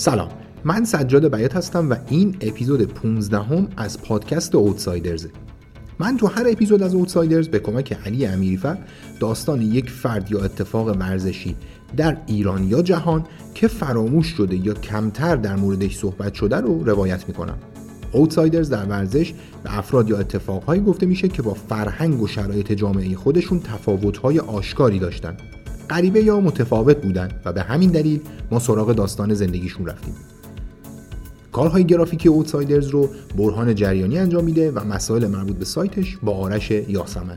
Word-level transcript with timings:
سلام. 0.00 0.28
من 0.64 0.84
سجاد 0.84 1.34
بیات 1.34 1.56
هستم 1.56 1.90
و 1.90 1.94
این 2.08 2.36
اپیزود 2.40 2.82
15 2.82 3.38
هم 3.38 3.68
از 3.76 4.02
پادکست 4.02 4.54
اوتسایدرز. 4.54 5.26
من 5.98 6.16
تو 6.16 6.26
هر 6.26 6.46
اپیزود 6.48 6.82
از 6.82 6.94
اوتسایدرز 6.94 7.48
به 7.48 7.58
کمک 7.58 7.92
علی 8.06 8.26
امیریفر 8.26 8.78
داستان 9.20 9.62
یک 9.62 9.90
فرد 9.90 10.32
یا 10.32 10.40
اتفاق 10.40 10.88
ورزشی 10.88 11.56
در 11.96 12.16
ایران 12.26 12.64
یا 12.64 12.82
جهان 12.82 13.26
که 13.54 13.68
فراموش 13.68 14.26
شده 14.26 14.56
یا 14.56 14.74
کمتر 14.74 15.36
در 15.36 15.56
موردش 15.56 15.96
صحبت 15.96 16.34
شده 16.34 16.56
رو 16.56 16.84
روایت 16.84 17.28
می‌کنم. 17.28 17.58
اوتسایدرز 18.12 18.70
در 18.70 18.84
ورزش 18.84 19.32
به 19.62 19.78
افراد 19.78 20.08
یا 20.08 20.18
اتفاقهایی 20.18 20.80
گفته 20.82 21.06
میشه 21.06 21.28
که 21.28 21.42
با 21.42 21.54
فرهنگ 21.54 22.22
و 22.22 22.26
شرایط 22.26 22.72
جامعه 22.72 23.16
خودشون 23.16 23.60
تفاوتهای 23.60 24.38
آشکاری 24.38 24.98
داشتن. 24.98 25.36
غریبه 25.90 26.22
یا 26.22 26.40
متفاوت 26.40 27.02
بودن 27.02 27.28
و 27.44 27.52
به 27.52 27.62
همین 27.62 27.90
دلیل 27.90 28.20
ما 28.50 28.58
سراغ 28.58 28.92
داستان 28.92 29.34
زندگیشون 29.34 29.86
رفتیم. 29.86 30.14
کارهای 31.52 31.84
گرافیکی 31.84 32.28
اوتسایدرز 32.28 32.88
رو 32.88 33.08
برهان 33.38 33.74
جریانی 33.74 34.18
انجام 34.18 34.44
میده 34.44 34.70
و 34.70 34.84
مسائل 34.84 35.26
مربوط 35.26 35.56
به 35.56 35.64
سایتش 35.64 36.16
با 36.22 36.32
آرش 36.32 36.70
یاسمن. 36.70 37.36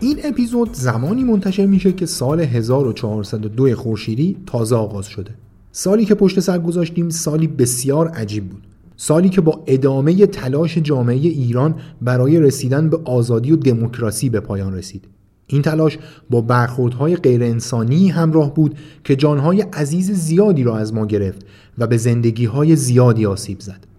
این 0.00 0.18
اپیزود 0.24 0.72
زمانی 0.72 1.24
منتشر 1.24 1.66
میشه 1.66 1.92
که 1.92 2.06
سال 2.06 2.40
1402 2.40 3.74
خورشیدی 3.74 4.36
تازه 4.46 4.76
آغاز 4.76 5.06
شده. 5.06 5.30
سالی 5.72 6.04
که 6.04 6.14
پشت 6.14 6.40
سر 6.40 6.58
گذاشتیم 6.58 7.10
سالی 7.10 7.46
بسیار 7.46 8.08
عجیب 8.08 8.48
بود. 8.48 8.73
سالی 8.96 9.28
که 9.28 9.40
با 9.40 9.64
ادامه 9.66 10.26
تلاش 10.26 10.78
جامعه 10.78 11.16
ایران 11.16 11.74
برای 12.02 12.40
رسیدن 12.40 12.90
به 12.90 12.98
آزادی 13.04 13.52
و 13.52 13.56
دموکراسی 13.56 14.28
به 14.28 14.40
پایان 14.40 14.74
رسید. 14.74 15.08
این 15.46 15.62
تلاش 15.62 15.98
با 16.30 16.40
برخوردهای 16.40 17.16
غیرانسانی 17.16 18.08
همراه 18.08 18.54
بود 18.54 18.74
که 19.04 19.16
جانهای 19.16 19.60
عزیز 19.60 20.10
زیادی 20.10 20.62
را 20.62 20.76
از 20.78 20.94
ما 20.94 21.06
گرفت 21.06 21.46
و 21.78 21.86
به 21.86 21.96
زندگیهای 21.96 22.76
زیادی 22.76 23.26
آسیب 23.26 23.60
زد. 23.60 23.93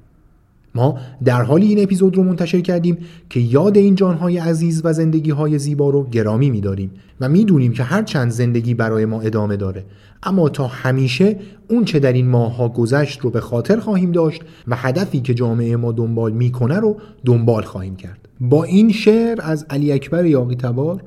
ما 0.75 0.97
در 1.25 1.41
حالی 1.41 1.67
این 1.67 1.83
اپیزود 1.83 2.17
رو 2.17 2.23
منتشر 2.23 2.61
کردیم 2.61 2.97
که 3.29 3.39
یاد 3.39 3.77
این 3.77 3.95
جانهای 3.95 4.37
عزیز 4.37 4.81
و 4.83 4.93
زندگیهای 4.93 5.59
زیبا 5.59 5.89
رو 5.89 6.09
گرامی 6.09 6.49
میداریم 6.49 6.91
و 7.21 7.29
می‌دونیم 7.29 7.73
که 7.73 7.83
هر 7.83 8.03
چند 8.03 8.31
زندگی 8.31 8.73
برای 8.73 9.05
ما 9.05 9.21
ادامه 9.21 9.57
داره. 9.57 9.85
اما 10.23 10.49
تا 10.49 10.67
همیشه 10.67 11.39
اون 11.69 11.85
چه 11.85 11.99
در 11.99 12.13
این 12.13 12.27
ماهها 12.27 12.69
گذشت 12.69 13.19
رو 13.19 13.29
به 13.29 13.41
خاطر 13.41 13.79
خواهیم 13.79 14.11
داشت 14.11 14.41
و 14.67 14.75
هدفی 14.75 15.21
که 15.21 15.33
جامعه 15.33 15.75
ما 15.75 15.91
دنبال 15.91 16.31
می‌کنه 16.31 16.79
رو 16.79 16.97
دنبال 17.25 17.63
خواهیم 17.63 17.95
کرد. 17.95 18.27
با 18.41 18.63
این 18.63 18.91
شعر 18.91 19.39
از 19.41 19.65
علی 19.69 19.91
اکبر 19.91 20.25
یاقی 20.25 20.55
تبار 20.55 21.03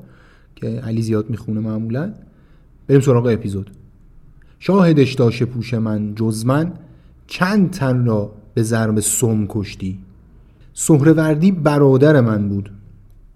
که 0.57 0.67
علی 0.67 1.03
زیاد 1.03 1.31
می‌خونه 1.31 1.61
معمولا 1.61 2.13
بریم 2.89 3.01
سراغ 3.01 3.27
اپیزود. 3.27 3.71
شاهدش 4.59 5.15
داشته 5.15 5.45
پوش 5.45 5.75
من 5.75 6.15
جز 6.15 6.47
من 6.47 6.73
چند 7.27 7.71
تن 7.71 8.05
را 8.05 8.33
به 8.59 8.65
ضرب 8.65 9.01
سم 9.01 9.47
کشتی. 9.49 9.99
سهروردی 10.75 11.53
برادر 11.53 12.21
من 12.21 12.49
بود. 12.49 12.71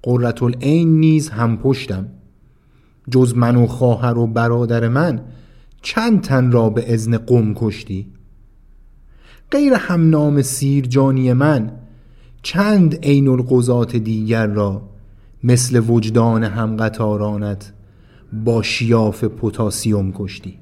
قررت 0.02 0.42
العین 0.42 1.00
نیز 1.00 1.28
هم 1.28 1.56
پشتم. 1.56 2.06
جز 3.10 3.36
من 3.36 3.56
و 3.56 3.66
خواهر 3.66 4.18
و 4.18 4.26
برادر 4.26 4.88
من 4.88 5.20
چند 5.82 6.20
تن 6.20 6.52
را 6.52 6.70
به 6.70 6.94
ازن 6.94 7.18
قم 7.18 7.54
کشتی. 7.54 8.06
غیر 9.50 9.74
هم 9.74 10.10
نام 10.10 10.42
سیر 10.42 10.86
جانی 10.86 11.32
من 11.32 11.72
چند 12.42 12.94
عین 13.02 13.28
القضات 13.28 13.96
دیگر 13.96 14.46
را 14.46 14.82
مثل 15.44 15.82
وجدان 15.88 16.44
هم 16.44 16.77
قطارانت 16.77 17.72
با 18.44 18.62
شیاف 18.62 19.24
پوتاسیوم 19.24 20.12
کشتی. 20.12 20.61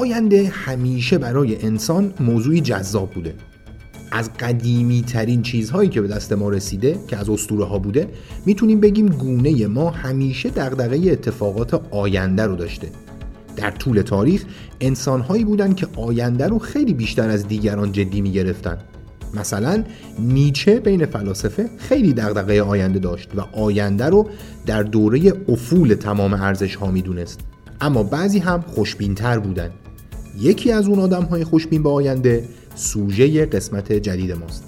آینده 0.00 0.48
همیشه 0.48 1.18
برای 1.18 1.64
انسان 1.64 2.14
موضوعی 2.20 2.60
جذاب 2.60 3.10
بوده. 3.10 3.34
از 4.12 4.30
قدیمی 4.40 5.02
ترین 5.02 5.42
چیزهایی 5.42 5.88
که 5.88 6.00
به 6.00 6.08
دست 6.08 6.32
ما 6.32 6.48
رسیده 6.48 6.98
که 7.08 7.16
از 7.16 7.30
اسطوره 7.30 7.64
ها 7.64 7.78
بوده 7.78 8.08
می‌تونیم 8.46 8.80
بگیم 8.80 9.06
گونه 9.06 9.66
ما 9.66 9.90
همیشه 9.90 10.50
دغدغه 10.50 11.10
اتفاقات 11.10 11.74
آینده 11.90 12.46
رو 12.46 12.56
داشته. 12.56 12.88
در 13.56 13.70
طول 13.70 14.02
تاریخ 14.02 14.44
انسانهایی 14.80 15.44
بودند 15.44 15.76
که 15.76 15.86
آینده 15.96 16.46
رو 16.48 16.58
خیلی 16.58 16.94
بیشتر 16.94 17.28
از 17.28 17.48
دیگران 17.48 17.92
جدی 17.92 18.20
می‌گرفتن. 18.20 18.78
مثلا 19.34 19.84
نیچه 20.18 20.80
بین 20.80 21.06
فلاسفه 21.06 21.70
خیلی 21.78 22.12
دغدغه 22.12 22.62
آینده 22.62 22.98
داشت 22.98 23.28
و 23.36 23.40
آینده 23.40 24.06
رو 24.06 24.28
در 24.66 24.82
دوره 24.82 25.32
افول 25.48 25.94
تمام 25.94 26.34
ارزش 26.34 26.74
ها 26.74 26.90
می‌دونست. 26.90 27.40
اما 27.80 28.02
بعضی 28.02 28.38
هم 28.38 28.60
خوشبینتر 28.60 29.38
بودن. 29.38 29.70
یکی 30.38 30.72
از 30.72 30.88
اون 30.88 30.98
آدم 30.98 31.22
های 31.22 31.44
خوشبین 31.44 31.82
به 31.82 31.88
آینده 31.88 32.44
سوژه 32.74 33.46
قسمت 33.46 33.92
جدید 33.92 34.32
ماست. 34.32 34.64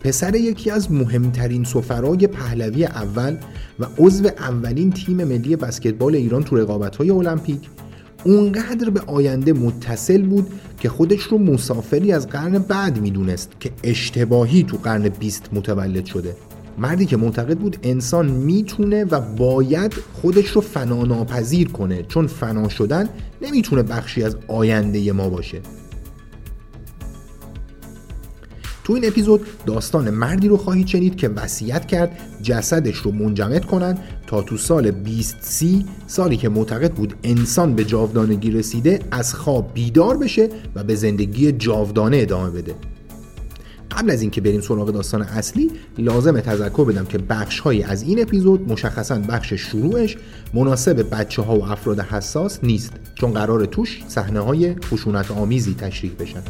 پسر 0.00 0.34
یکی 0.34 0.70
از 0.70 0.92
مهمترین 0.92 1.64
سفرای 1.64 2.26
پهلوی 2.26 2.84
اول 2.84 3.36
و 3.78 3.86
عضو 3.98 4.26
اولین 4.26 4.92
تیم 4.92 5.24
ملی 5.24 5.56
بسکتبال 5.56 6.14
ایران 6.14 6.44
تو 6.44 6.56
رقابت‌های 6.56 7.10
المپیک 7.10 7.60
اونقدر 8.24 8.90
به 8.90 9.00
آینده 9.00 9.52
متصل 9.52 10.22
بود 10.22 10.46
که 10.80 10.88
خودش 10.88 11.22
رو 11.22 11.38
مسافری 11.38 12.12
از 12.12 12.28
قرن 12.28 12.58
بعد 12.58 13.00
می‌دونست 13.00 13.50
که 13.60 13.70
اشتباهی 13.84 14.62
تو 14.62 14.76
قرن 14.76 15.08
بیست 15.08 15.48
متولد 15.52 16.04
شده. 16.04 16.36
مردی 16.78 17.06
که 17.06 17.16
معتقد 17.16 17.58
بود 17.58 17.76
انسان 17.82 18.26
می‌تونه 18.26 19.04
و 19.04 19.20
باید 19.20 19.94
خودش 20.12 20.48
رو 20.48 20.60
فنا 20.60 21.02
ناپذیر 21.02 21.68
کنه. 21.68 22.02
چون 22.02 22.26
فنا 22.26 22.68
شدن 22.68 23.08
نمی‌تونه 23.42 23.82
بخشی 23.82 24.22
از 24.22 24.36
آینده 24.48 25.12
ما 25.12 25.28
باشه. 25.28 25.60
تو 28.84 28.92
این 28.92 29.06
اپیزود 29.06 29.46
داستان 29.66 30.10
مردی 30.10 30.48
رو 30.48 30.56
خواهید 30.56 30.86
شنید 30.86 31.16
که 31.16 31.28
وصیت 31.28 31.86
کرد 31.86 32.18
جسدش 32.42 32.96
رو 32.96 33.10
منجمد 33.10 33.64
کنن 33.64 33.98
تا 34.26 34.42
تو 34.42 34.56
سال 34.56 34.90
2030 34.90 35.86
سالی 36.06 36.36
که 36.36 36.48
معتقد 36.48 36.92
بود 36.92 37.14
انسان 37.24 37.74
به 37.74 37.84
جاودانگی 37.84 38.50
رسیده 38.50 39.00
از 39.10 39.34
خواب 39.34 39.70
بیدار 39.74 40.16
بشه 40.16 40.48
و 40.74 40.84
به 40.84 40.94
زندگی 40.94 41.52
جاودانه 41.52 42.16
ادامه 42.16 42.50
بده. 42.50 42.74
قبل 43.90 44.10
از 44.10 44.22
اینکه 44.22 44.40
بریم 44.40 44.60
سراغ 44.60 44.90
داستان 44.90 45.22
اصلی 45.22 45.70
لازمه 45.98 46.40
تذکر 46.40 46.84
بدم 46.84 47.04
که 47.04 47.18
بخش 47.18 47.60
هایی 47.60 47.82
از 47.82 48.02
این 48.02 48.22
اپیزود 48.22 48.72
مشخصا 48.72 49.18
بخش 49.18 49.52
شروعش 49.52 50.16
مناسب 50.54 51.14
بچه 51.14 51.42
ها 51.42 51.58
و 51.58 51.64
افراد 51.64 52.00
حساس 52.00 52.64
نیست 52.64 52.92
چون 53.14 53.32
قرار 53.32 53.66
توش 53.66 54.04
صحنه 54.08 54.40
های 54.40 54.74
خشونت 54.74 55.30
آمیزی 55.30 55.74
تشریح 55.74 56.12
بشن. 56.18 56.42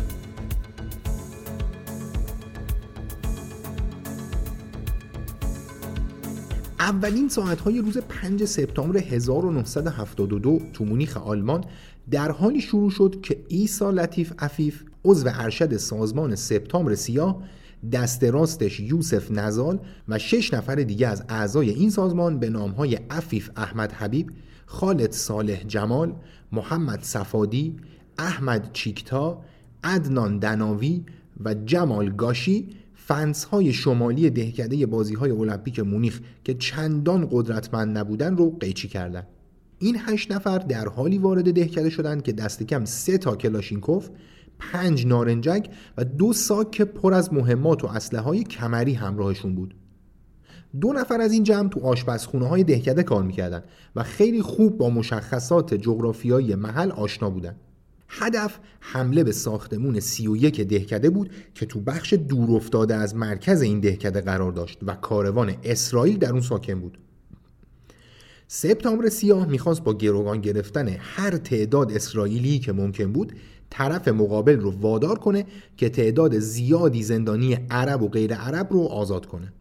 اولین 6.81 7.29
ساعتهای 7.29 7.79
روز 7.79 7.99
5 7.99 8.45
سپتامبر 8.45 8.99
1972 8.99 10.61
تو 10.73 10.85
مونیخ 10.85 11.17
آلمان 11.17 11.65
در 12.11 12.31
حالی 12.31 12.61
شروع 12.61 12.91
شد 12.91 13.21
که 13.23 13.37
ایسا 13.49 13.91
لطیف 13.91 14.33
عفیف 14.39 14.83
عضو 15.07 15.29
ارشد 15.33 15.77
سازمان 15.77 16.35
سپتامبر 16.35 16.95
سیاه 16.95 17.43
دست 17.93 18.25
راستش 18.25 18.81
یوسف 18.81 19.31
نزال 19.31 19.79
و 20.09 20.19
شش 20.19 20.55
نفر 20.55 20.75
دیگه 20.75 21.09
از 21.09 21.25
اعضای 21.29 21.71
این 21.71 21.91
سازمان 21.91 22.39
به 22.39 22.51
نامهای 22.51 22.95
عفیف 23.11 23.51
احمد 23.57 23.93
حبیب 23.93 24.31
خالد 24.67 25.13
صالح 25.13 25.63
جمال 25.63 26.15
محمد 26.53 27.03
صفادی 27.03 27.77
احمد 28.19 28.71
چیکتا 28.73 29.43
عدنان 29.85 30.39
دناوی 30.39 31.05
و 31.45 31.55
جمال 31.55 32.11
گاشی 32.11 32.69
فنس 32.95 33.45
های 33.45 33.73
شمالی 33.73 34.31
دهکده 34.31 34.87
بازی 34.87 35.15
های 35.15 35.31
المپیک 35.31 35.81
مونیخ 35.81 36.21
که 36.45 36.55
چندان 36.55 37.29
قدرتمند 37.31 37.99
نبودن 37.99 38.37
رو 38.37 38.57
قیچی 38.61 38.89
کردند. 38.89 39.27
این 39.79 39.97
هشت 40.07 40.33
نفر 40.33 40.59
در 40.59 40.89
حالی 40.89 41.19
وارد 41.19 41.53
دهکده 41.53 41.91
شدند 41.91 42.23
که 42.23 42.33
دست 42.33 42.63
کم 42.63 42.85
سه 42.85 43.19
تا 43.19 43.37
کلاشینکوف 43.37 44.09
پنج 44.59 45.07
نارنجک 45.07 45.71
و 45.97 46.05
دو 46.05 46.33
ساک 46.33 46.83
پر 46.83 47.15
از 47.15 47.33
مهمات 47.33 47.85
و 47.85 47.87
اسلحه 47.87 48.23
های 48.23 48.43
کمری 48.43 48.95
همراهشون 48.95 49.55
بود. 49.55 49.75
دو 50.81 50.93
نفر 50.93 51.21
از 51.21 51.33
این 51.33 51.43
جمع 51.43 51.69
تو 51.69 51.81
آشپزخونه 51.81 52.49
های 52.49 52.65
دهکده 52.65 53.03
کار 53.03 53.23
می‌کردن 53.23 53.63
و 53.97 54.03
خیلی 54.03 54.43
خوب 54.43 54.79
با 54.79 54.91
مشخصات 54.91 55.75
جغرافیایی 55.75 56.55
محل 56.55 56.91
آشنا 56.91 57.31
بودن. 57.31 57.57
هدف 58.09 58.59
حمله 58.81 59.25
به 59.25 59.33
ساختمون 59.33 60.01
31 60.01 60.61
دهکده 60.61 61.11
بود 61.11 61.31
که 61.55 61.67
تو 61.67 61.81
بخش 61.81 62.13
دور 62.13 62.57
افتاده 62.57 62.95
از 62.95 63.15
مرکز 63.15 63.63
این 63.63 63.81
دهکده 63.81 64.21
قرار 64.21 64.53
داشت 64.53 64.79
و 64.83 64.95
کاروان 64.95 65.55
اسرائیل 65.65 66.19
در 66.19 66.31
اون 66.31 66.41
ساکن 66.41 66.81
بود. 66.81 66.99
سپتامبر 68.49 69.09
سیاه 69.09 69.47
می‌خواست 69.47 69.85
با 69.85 69.95
گروگان 69.95 70.41
گرفتن 70.41 70.89
هر 70.99 71.37
تعداد 71.37 71.93
اسرائیلی 71.93 72.59
که 72.59 72.73
ممکن 72.73 73.13
بود 73.13 73.33
طرف 73.71 74.09
مقابل 74.09 74.61
رو 74.61 74.71
وادار 74.71 75.19
کنه 75.19 75.45
که 75.77 75.89
تعداد 75.89 76.39
زیادی 76.39 77.03
زندانی 77.03 77.55
عرب 77.71 78.03
و 78.03 78.09
غیر 78.09 78.35
عرب 78.35 78.73
رو 78.73 78.81
آزاد 78.81 79.27
کنه. 79.27 79.53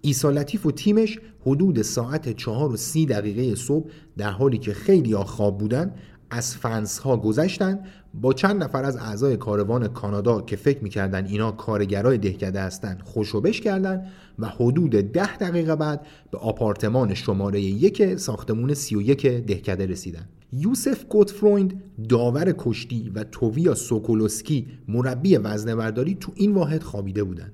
ایسا 0.00 0.30
لطیف 0.30 0.66
و 0.66 0.70
تیمش 0.70 1.18
حدود 1.40 1.82
ساعت 1.82 2.36
چهار 2.36 2.72
و 2.72 2.76
سی 2.76 3.06
دقیقه 3.06 3.54
صبح 3.54 3.90
در 4.16 4.30
حالی 4.30 4.58
که 4.58 4.74
خیلی 4.74 5.16
خواب 5.16 5.58
بودن 5.58 5.94
از 6.30 6.56
فنس 6.56 6.98
ها 6.98 7.16
گذشتن 7.16 7.78
با 8.14 8.32
چند 8.32 8.62
نفر 8.62 8.84
از 8.84 8.96
اعضای 8.96 9.36
کاروان 9.36 9.88
کانادا 9.88 10.40
که 10.40 10.56
فکر 10.56 10.82
می‌کردن 10.82 11.26
اینا 11.26 11.52
کارگرای 11.52 12.18
دهکده 12.18 12.60
هستن 12.60 12.98
خوشوبش 13.04 13.60
کردن 13.60 14.06
و 14.38 14.46
حدود 14.46 14.90
ده 14.90 15.36
دقیقه 15.36 15.76
بعد 15.76 16.06
به 16.30 16.38
آپارتمان 16.38 17.14
شماره 17.14 17.60
یک 17.60 18.16
ساختمون 18.16 18.74
سی 18.74 18.96
و 18.96 19.02
یک 19.02 19.26
دهکده 19.26 19.86
رسیدن 19.86 20.28
یوسف 20.52 21.04
گوتفرویند 21.04 21.82
داور 22.08 22.54
کشتی 22.58 23.12
و 23.14 23.24
توویا 23.24 23.74
سوکولوسکی 23.74 24.66
مربی 24.88 25.36
وزنه‌برداری 25.36 26.14
تو 26.14 26.32
این 26.34 26.54
واحد 26.54 26.82
خوابیده 26.82 27.24
بودند. 27.24 27.52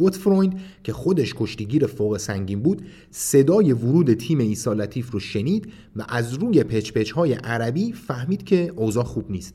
گوتفرویند 0.00 0.60
که 0.84 0.92
خودش 0.92 1.34
کشتیگیر 1.36 1.86
فوق 1.86 2.16
سنگین 2.16 2.62
بود 2.62 2.82
صدای 3.10 3.72
ورود 3.72 4.14
تیم 4.14 4.38
ایسا 4.38 4.72
لطیف 4.72 5.10
رو 5.10 5.20
شنید 5.20 5.72
و 5.96 6.04
از 6.08 6.34
روی 6.34 6.64
پچ 6.64 7.10
های 7.10 7.32
عربی 7.32 7.92
فهمید 7.92 8.44
که 8.44 8.72
اوضاع 8.76 9.04
خوب 9.04 9.30
نیست. 9.30 9.54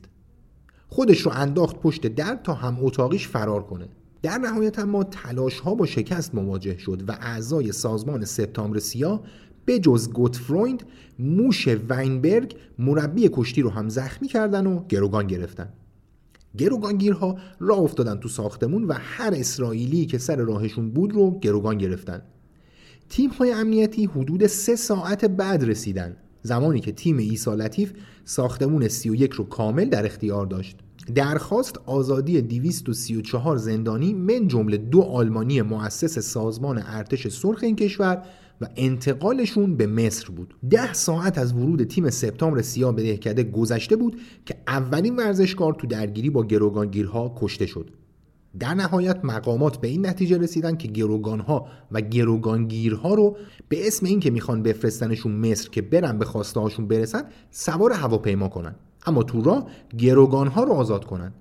خودش 0.88 1.20
رو 1.20 1.32
انداخت 1.34 1.76
پشت 1.76 2.06
در 2.06 2.38
تا 2.44 2.54
هم 2.54 2.76
اتاقیش 2.80 3.28
فرار 3.28 3.62
کنه. 3.62 3.88
در 4.22 4.38
نهایت 4.38 4.78
اما 4.78 5.04
تلاش 5.04 5.60
ها 5.60 5.74
با 5.74 5.86
شکست 5.86 6.34
مواجه 6.34 6.78
شد 6.78 7.08
و 7.08 7.12
اعضای 7.20 7.72
سازمان 7.72 8.24
سپتامبر 8.24 8.78
سیاه 8.78 9.20
به 9.64 9.78
جز 9.78 10.10
گوتفرویند 10.10 10.82
موش 11.18 11.68
وینبرگ 11.68 12.56
مربی 12.78 13.28
کشتی 13.32 13.62
رو 13.62 13.70
هم 13.70 13.88
زخمی 13.88 14.28
کردن 14.28 14.66
و 14.66 14.84
گروگان 14.88 15.26
گرفتن. 15.26 15.68
گروگانگیرها 16.56 17.38
راه 17.60 17.78
افتادن 17.78 18.16
تو 18.20 18.28
ساختمون 18.28 18.84
و 18.84 18.92
هر 18.98 19.34
اسرائیلی 19.34 20.06
که 20.06 20.18
سر 20.18 20.36
راهشون 20.36 20.90
بود 20.90 21.12
رو 21.12 21.38
گروگان 21.38 21.78
گرفتن. 21.78 22.22
تیم 23.08 23.30
های 23.30 23.52
امنیتی 23.52 24.04
حدود 24.04 24.46
سه 24.46 24.76
ساعت 24.76 25.24
بعد 25.24 25.64
رسیدن. 25.64 26.16
زمانی 26.42 26.80
که 26.80 26.92
تیم 26.92 27.16
ایسا 27.16 27.54
لطیف 27.54 27.92
ساختمون 28.24 28.88
31 28.88 29.32
رو 29.32 29.44
کامل 29.44 29.88
در 29.88 30.06
اختیار 30.06 30.46
داشت. 30.46 30.76
درخواست 31.14 31.78
آزادی 31.86 32.42
234 32.42 33.56
زندانی 33.56 34.14
من 34.14 34.48
جمله 34.48 34.76
دو 34.76 35.02
آلمانی 35.02 35.62
مؤسس 35.62 36.18
سازمان 36.18 36.82
ارتش 36.86 37.28
سرخ 37.28 37.62
این 37.62 37.76
کشور 37.76 38.22
و 38.60 38.68
انتقالشون 38.76 39.76
به 39.76 39.86
مصر 39.86 40.30
بود. 40.30 40.54
ده 40.70 40.92
ساعت 40.92 41.38
از 41.38 41.52
ورود 41.52 41.84
تیم 41.84 42.10
سپتامبر 42.10 42.62
سیاه 42.62 42.94
به 42.94 43.02
دهکده 43.02 43.42
گذشته 43.42 43.96
بود 43.96 44.20
که 44.46 44.56
اولین 44.66 45.16
ورزشکار 45.16 45.74
تو 45.74 45.86
درگیری 45.86 46.30
با 46.30 46.44
گروگانگیرها 46.44 47.34
کشته 47.38 47.66
شد. 47.66 47.90
در 48.58 48.74
نهایت 48.74 49.24
مقامات 49.24 49.76
به 49.76 49.88
این 49.88 50.06
نتیجه 50.06 50.38
رسیدن 50.38 50.76
که 50.76 50.88
گروگانها 50.88 51.66
و 51.92 52.00
گروگانگیرها 52.00 53.14
رو 53.14 53.36
به 53.68 53.86
اسم 53.86 54.06
اینکه 54.06 54.30
می‌خوان 54.30 54.62
بفرستنشون 54.62 55.32
مصر 55.32 55.70
که 55.70 55.82
برن 55.82 56.18
به 56.18 56.24
خواسته 56.24 56.60
هاشون 56.60 56.88
برسن 56.88 57.22
سوار 57.50 57.92
هواپیما 57.92 58.48
کنن. 58.48 58.74
اما 59.06 59.22
تو 59.22 59.42
راه 59.42 59.66
گروگانها 59.98 60.64
رو 60.64 60.72
آزاد 60.72 61.04
کنن. 61.04 61.32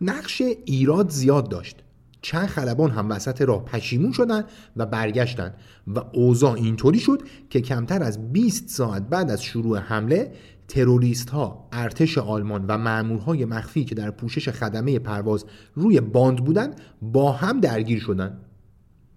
نقش 0.00 0.42
ایراد 0.64 1.10
زیاد 1.10 1.48
داشت. 1.48 1.82
چند 2.26 2.46
خلبان 2.46 2.90
هم 2.90 3.10
وسط 3.10 3.42
راه 3.42 3.64
پشیمون 3.64 4.12
شدن 4.12 4.44
و 4.76 4.86
برگشتن 4.86 5.54
و 5.86 5.98
اوضاع 6.12 6.52
اینطوری 6.52 6.98
شد 6.98 7.22
که 7.50 7.60
کمتر 7.60 8.02
از 8.02 8.32
20 8.32 8.68
ساعت 8.68 9.02
بعد 9.02 9.30
از 9.30 9.42
شروع 9.42 9.78
حمله 9.78 10.32
تروریست 10.68 11.30
ها، 11.30 11.68
ارتش 11.72 12.18
آلمان 12.18 12.64
و 12.68 12.78
مأمورهای 12.78 13.44
مخفی 13.44 13.84
که 13.84 13.94
در 13.94 14.10
پوشش 14.10 14.48
خدمه 14.48 14.98
پرواز 14.98 15.44
روی 15.74 16.00
باند 16.00 16.44
بودند 16.44 16.80
با 17.02 17.32
هم 17.32 17.60
درگیر 17.60 18.00
شدند. 18.00 18.40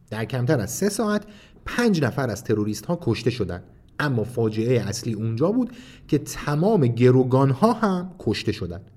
در 0.10 0.26
کمتر 0.26 0.60
از 0.60 0.72
سه 0.72 0.90
ساعت 0.90 1.24
پنج 1.66 2.04
نفر 2.04 2.30
از 2.30 2.44
تروریست 2.44 2.86
ها 2.86 3.00
کشته 3.02 3.30
شدند. 3.30 3.64
اما 4.00 4.24
فاجعه 4.24 4.82
اصلی 4.82 5.14
اونجا 5.14 5.52
بود 5.52 5.72
که 6.08 6.18
تمام 6.18 6.88
گروگان 6.88 7.50
ها 7.50 7.74
هم 7.74 8.16
کشته 8.20 8.52
شدند. 8.52 8.92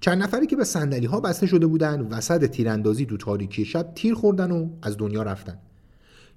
چند 0.00 0.22
نفری 0.22 0.46
که 0.46 0.56
به 0.56 0.64
صندلی 0.64 1.06
ها 1.06 1.20
بسته 1.20 1.46
شده 1.46 1.66
بودن 1.66 2.00
وسط 2.00 2.44
تیراندازی 2.44 3.06
تو 3.06 3.16
تاریکی 3.16 3.64
شب 3.64 3.92
تیر 3.94 4.14
خوردن 4.14 4.50
و 4.50 4.68
از 4.82 4.98
دنیا 4.98 5.22
رفتن. 5.22 5.58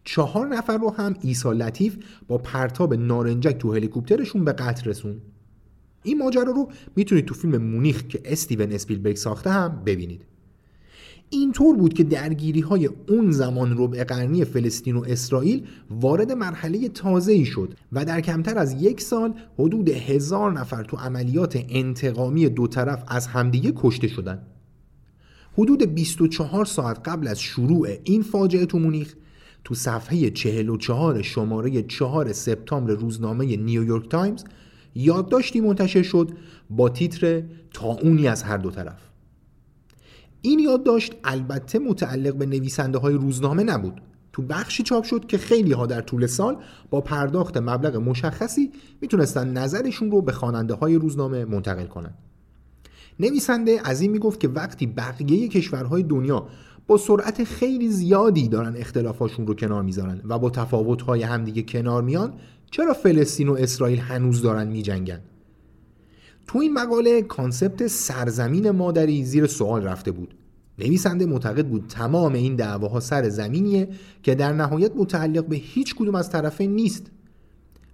چهار 0.03 0.47
نفر 0.47 0.77
رو 0.77 0.89
هم 0.89 1.15
ایسا 1.21 1.51
لطیف 1.51 1.97
با 2.27 2.37
پرتاب 2.37 2.93
نارنجک 2.93 3.57
تو 3.57 3.73
هلیکوپترشون 3.73 4.45
به 4.45 4.53
قتل 4.53 4.89
رسون 4.89 5.21
این 6.03 6.17
ماجرا 6.17 6.43
رو 6.43 6.71
می‌تونید 6.95 7.25
تو 7.25 7.33
فیلم 7.33 7.57
مونیخ 7.57 8.07
که 8.07 8.21
استیون 8.25 8.71
اسپیلبرگ 8.71 9.15
ساخته 9.15 9.49
هم 9.49 9.83
ببینید. 9.85 10.25
اینطور 11.33 11.75
بود 11.75 11.93
که 11.93 12.03
درگیری 12.03 12.59
های 12.59 12.89
اون 13.09 13.31
زمان 13.31 13.75
ربع 13.77 14.03
قرنی 14.03 14.45
فلسطین 14.45 14.95
و 14.95 15.03
اسرائیل 15.07 15.67
وارد 15.89 16.31
مرحله 16.31 16.89
تازه 16.89 17.31
ای 17.31 17.45
شد 17.45 17.73
و 17.91 18.05
در 18.05 18.21
کمتر 18.21 18.57
از 18.57 18.83
یک 18.83 19.01
سال 19.01 19.33
حدود 19.59 19.89
هزار 19.89 20.51
نفر 20.51 20.83
تو 20.83 20.97
عملیات 20.97 21.65
انتقامی 21.69 22.49
دو 22.49 22.67
طرف 22.67 23.03
از 23.07 23.27
همدیگه 23.27 23.73
کشته 23.75 24.07
شدند. 24.07 24.47
حدود 25.57 25.83
24 25.83 26.65
ساعت 26.65 27.09
قبل 27.09 27.27
از 27.27 27.39
شروع 27.39 27.87
این 28.03 28.21
فاجعه 28.21 28.65
تو 28.65 28.79
مونیخ 28.79 29.15
تو 29.63 29.75
صفحه 29.75 30.29
44 30.29 31.21
شماره 31.21 31.83
4 31.83 32.33
سپتامبر 32.33 32.93
روزنامه 32.93 33.57
نیویورک 33.57 34.09
تایمز 34.09 34.43
یادداشتی 34.95 35.61
منتشر 35.61 36.03
شد 36.03 36.31
با 36.69 36.89
تیتر 36.89 37.43
طاعونی 37.73 38.27
از 38.27 38.43
هر 38.43 38.57
دو 38.57 38.71
طرف 38.71 39.12
این 40.45 40.59
یادداشت 40.59 41.15
البته 41.23 41.79
متعلق 41.79 42.35
به 42.35 42.45
نویسنده 42.45 42.97
های 42.97 43.13
روزنامه 43.13 43.63
نبود. 43.63 44.01
تو 44.33 44.41
بخشی 44.41 44.83
چاپ 44.83 45.03
شد 45.03 45.25
که 45.25 45.37
خیلی 45.37 45.71
ها 45.71 45.85
در 45.85 46.01
طول 46.01 46.27
سال 46.27 46.57
با 46.89 47.01
پرداخت 47.01 47.57
مبلغ 47.57 47.95
مشخصی 47.95 48.71
می‌تونستن 49.01 49.57
نظرشون 49.57 50.11
رو 50.11 50.21
به 50.21 50.31
خواننده 50.31 50.73
های 50.73 50.95
روزنامه 50.95 51.45
منتقل 51.45 51.85
کنن. 51.85 52.13
نویسنده 53.19 53.81
از 53.83 54.01
این 54.01 54.11
می‌گفت 54.11 54.39
که 54.39 54.47
وقتی 54.47 54.87
بقیه 54.87 55.47
کشورهای 55.47 56.03
دنیا 56.03 56.47
با 56.87 56.97
سرعت 56.97 57.43
خیلی 57.43 57.89
زیادی 57.89 58.47
دارن 58.47 58.75
اختلافاشون 58.77 59.47
رو 59.47 59.53
کنار 59.53 59.83
می‌ذارن 59.83 60.21
و 60.25 60.39
با 60.39 60.49
تفاوتهای 60.49 61.23
همدیگه 61.23 61.61
کنار 61.61 62.03
میان 62.03 62.33
چرا 62.71 62.93
فلسطین 62.93 63.49
و 63.49 63.53
اسرائیل 63.53 63.99
هنوز 63.99 64.41
دارن 64.41 64.67
میجنگن؟ 64.67 65.19
تو 66.47 66.59
این 66.59 66.73
مقاله 66.73 67.21
کانسپت 67.21 67.87
سرزمین 67.87 68.71
مادری 68.71 69.25
زیر 69.25 69.47
سوال 69.47 69.83
رفته 69.83 70.11
بود. 70.11 70.33
نویسنده 70.79 71.25
معتقد 71.25 71.67
بود 71.67 71.85
تمام 71.89 72.33
این 72.33 72.55
دعواها 72.55 72.99
سر 72.99 73.29
زمینیه 73.29 73.87
که 74.23 74.35
در 74.35 74.53
نهایت 74.53 74.91
متعلق 74.95 75.45
به 75.45 75.55
هیچ 75.55 75.95
کدوم 75.95 76.15
از 76.15 76.29
طرفین 76.29 76.75
نیست. 76.75 77.11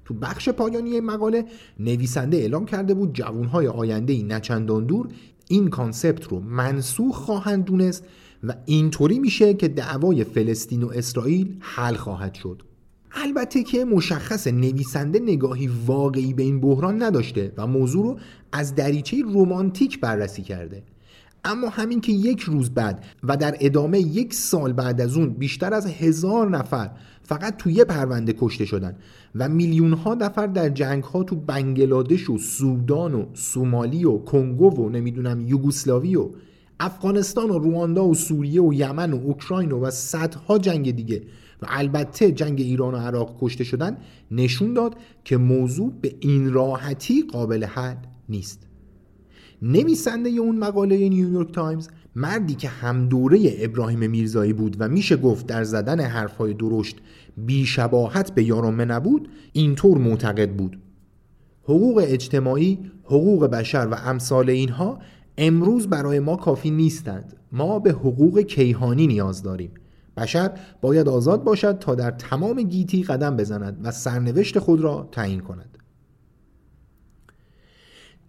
تو 0.06 0.14
بخش 0.14 0.50
پایانی 0.50 1.00
مقاله 1.00 1.46
نویسنده 1.80 2.38
اعلام 2.38 2.66
کرده 2.66 2.94
بود 2.94 3.14
جوانهای 3.14 3.68
آینده 3.68 4.14
ای 4.14 4.24
نچندان 4.24 4.86
دور 4.86 5.08
این 5.48 5.68
کانسپت 5.70 6.28
رو 6.28 6.40
منسوخ 6.40 7.16
خواهند 7.16 7.66
دونست 7.66 8.04
و 8.44 8.56
اینطوری 8.66 9.20
میشه 9.20 9.54
که 9.54 9.68
دعوای 9.68 10.24
فلسطین 10.24 10.84
و 10.84 10.90
اسرائیل 10.96 11.58
حل 11.60 11.96
خواهد 11.96 12.34
شد. 12.34 12.62
البته 13.12 13.64
که 13.64 13.86
مشخص 13.86 14.48
نویسنده 14.48 15.20
نگاهی 15.20 15.70
واقعی 15.86 16.34
به 16.34 16.44
این 16.44 16.62
بحران 16.62 17.04
نداشته 17.04 17.54
و 17.58 17.68
موضوع 17.68 18.04
رو 18.04 18.20
از 18.52 18.76
دریچه 18.76 19.22
رومانتیک 19.22 20.00
بررسی 20.00 20.42
کرده. 20.42 20.84
اما 21.44 21.70
همین 21.70 22.02
که 22.02 22.12
یک 22.12 22.42
روز 22.42 22.70
بعد 22.70 23.06
و 23.24 23.38
در 23.38 23.56
ادامه 23.60 24.00
یک 24.00 24.34
سال 24.34 24.74
بعد 24.74 25.02
از 25.02 25.18
اون 25.18 25.30
بیشتر 25.30 25.74
از 25.74 25.86
هزار 25.88 26.50
نفر 26.50 26.92
فقط 27.24 27.58
توی 27.58 27.74
یه 27.74 27.84
پرونده 27.84 28.36
کشته 28.40 28.66
شدن 28.66 28.96
و 29.36 29.50
میلیون 29.50 29.94
ها 29.94 30.14
نفر 30.14 30.48
در 30.48 30.70
جنگ 30.70 31.04
ها 31.04 31.24
تو 31.24 31.36
بنگلادش 31.36 32.30
و 32.30 32.38
سودان 32.38 33.14
و 33.14 33.26
سومالی 33.34 34.06
و 34.06 34.18
کنگو 34.18 34.70
و 34.70 34.90
نمی‌دونم 34.90 35.48
یوگوسلاوی 35.48 36.16
و 36.16 36.30
افغانستان 36.80 37.50
و 37.50 37.60
رواندا 37.60 38.06
و 38.06 38.14
سوریه 38.14 38.62
و 38.62 38.74
یمن 38.74 39.14
و 39.14 39.18
اوکراین 39.26 39.72
و 39.72 39.92
صدها 39.92 40.58
جنگ 40.58 40.96
دیگه 40.96 41.22
و 41.62 41.66
البته 41.70 42.32
جنگ 42.32 42.62
ایران 42.62 42.94
و 42.94 42.98
عراق 42.98 43.36
کشته 43.42 43.64
شدن 43.64 43.98
نشون 44.32 44.74
داد 44.74 44.96
که 45.24 45.38
موضوع 45.38 45.94
به 46.02 46.16
این 46.20 46.54
راحتی 46.54 47.22
قابل 47.22 47.64
حل 47.64 47.96
نیست. 48.30 48.68
نویسنده 49.62 50.30
اون 50.30 50.58
مقاله 50.58 51.10
نیویورک 51.10 51.52
تایمز 51.52 51.90
مردی 52.16 52.56
که 52.56 52.68
هم 52.68 53.08
دوره 53.08 53.40
ابراهیم 53.60 54.10
میرزایی 54.10 54.54
بود 54.54 54.76
و 54.80 54.88
میشه 54.88 55.18
گفت 55.18 55.48
در 55.48 55.64
زدن 55.64 56.00
حرفهای 56.00 56.54
درشت 56.54 56.98
بیشباهت 57.38 58.36
به 58.36 58.44
یارامه 58.44 58.86
نبود 58.86 59.30
اینطور 59.54 59.98
معتقد 59.98 60.52
بود. 60.52 60.80
حقوق 61.64 62.04
اجتماعی، 62.08 62.80
حقوق 63.04 63.46
بشر 63.46 63.88
و 63.92 63.96
امثال 63.96 64.50
اینها 64.50 65.00
امروز 65.38 65.88
برای 65.88 66.20
ما 66.20 66.36
کافی 66.36 66.72
نیستند. 66.72 67.36
ما 67.52 67.80
به 67.80 67.92
حقوق 67.92 68.40
کیهانی 68.40 69.08
نیاز 69.08 69.44
داریم. 69.44 69.72
بشر 70.20 70.52
باید 70.82 71.08
آزاد 71.08 71.44
باشد 71.44 71.80
تا 71.80 71.96
در 71.96 72.12
تمام 72.12 72.62
گیتی 72.62 73.04
قدم 73.04 73.38
بزند 73.38 73.80
و 73.84 73.92
سرنوشت 73.92 74.60
خود 74.60 74.82
را 74.82 75.10
تعیین 75.12 75.40
کند 75.40 75.78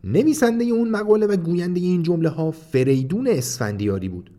نویسنده 0.04 0.64
اون 0.64 0.90
مقاله 0.90 1.26
و 1.26 1.37
گوینده 1.37 1.80
این 1.80 2.02
جمله 2.02 2.28
ها 2.28 2.50
فریدون 2.50 3.28
اسفندیاری 3.28 4.09
بود 4.09 4.30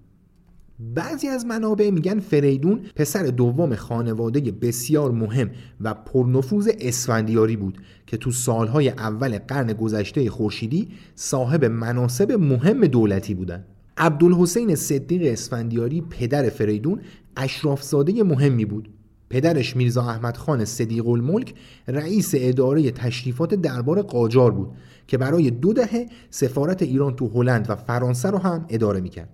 بعضی 0.95 1.27
از 1.27 1.45
منابع 1.45 1.89
میگن 1.89 2.19
فریدون 2.19 2.81
پسر 2.95 3.23
دوم 3.23 3.75
خانواده 3.75 4.39
بسیار 4.51 5.11
مهم 5.11 5.49
و 5.81 5.93
پرنفوذ 5.93 6.69
اسفندیاری 6.79 7.55
بود 7.55 7.77
که 8.07 8.17
تو 8.17 8.31
سالهای 8.31 8.89
اول 8.89 9.37
قرن 9.37 9.73
گذشته 9.73 10.29
خورشیدی 10.29 10.89
صاحب 11.15 11.65
مناسب 11.65 12.31
مهم 12.31 12.87
دولتی 12.87 13.33
بودند. 13.33 13.65
عبدالحسین 14.01 14.75
صدیق 14.75 15.21
اسفندیاری 15.31 16.01
پدر 16.01 16.49
فریدون 16.49 17.01
اشرافزاده 17.37 18.23
مهمی 18.23 18.65
بود. 18.65 18.89
پدرش 19.29 19.75
میرزا 19.75 20.01
احمد 20.01 20.37
خان 20.37 20.65
صدیق 20.65 21.07
الملک 21.07 21.53
رئیس 21.87 22.31
اداره 22.37 22.91
تشریفات 22.91 23.55
دربار 23.55 24.01
قاجار 24.01 24.51
بود 24.51 24.69
که 25.07 25.17
برای 25.17 25.51
دو 25.51 25.73
دهه 25.73 26.05
سفارت 26.29 26.81
ایران 26.81 27.15
تو 27.15 27.27
هلند 27.27 27.69
و 27.69 27.75
فرانسه 27.75 28.29
رو 28.29 28.37
هم 28.37 28.65
اداره 28.69 29.01
می‌کرد. 29.01 29.29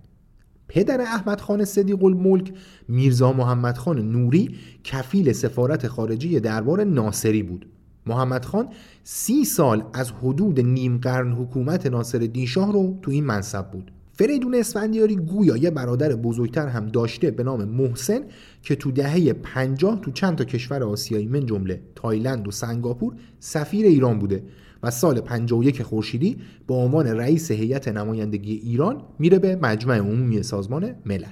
پدر 0.68 1.02
احمد 1.02 1.42
خان 1.42 1.66
صدیق 1.66 2.04
الملک 2.04 2.54
میرزا 2.88 3.34
محمد 3.34 3.78
خان 3.78 4.12
نوری 4.12 4.56
کفیل 4.84 5.32
سفارت 5.32 5.88
خارجی 5.88 6.40
دربار 6.40 6.84
ناصری 6.84 7.44
بود. 7.44 7.70
محمد 8.06 8.46
خان 8.46 8.68
سی 9.04 9.46
سال 9.46 9.84
از 9.94 10.12
حدود 10.12 10.60
نیم 10.60 10.98
قرن 10.98 11.32
حکومت 11.32 11.86
ناصر 11.86 12.30
شاه 12.48 12.74
رو 12.74 13.00
تو 13.02 13.12
این 13.12 13.24
منصب 13.24 13.72
بود. 13.72 13.92
فریدون 14.18 14.56
اسفندیاری 14.56 15.16
گویا 15.16 15.58
یه 15.58 15.72
برادر 15.72 16.16
بزرگتر 16.16 16.68
هم 16.68 16.88
داشته 16.88 17.32
به 17.32 17.44
نام 17.44 17.64
محسن 17.64 18.20
که 18.62 18.76
تو 18.76 18.92
دهه 18.92 19.34
50 19.34 20.02
تو 20.02 20.12
چند 20.12 20.38
تا 20.38 20.44
کشور 20.44 20.84
آسیایی 20.84 21.28
من 21.28 21.46
جمله 21.46 21.82
تایلند 21.96 22.48
و 22.48 22.52
سنگاپور 22.52 23.14
سفیر 23.40 23.86
ایران 23.86 24.20
بوده 24.20 24.44
و 24.84 24.92
سال 24.92 25.22
51 25.22 25.84
خورشیدی 25.84 26.38
به 26.68 26.74
عنوان 26.74 27.08
رئیس 27.08 27.52
هیئت 27.52 27.88
نمایندگی 27.88 28.54
ایران 28.54 29.02
میره 29.20 29.40
به 29.40 29.56
مجمع 29.56 29.98
عمومی 29.98 30.44
سازمان 30.44 30.96
ملل. 31.06 31.32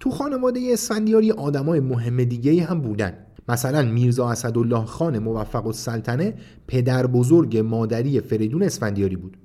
تو 0.00 0.10
خانواده 0.10 0.60
اسفندیاری 0.72 1.30
آدمای 1.30 1.80
مهم 1.80 2.24
دیگه 2.24 2.64
هم 2.64 2.80
بودن. 2.80 3.12
مثلا 3.48 3.82
میرزا 3.82 4.30
اسدالله 4.30 4.84
خان 4.84 5.18
موفق 5.18 5.66
السلطنه 5.66 6.34
پدر 6.66 7.06
بزرگ 7.06 7.58
مادری 7.58 8.20
فریدون 8.20 8.62
اسفندیاری 8.62 9.16
بود. 9.16 9.36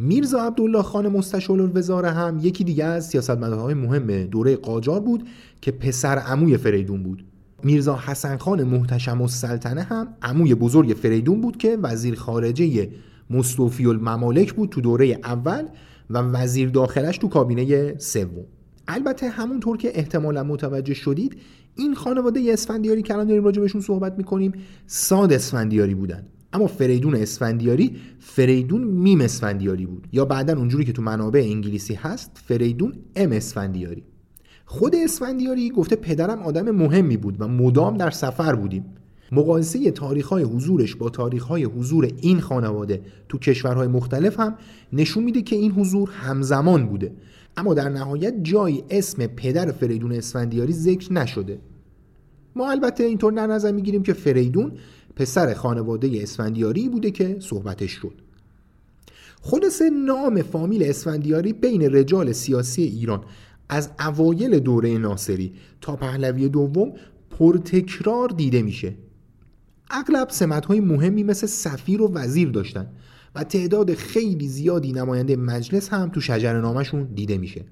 میرزا 0.00 0.46
عبدالله 0.46 0.82
خان 0.82 1.08
مستشار 1.08 1.60
الوزاره 1.60 2.10
هم 2.10 2.38
یکی 2.42 2.64
دیگه 2.64 2.84
از 2.84 3.08
سیاستمدارهای 3.08 3.74
مهم 3.74 4.22
دوره 4.24 4.56
قاجار 4.56 5.00
بود 5.00 5.28
که 5.60 5.70
پسر 5.70 6.18
عموی 6.18 6.56
فریدون 6.56 7.02
بود. 7.02 7.24
میرزا 7.64 7.96
حسن 7.96 8.36
خان 8.36 8.64
محتشم 8.64 9.22
السلطنه 9.22 9.82
هم 9.82 10.08
عموی 10.22 10.54
بزرگ 10.54 10.96
فریدون 11.02 11.40
بود 11.40 11.56
که 11.56 11.78
وزیر 11.82 12.14
خارجه 12.14 12.88
مصطفی 13.30 13.86
الممالک 13.86 14.52
بود 14.52 14.68
تو 14.68 14.80
دوره 14.80 15.20
اول 15.24 15.64
و 16.10 16.18
وزیر 16.18 16.68
داخلش 16.68 17.18
تو 17.18 17.28
کابینه 17.28 17.94
سوم. 17.98 18.44
البته 18.88 19.28
همونطور 19.28 19.76
که 19.76 19.98
احتمالا 19.98 20.42
متوجه 20.42 20.94
شدید 20.94 21.36
این 21.76 21.94
خانواده 21.94 22.40
اسفندیاری 22.52 23.02
که 23.02 23.14
الان 23.14 23.26
داریم 23.26 23.44
راجع 23.44 23.66
صحبت 23.66 24.18
می‌کنیم 24.18 24.52
ساد 24.86 25.32
اسفندیاری 25.32 25.94
بودن. 25.94 26.26
اما 26.52 26.66
فریدون 26.66 27.14
اسفندیاری 27.14 27.96
فریدون 28.18 28.84
میم 28.84 29.20
اسفندیاری 29.20 29.86
بود. 29.86 30.08
یا 30.12 30.24
بعدا 30.24 30.56
اونجوری 30.56 30.84
که 30.84 30.92
تو 30.92 31.02
منابع 31.02 31.40
انگلیسی 31.40 31.94
هست 31.94 32.30
فریدون 32.44 32.92
ام 33.16 33.32
اسفندیاری. 33.32 34.02
خود 34.64 34.94
اسفندیاری 34.96 35.70
گفته 35.70 35.96
پدرم 35.96 36.42
آدم 36.42 36.70
مهمی 36.70 37.16
بود 37.16 37.40
و 37.40 37.48
مدام 37.48 37.96
در 37.96 38.10
سفر 38.10 38.54
بودیم. 38.54 38.84
مقایسه 39.32 39.90
تاریخ 39.90 40.26
های 40.26 40.42
حضورش 40.42 40.94
با 40.94 41.10
تاریخ 41.10 41.44
های 41.44 41.64
حضور 41.64 42.08
این 42.16 42.40
خانواده 42.40 43.02
تو 43.28 43.38
کشورهای 43.38 43.88
مختلف 43.88 44.40
هم 44.40 44.54
نشون 44.92 45.24
میده 45.24 45.42
که 45.42 45.56
این 45.56 45.72
حضور 45.72 46.10
همزمان 46.10 46.86
بوده. 46.86 47.12
اما 47.56 47.74
در 47.74 47.88
نهایت 47.88 48.34
جایی 48.42 48.84
اسم 48.90 49.26
پدر 49.26 49.72
فریدون 49.72 50.12
اسفندیاری 50.12 50.72
ذکر 50.72 51.12
نشده. 51.12 51.58
ما 52.56 52.70
البته 52.70 53.04
اینطور 53.04 53.32
در 53.32 53.46
نظر 53.46 53.72
می‌گیریم 53.72 54.02
که 54.02 54.12
فریدون 54.12 54.72
پسر 55.18 55.54
خانواده 55.54 56.22
اسفندیاری 56.22 56.88
بوده 56.88 57.10
که 57.10 57.36
صحبتش 57.40 57.90
شد. 57.90 58.14
خلاصه 59.42 59.90
نام 59.90 60.42
فامیل 60.42 60.82
اسفندیاری 60.82 61.52
بین 61.52 61.82
رجال 61.82 62.32
سیاسی 62.32 62.82
ایران 62.82 63.24
از 63.68 63.90
اوایل 64.00 64.58
دوره 64.58 64.98
ناصری 64.98 65.52
تا 65.80 65.96
پهلوی 65.96 66.48
دوم 66.48 66.92
پرتکرار 67.30 68.28
دیده 68.28 68.62
میشه. 68.62 68.94
اغلب 69.90 70.28
سمت 70.30 70.66
های 70.66 70.80
مهمی 70.80 71.22
مثل 71.22 71.46
سفیر 71.46 72.02
و 72.02 72.12
وزیر 72.12 72.48
داشتن 72.48 72.86
و 73.34 73.44
تعداد 73.44 73.94
خیلی 73.94 74.48
زیادی 74.48 74.92
نماینده 74.92 75.36
مجلس 75.36 75.88
هم 75.88 76.08
تو 76.08 76.20
شجر 76.20 76.60
نامشون 76.60 77.04
دیده 77.04 77.38
میشه. 77.38 77.64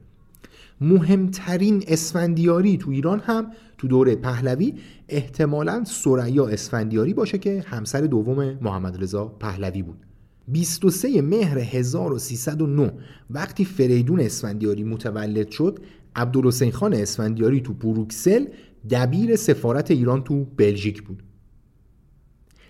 مهمترین 0.80 1.84
اسفندیاری 1.88 2.76
تو 2.76 2.90
ایران 2.90 3.20
هم 3.20 3.50
تو 3.78 3.88
دوره 3.88 4.16
پهلوی 4.16 4.74
احتمالا 5.08 5.84
سریا 5.84 6.46
اسفندیاری 6.46 7.14
باشه 7.14 7.38
که 7.38 7.64
همسر 7.66 8.00
دوم 8.00 8.58
محمد 8.60 9.02
رضا 9.02 9.24
پهلوی 9.24 9.82
بود. 9.82 10.06
23 10.48 11.22
مهر 11.22 11.58
1309 11.58 12.92
وقتی 13.30 13.64
فریدون 13.64 14.20
اسفندیاری 14.20 14.84
متولد 14.84 15.50
شد 15.50 15.78
عبدالحسین 16.16 16.72
خان 16.72 16.94
اسفندیاری 16.94 17.60
تو 17.60 17.74
بروکسل 17.74 18.46
دبیر 18.90 19.36
سفارت 19.36 19.90
ایران 19.90 20.24
تو 20.24 20.44
بلژیک 20.44 21.02
بود. 21.02 21.22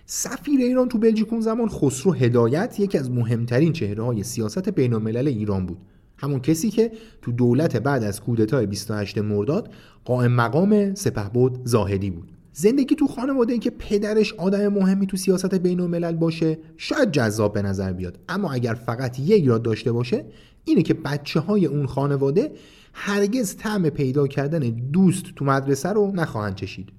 سفیر 0.05 0.59
ایران 0.59 0.89
تو 0.89 0.97
بلژیک 0.97 1.33
اون 1.33 1.41
زمان 1.41 1.69
خسرو 1.69 2.13
هدایت 2.13 2.79
یکی 2.79 2.97
از 2.97 3.11
مهمترین 3.11 3.73
چهره 3.73 4.03
های 4.03 4.23
سیاست 4.23 4.69
بین 4.69 5.17
ایران 5.17 5.65
بود. 5.65 5.77
همون 6.17 6.39
کسی 6.39 6.69
که 6.69 6.91
تو 7.21 7.31
دولت 7.31 7.77
بعد 7.77 8.03
از 8.03 8.21
کودتای 8.21 8.65
28 8.65 9.17
مرداد 9.17 9.69
قائم 10.05 10.31
مقام 10.31 10.95
سپهبد 10.95 11.59
زاهدی 11.63 12.09
بود. 12.09 12.31
زندگی 12.53 12.95
تو 12.95 13.07
خانواده 13.07 13.57
که 13.57 13.69
پدرش 13.69 14.33
آدم 14.33 14.67
مهمی 14.67 15.07
تو 15.07 15.17
سیاست 15.17 15.55
بین 15.55 15.79
الملل 15.79 16.15
باشه 16.15 16.57
شاید 16.77 17.11
جذاب 17.11 17.53
به 17.53 17.61
نظر 17.61 17.93
بیاد. 17.93 18.19
اما 18.29 18.51
اگر 18.51 18.73
فقط 18.73 19.19
یک 19.19 19.43
یاد 19.43 19.63
داشته 19.63 19.91
باشه 19.91 20.25
اینه 20.65 20.81
که 20.81 20.93
بچه 20.93 21.39
های 21.39 21.65
اون 21.65 21.85
خانواده 21.85 22.51
هرگز 22.93 23.55
طعم 23.55 23.89
پیدا 23.89 24.27
کردن 24.27 24.59
دوست 24.69 25.23
تو 25.35 25.45
مدرسه 25.45 25.89
رو 25.89 26.11
نخواهند 26.15 26.55
چشید. 26.55 26.89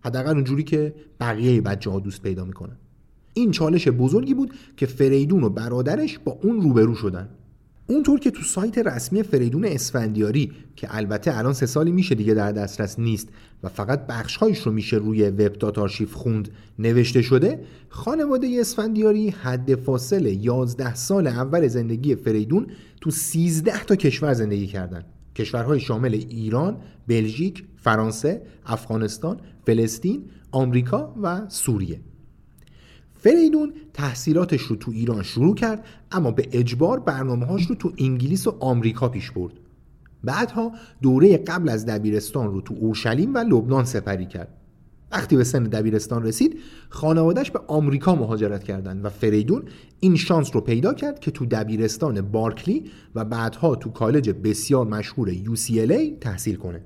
حداقل 0.00 0.34
اونجوری 0.34 0.64
که 0.64 0.94
بقیه 1.20 1.60
بچه 1.60 1.90
ها 1.90 2.00
دوست 2.00 2.22
پیدا 2.22 2.44
می‌کنن. 2.44 2.76
این 3.34 3.50
چالش 3.50 3.88
بزرگی 3.88 4.34
بود 4.34 4.54
که 4.76 4.86
فریدون 4.86 5.44
و 5.44 5.48
برادرش 5.48 6.18
با 6.18 6.38
اون 6.42 6.60
روبرو 6.60 6.94
شدن. 6.94 7.28
اونطور 7.86 8.20
که 8.20 8.30
تو 8.30 8.42
سایت 8.42 8.78
رسمی 8.78 9.22
فریدون 9.22 9.64
اسفندیاری 9.64 10.52
که 10.76 10.96
البته 10.96 11.38
الان 11.38 11.52
سه 11.52 11.66
سالی 11.66 11.92
میشه 11.92 12.14
دیگه 12.14 12.34
در 12.34 12.52
دسترس 12.52 12.98
نیست 12.98 13.28
و 13.62 13.68
فقط 13.68 14.06
بخشهایش 14.06 14.58
رو 14.58 14.72
میشه 14.72 14.96
روی 14.96 15.22
وب 15.22 15.52
دات 15.52 15.78
آرشیو 15.78 16.08
خوند 16.08 16.48
نوشته 16.78 17.22
شده 17.22 17.64
خانواده 17.88 18.56
اسفندیاری 18.60 19.30
حد 19.30 19.74
فاصله 19.74 20.32
11 20.32 20.94
سال 20.94 21.26
اول 21.26 21.68
زندگی 21.68 22.14
فریدون 22.14 22.66
تو 23.00 23.10
13 23.10 23.84
تا 23.84 23.96
کشور 23.96 24.34
زندگی 24.34 24.66
کردن. 24.66 25.04
کشورهای 25.36 25.80
شامل 25.80 26.14
ایران، 26.14 26.76
بلژیک، 27.08 27.64
فرانسه، 27.76 28.42
افغانستان، 28.66 29.40
فلسطین، 29.66 30.24
آمریکا 30.50 31.14
و 31.22 31.40
سوریه. 31.48 32.00
فریدون 33.22 33.72
تحصیلاتش 33.94 34.60
رو 34.60 34.76
تو 34.76 34.90
ایران 34.90 35.22
شروع 35.22 35.54
کرد 35.54 35.84
اما 36.12 36.30
به 36.30 36.48
اجبار 36.52 37.00
برنامه 37.00 37.46
رو 37.46 37.74
تو 37.74 37.92
انگلیس 37.98 38.46
و 38.46 38.56
آمریکا 38.60 39.08
پیش 39.08 39.30
برد. 39.30 39.52
بعدها 40.24 40.72
دوره 41.02 41.36
قبل 41.36 41.68
از 41.68 41.86
دبیرستان 41.86 42.52
رو 42.52 42.60
تو 42.60 42.74
اورشلیم 42.74 43.34
و 43.34 43.38
لبنان 43.38 43.84
سپری 43.84 44.26
کرد. 44.26 44.48
وقتی 45.12 45.36
به 45.36 45.44
سن 45.44 45.62
دبیرستان 45.62 46.22
رسید 46.22 46.58
خانوادش 46.88 47.50
به 47.50 47.60
آمریکا 47.66 48.14
مهاجرت 48.14 48.64
کردند 48.64 49.04
و 49.04 49.08
فریدون 49.08 49.62
این 50.00 50.16
شانس 50.16 50.50
رو 50.54 50.60
پیدا 50.60 50.94
کرد 50.94 51.20
که 51.20 51.30
تو 51.30 51.46
دبیرستان 51.46 52.20
بارکلی 52.20 52.90
و 53.14 53.24
بعدها 53.24 53.74
تو 53.74 53.90
کالج 53.90 54.30
بسیار 54.30 54.86
مشهور 54.86 55.34
UCLA 55.34 56.18
تحصیل 56.20 56.56
کنه. 56.56 56.82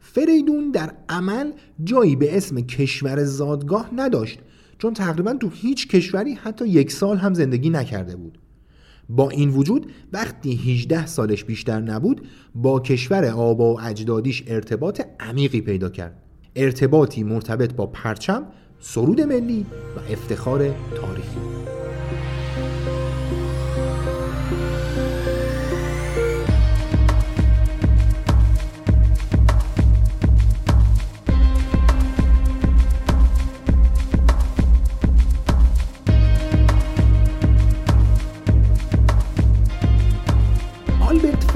فریدون 0.00 0.70
در 0.70 0.92
عمل 1.08 1.52
جایی 1.84 2.16
به 2.16 2.36
اسم 2.36 2.60
کشور 2.60 3.24
زادگاه 3.24 3.90
نداشت 3.96 4.40
چون 4.80 4.94
تقریبا 4.94 5.34
تو 5.34 5.48
هیچ 5.48 5.88
کشوری 5.88 6.34
حتی 6.34 6.68
یک 6.68 6.92
سال 6.92 7.16
هم 7.16 7.34
زندگی 7.34 7.70
نکرده 7.70 8.16
بود. 8.16 8.38
با 9.08 9.30
این 9.30 9.50
وجود 9.50 9.92
وقتی 10.12 10.52
18 10.52 11.06
سالش 11.06 11.44
بیشتر 11.44 11.80
نبود 11.80 12.26
با 12.54 12.80
کشور 12.80 13.24
آبا 13.24 13.74
و 13.74 13.80
اجدادیش 13.80 14.44
ارتباط 14.46 15.02
عمیقی 15.20 15.60
پیدا 15.60 15.88
کرد. 15.88 16.22
ارتباطی 16.56 17.22
مرتبط 17.22 17.72
با 17.72 17.86
پرچم 17.86 18.46
سرود 18.78 19.20
ملی 19.20 19.66
و 19.96 20.12
افتخار 20.12 20.58
تاریخی. 20.94 21.79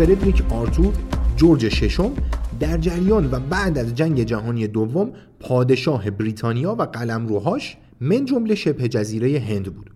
فردریک 0.05 0.43
آرتور 0.53 0.95
جورج 1.37 1.69
ششم 1.69 2.13
در 2.61 2.79
جریان 2.79 3.31
و 3.31 3.41
بعد 3.41 3.79
از 3.79 3.95
جنگ 3.95 4.23
جهانی 4.23 4.67
دوم 4.67 5.13
پادشاه 5.41 6.11
بریتانیا 6.11 6.75
و 6.75 6.83
قلمروهاش 6.83 7.77
من 8.01 8.25
جمله 8.25 8.55
شبه 8.55 8.89
جزیره 8.89 9.41
هند 9.41 9.75
بود. 9.75 9.91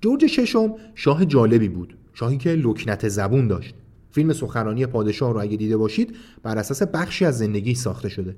جورج 0.00 0.26
ششم 0.26 0.74
شاه 0.94 1.24
جالبی 1.24 1.68
بود 1.68 1.96
شاهی 2.14 2.38
که 2.38 2.50
لکنت 2.50 3.08
زبون 3.08 3.48
داشت. 3.48 3.74
فیلم 4.10 4.32
سخنرانی 4.32 4.86
پادشاه 4.86 5.32
رو 5.32 5.40
اگه 5.40 5.56
دیده 5.56 5.76
باشید 5.76 6.16
بر 6.42 6.58
اساس 6.58 6.82
بخشی 6.82 7.24
از 7.24 7.38
زندگی 7.38 7.74
ساخته 7.74 8.08
شده. 8.08 8.36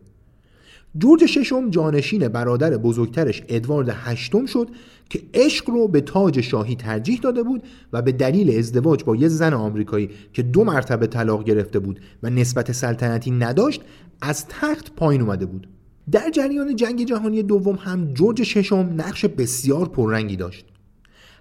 جورج 0.97 1.27
ششم 1.27 1.71
جانشین 1.71 2.29
برادر 2.29 2.77
بزرگترش 2.77 3.43
ادوارد 3.49 3.89
هشتم 3.93 4.47
شد 4.47 4.69
که 5.11 5.23
عشق 5.35 5.71
رو 5.71 5.89
به 5.89 6.01
تاج 6.01 6.41
شاهی 6.41 6.77
ترجیح 6.77 7.21
داده 7.21 7.43
بود 7.43 7.63
و 7.93 8.03
به 8.03 8.13
دلیل 8.13 8.59
ازدواج 8.59 9.05
با 9.05 9.17
یه 9.17 9.29
زن 9.29 9.55
آمریکایی 9.55 10.11
که 10.33 10.43
دو 10.43 10.65
مرتبه 10.65 11.07
طلاق 11.07 11.45
گرفته 11.45 11.79
بود 11.79 12.01
و 12.23 12.31
نسبت 12.31 12.73
سلطنتی 12.73 13.31
نداشت 13.31 13.81
از 14.21 14.47
تخت 14.49 14.95
پایین 14.95 15.23
اومده 15.23 15.47
بود. 15.47 15.69
در 16.11 16.31
جریان 16.31 16.77
جنگ 16.77 17.05
جهانی 17.05 17.43
دوم 17.43 17.77
هم 17.77 18.15
جورج 18.15 18.43
ششم 18.43 18.95
نقش 18.97 19.25
بسیار 19.25 19.89
پررنگی 19.89 20.37
داشت. 20.37 20.67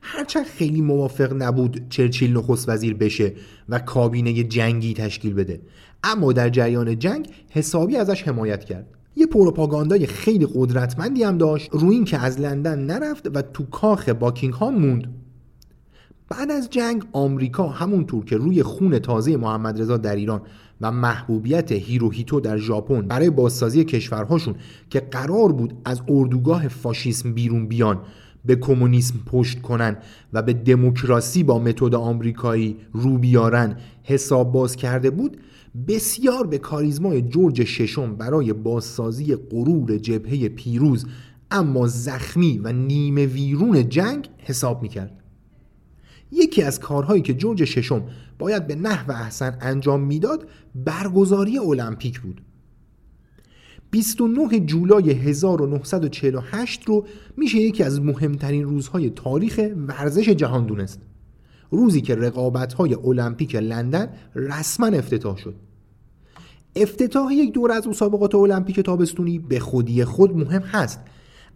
هرچند 0.02 0.46
خیلی 0.46 0.82
موافق 0.82 1.34
نبود 1.34 1.90
چرچیل 1.90 2.38
نخست 2.38 2.70
وزیر 2.70 2.94
بشه 2.94 3.34
و 3.70 3.80
کابینه 3.80 4.44
جنگی 4.44 4.94
تشکیل 4.94 5.34
بده 5.34 5.62
اما 6.04 6.34
در 6.34 6.50
جریان 6.50 7.00
جنگ 7.00 7.30
حسابی 7.50 7.96
ازش 7.96 8.24
حمایت 8.24 8.66
کرد. 8.66 8.97
یه 9.18 9.28
پروپاگاندای 9.28 10.06
خیلی 10.06 10.48
قدرتمندی 10.56 11.24
هم 11.24 11.38
داشت 11.38 11.70
روی 11.72 11.96
این 11.96 12.06
که 12.06 12.18
از 12.18 12.40
لندن 12.40 12.80
نرفت 12.80 13.28
و 13.36 13.42
تو 13.42 13.66
کاخ 13.66 14.10
ها 14.60 14.70
موند. 14.70 15.14
بعد 16.30 16.52
از 16.52 16.70
جنگ 16.70 17.04
آمریکا 17.14 17.68
همونطور 17.68 18.26
که 18.26 18.38
روی 18.38 18.64
خون 18.64 19.00
تازه 19.00 19.38
محمد 19.38 19.82
رضا 19.82 19.98
در 19.98 20.16
ایران 20.16 20.42
و 20.82 20.92
محبوبیت 20.92 21.72
هیروهیتو 21.72 22.40
در 22.40 22.58
ژاپن 22.58 23.02
برای 23.02 23.30
بازسازی 23.30 23.84
کشورهاشون 23.84 24.56
که 24.90 25.00
قرار 25.00 25.52
بود 25.52 25.74
از 25.86 26.02
اردوگاه 26.08 26.68
فاشیسم 26.68 27.34
بیرون 27.34 27.68
بیان 27.68 28.00
به 28.46 28.56
کمونیسم 28.56 29.16
پشت 29.26 29.62
کنن 29.62 29.98
و 30.34 30.42
به 30.42 30.54
دموکراسی 30.54 31.44
با 31.44 31.60
متد 31.60 31.96
آمریکایی 31.96 32.78
رو 32.94 33.18
بیارن 33.18 33.78
حساب 34.04 34.52
باز 34.52 34.76
کرده 34.76 35.10
بود 35.10 35.38
بسیار 35.88 36.48
به 36.48 36.58
کاریزمای 36.58 37.22
جورج 37.22 37.64
ششم 37.64 38.16
برای 38.16 38.54
بازسازی 38.54 39.36
غرور 39.36 39.98
جبهه 39.98 40.50
پیروز 40.50 41.06
اما 41.52 41.88
زخمی 41.88 42.58
و 42.64 42.72
نیمه 42.72 43.26
ویرون 43.26 43.90
جنگ 43.90 44.30
حساب 44.38 44.82
می‌کرد. 44.82 45.24
یکی 46.32 46.64
از 46.64 46.80
کارهایی 46.80 47.22
که 47.22 47.34
جورج 47.34 47.66
ششم 47.66 48.04
باید 48.40 48.68
به 48.68 48.76
نحو 48.76 49.12
احسن 49.12 49.58
انجام 49.62 50.02
می‌داد 50.02 50.48
برگزاری 50.76 51.58
المپیک 51.58 52.20
بود. 52.20 52.42
29 53.92 54.60
جولای 54.60 55.12
1948 55.12 56.84
رو 56.86 57.06
میشه 57.38 57.58
یکی 57.58 57.84
از 57.84 58.02
مهمترین 58.02 58.64
روزهای 58.64 59.10
تاریخ 59.10 59.60
ورزش 59.88 60.30
جهان 60.30 60.66
دونست. 60.66 61.02
روزی 61.72 62.02
که 62.02 62.16
رقابت‌های 62.16 62.94
المپیک 62.94 63.56
لندن 63.56 64.10
رسما 64.36 64.88
افتتاح 64.88 65.38
شد. 65.38 65.67
افتتاح 66.82 67.34
یک 67.34 67.54
دور 67.54 67.72
از 67.72 67.88
مسابقات 67.88 68.36
المپیک 68.36 68.80
تابستونی 68.80 69.40
به 69.40 69.60
خودی 69.60 70.04
خود 70.06 70.38
مهم 70.38 70.62
هست 70.62 71.00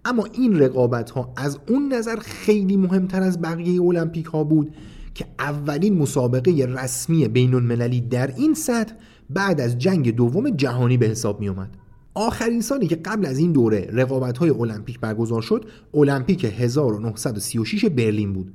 اما 0.06 0.26
این 0.34 0.60
رقابت 0.60 1.10
ها 1.10 1.34
از 1.38 1.60
اون 1.68 1.94
نظر 1.94 2.16
خیلی 2.16 2.78
مهمتر 2.78 3.22
از 3.22 3.42
بقیه 3.42 3.82
المپیک 3.82 4.26
ها 4.26 4.44
بود 4.44 4.76
که 5.14 5.26
اولین 5.40 5.98
مسابقه 5.98 6.66
رسمی 6.66 7.28
بین 7.28 7.54
المللی 7.54 8.02
در 8.02 8.34
این 8.38 8.54
سطح 8.54 8.94
بعد 9.30 9.62
از 9.62 9.78
جنگ 9.78 10.16
دوم 10.16 10.50
جهانی 10.50 10.98
به 10.98 11.06
حساب 11.06 11.40
می 11.40 11.50
اومد. 11.50 11.78
آخرین 12.14 12.62
سالی 12.62 12.88
که 12.88 12.96
قبل 12.96 13.26
از 13.26 13.38
این 13.38 13.52
دوره 13.52 13.90
رقابت 13.94 14.38
های 14.38 14.50
المپیک 14.50 15.00
برگزار 15.00 15.42
شد 15.42 15.66
المپیک 15.94 16.46
1936 16.46 17.86
برلین 17.86 18.34
بود 18.34 18.54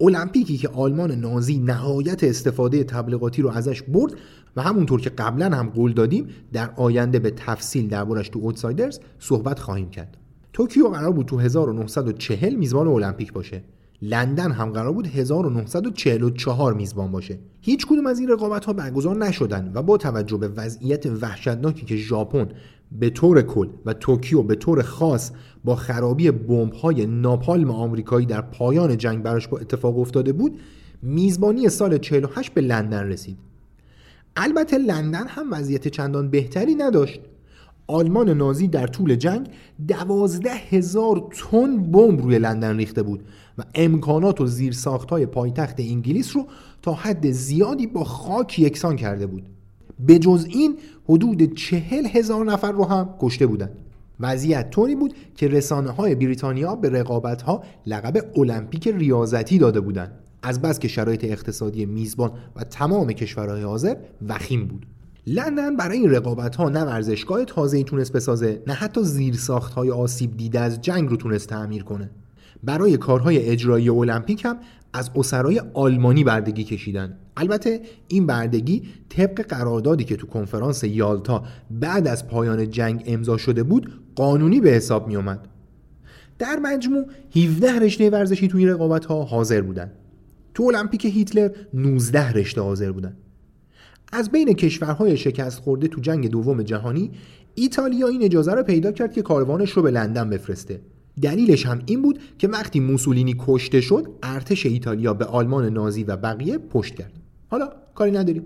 المپیکی 0.00 0.56
که 0.56 0.68
آلمان 0.68 1.12
نازی 1.12 1.58
نهایت 1.58 2.24
استفاده 2.24 2.84
تبلیغاتی 2.84 3.42
رو 3.42 3.48
ازش 3.48 3.82
برد 3.82 4.12
و 4.56 4.62
همونطور 4.62 5.00
که 5.00 5.10
قبلا 5.10 5.56
هم 5.56 5.68
قول 5.68 5.92
دادیم 5.92 6.26
در 6.52 6.70
آینده 6.76 7.18
به 7.18 7.30
تفصیل 7.30 7.88
دربارش 7.88 8.28
تو 8.28 8.38
Outsiders 8.38 9.00
صحبت 9.18 9.58
خواهیم 9.58 9.90
کرد. 9.90 10.16
توکیو 10.52 10.88
قرار 10.88 11.12
بود 11.12 11.26
تو 11.26 11.38
1940 11.38 12.54
میزبان 12.54 12.88
المپیک 12.88 13.32
باشه. 13.32 13.64
لندن 14.02 14.50
هم 14.50 14.70
قرار 14.70 14.92
بود 14.92 15.06
1944 15.06 16.74
میزبان 16.74 17.12
باشه. 17.12 17.38
هیچ 17.60 17.86
کدوم 17.86 18.06
از 18.06 18.18
این 18.18 18.28
رقابت 18.28 18.64
ها 18.64 18.72
برگزار 18.72 19.16
نشدن 19.16 19.72
و 19.74 19.82
با 19.82 19.96
توجه 19.96 20.36
به 20.36 20.48
وضعیت 20.48 21.06
وحشتناکی 21.06 21.86
که 21.86 21.96
ژاپن 21.96 22.48
به 22.92 23.10
طور 23.10 23.42
کل 23.42 23.68
و 23.86 23.92
توکیو 23.92 24.42
به 24.42 24.54
طور 24.54 24.82
خاص 24.82 25.30
با 25.64 25.76
خرابی 25.76 26.30
بمب 26.30 26.72
های 26.72 27.06
ناپالم 27.06 27.70
آمریکایی 27.70 28.26
در 28.26 28.40
پایان 28.40 28.96
جنگ 28.96 29.22
براش 29.22 29.48
با 29.48 29.58
اتفاق 29.58 29.98
افتاده 29.98 30.32
بود 30.32 30.60
میزبانی 31.02 31.68
سال 31.68 31.98
48 31.98 32.54
به 32.54 32.60
لندن 32.60 33.02
رسید. 33.02 33.36
البته 34.36 34.78
لندن 34.78 35.26
هم 35.26 35.52
وضعیت 35.52 35.88
چندان 35.88 36.30
بهتری 36.30 36.74
نداشت. 36.74 37.20
آلمان 37.86 38.30
نازی 38.30 38.68
در 38.68 38.86
طول 38.86 39.14
جنگ 39.14 39.48
دوازده 39.88 40.50
هزار 40.50 41.28
تن 41.32 41.90
بمب 41.90 42.22
روی 42.22 42.38
لندن 42.38 42.76
ریخته 42.76 43.02
بود 43.02 43.24
و 43.58 43.62
امکانات 43.74 44.40
و 44.40 44.46
زیرساخت 44.46 45.10
های 45.10 45.26
پایتخت 45.26 45.80
انگلیس 45.80 46.36
رو 46.36 46.46
تا 46.82 46.92
حد 46.92 47.30
زیادی 47.30 47.86
با 47.86 48.04
خاک 48.04 48.58
یکسان 48.58 48.96
کرده 48.96 49.26
بود. 49.26 49.42
به 49.98 50.18
جز 50.18 50.46
این 50.50 50.76
حدود 51.08 51.54
چهل 51.54 52.06
هزار 52.06 52.44
نفر 52.44 52.72
رو 52.72 52.84
هم 52.84 53.14
کشته 53.20 53.46
بودند. 53.46 53.76
وضعیت 54.20 54.70
طوری 54.70 54.94
بود 54.94 55.14
که 55.34 55.48
رسانه 55.48 55.90
های 55.90 56.14
بریتانیا 56.14 56.76
به 56.76 56.90
رقابت 56.90 57.42
ها 57.42 57.64
لقب 57.86 58.38
المپیک 58.38 58.88
ریاضتی 58.88 59.58
داده 59.58 59.80
بودند. 59.80 60.12
از 60.42 60.62
بس 60.62 60.78
که 60.78 60.88
شرایط 60.88 61.24
اقتصادی 61.24 61.86
میزبان 61.86 62.32
و 62.56 62.64
تمام 62.64 63.12
کشورهای 63.12 63.62
حاضر 63.62 63.96
وخیم 64.28 64.66
بود. 64.66 64.86
لندن 65.26 65.76
برای 65.76 65.98
این 65.98 66.10
رقابت 66.10 66.56
ها 66.56 66.68
نه 66.68 66.80
ورزشگاه 66.80 67.44
تازه 67.44 67.82
تونست 67.82 68.12
بسازه 68.12 68.62
نه 68.66 68.72
حتی 68.72 69.04
زیرساخت 69.04 69.72
های 69.72 69.90
آسیب 69.90 70.36
دیده 70.36 70.60
از 70.60 70.80
جنگ 70.80 71.08
رو 71.08 71.16
تونست 71.16 71.48
تعمیر 71.48 71.82
کنه. 71.82 72.10
برای 72.62 72.96
کارهای 72.96 73.38
اجرایی 73.38 73.88
المپیک 73.88 74.44
هم 74.44 74.56
از 74.92 75.10
اسرای 75.14 75.62
آلمانی 75.74 76.24
بردگی 76.24 76.64
کشیدن 76.64 77.18
البته 77.36 77.80
این 78.08 78.26
بردگی 78.26 78.82
طبق 79.08 79.42
قراردادی 79.42 80.04
که 80.04 80.16
تو 80.16 80.26
کنفرانس 80.26 80.84
یالتا 80.84 81.44
بعد 81.70 82.08
از 82.08 82.28
پایان 82.28 82.70
جنگ 82.70 83.02
امضا 83.06 83.36
شده 83.36 83.62
بود 83.62 84.00
قانونی 84.20 84.60
به 84.60 84.70
حساب 84.70 85.08
می 85.08 85.16
اومد 85.16 85.48
در 86.38 86.58
مجموع 86.62 87.04
17 87.36 87.78
رشته 87.78 88.10
ورزشی 88.10 88.48
توی 88.48 88.66
رقابت 88.66 89.04
ها 89.04 89.22
حاضر 89.24 89.60
بودن 89.60 89.90
تو 90.54 90.62
المپیک 90.62 91.04
هیتلر 91.04 91.50
19 91.74 92.32
رشته 92.32 92.60
حاضر 92.60 92.92
بودن 92.92 93.16
از 94.12 94.30
بین 94.30 94.52
کشورهای 94.52 95.16
شکست 95.16 95.60
خورده 95.60 95.88
تو 95.88 96.00
جنگ 96.00 96.30
دوم 96.30 96.62
جهانی 96.62 97.10
ایتالیا 97.54 98.08
این 98.08 98.22
اجازه 98.22 98.52
رو 98.52 98.62
پیدا 98.62 98.92
کرد 98.92 99.12
که 99.12 99.22
کاروانش 99.22 99.70
رو 99.70 99.82
به 99.82 99.90
لندن 99.90 100.30
بفرسته. 100.30 100.80
دلیلش 101.22 101.66
هم 101.66 101.82
این 101.86 102.02
بود 102.02 102.18
که 102.38 102.48
وقتی 102.48 102.80
موسولینی 102.80 103.34
کشته 103.38 103.80
شد 103.80 104.08
ارتش 104.22 104.66
ایتالیا 104.66 105.14
به 105.14 105.24
آلمان 105.24 105.68
نازی 105.72 106.04
و 106.04 106.16
بقیه 106.16 106.58
پشت 106.58 106.94
کرد. 106.94 107.12
حالا 107.48 107.68
کاری 107.94 108.10
نداریم. 108.10 108.42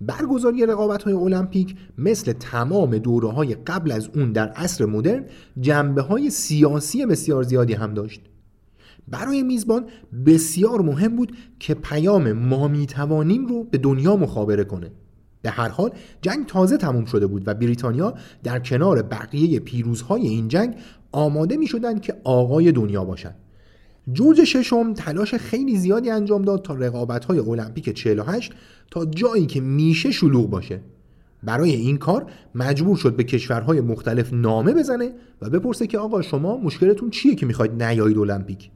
برگزاری 0.00 0.66
رقابت 0.66 1.02
های 1.02 1.14
المپیک 1.14 1.76
مثل 1.98 2.32
تمام 2.32 2.98
دوره 2.98 3.28
های 3.28 3.54
قبل 3.54 3.92
از 3.92 4.08
اون 4.14 4.32
در 4.32 4.48
عصر 4.48 4.86
مدرن 4.86 5.24
جنبه 5.60 6.02
های 6.02 6.30
سیاسی 6.30 7.06
بسیار 7.06 7.42
زیادی 7.42 7.74
هم 7.74 7.94
داشت 7.94 8.20
برای 9.08 9.42
میزبان 9.42 9.84
بسیار 10.26 10.80
مهم 10.80 11.16
بود 11.16 11.36
که 11.58 11.74
پیام 11.74 12.32
ما 12.32 12.68
می‌توانیم 12.68 13.46
رو 13.46 13.64
به 13.64 13.78
دنیا 13.78 14.16
مخابره 14.16 14.64
کنه 14.64 14.90
به 15.42 15.50
هر 15.50 15.68
حال 15.68 15.90
جنگ 16.22 16.46
تازه 16.46 16.76
تموم 16.76 17.04
شده 17.04 17.26
بود 17.26 17.48
و 17.48 17.54
بریتانیا 17.54 18.14
در 18.42 18.58
کنار 18.58 19.02
بقیه 19.02 19.60
پیروزهای 19.60 20.22
این 20.26 20.48
جنگ 20.48 20.76
آماده 21.12 21.56
می 21.56 21.66
شدن 21.66 21.98
که 21.98 22.20
آقای 22.24 22.72
دنیا 22.72 23.04
باشند. 23.04 23.36
جورج 24.12 24.44
ششم 24.44 24.94
تلاش 24.94 25.34
خیلی 25.34 25.76
زیادی 25.76 26.10
انجام 26.10 26.42
داد 26.42 26.62
تا 26.62 26.74
رقابت 26.74 27.24
های 27.24 27.38
المپیک 27.38 27.90
48 27.90 28.52
تا 28.90 29.04
جایی 29.04 29.46
که 29.46 29.60
میشه 29.60 30.10
شلوغ 30.10 30.50
باشه. 30.50 30.80
برای 31.42 31.70
این 31.70 31.96
کار 31.98 32.26
مجبور 32.54 32.96
شد 32.96 33.16
به 33.16 33.24
کشورهای 33.24 33.80
مختلف 33.80 34.32
نامه 34.32 34.72
بزنه 34.72 35.12
و 35.42 35.50
بپرسه 35.50 35.86
که 35.86 35.98
آقا 35.98 36.22
شما 36.22 36.56
مشکلتون 36.56 37.10
چیه 37.10 37.34
که 37.34 37.46
می‌خواید 37.46 37.82
نیایید 37.82 38.18
المپیک؟ 38.18 38.70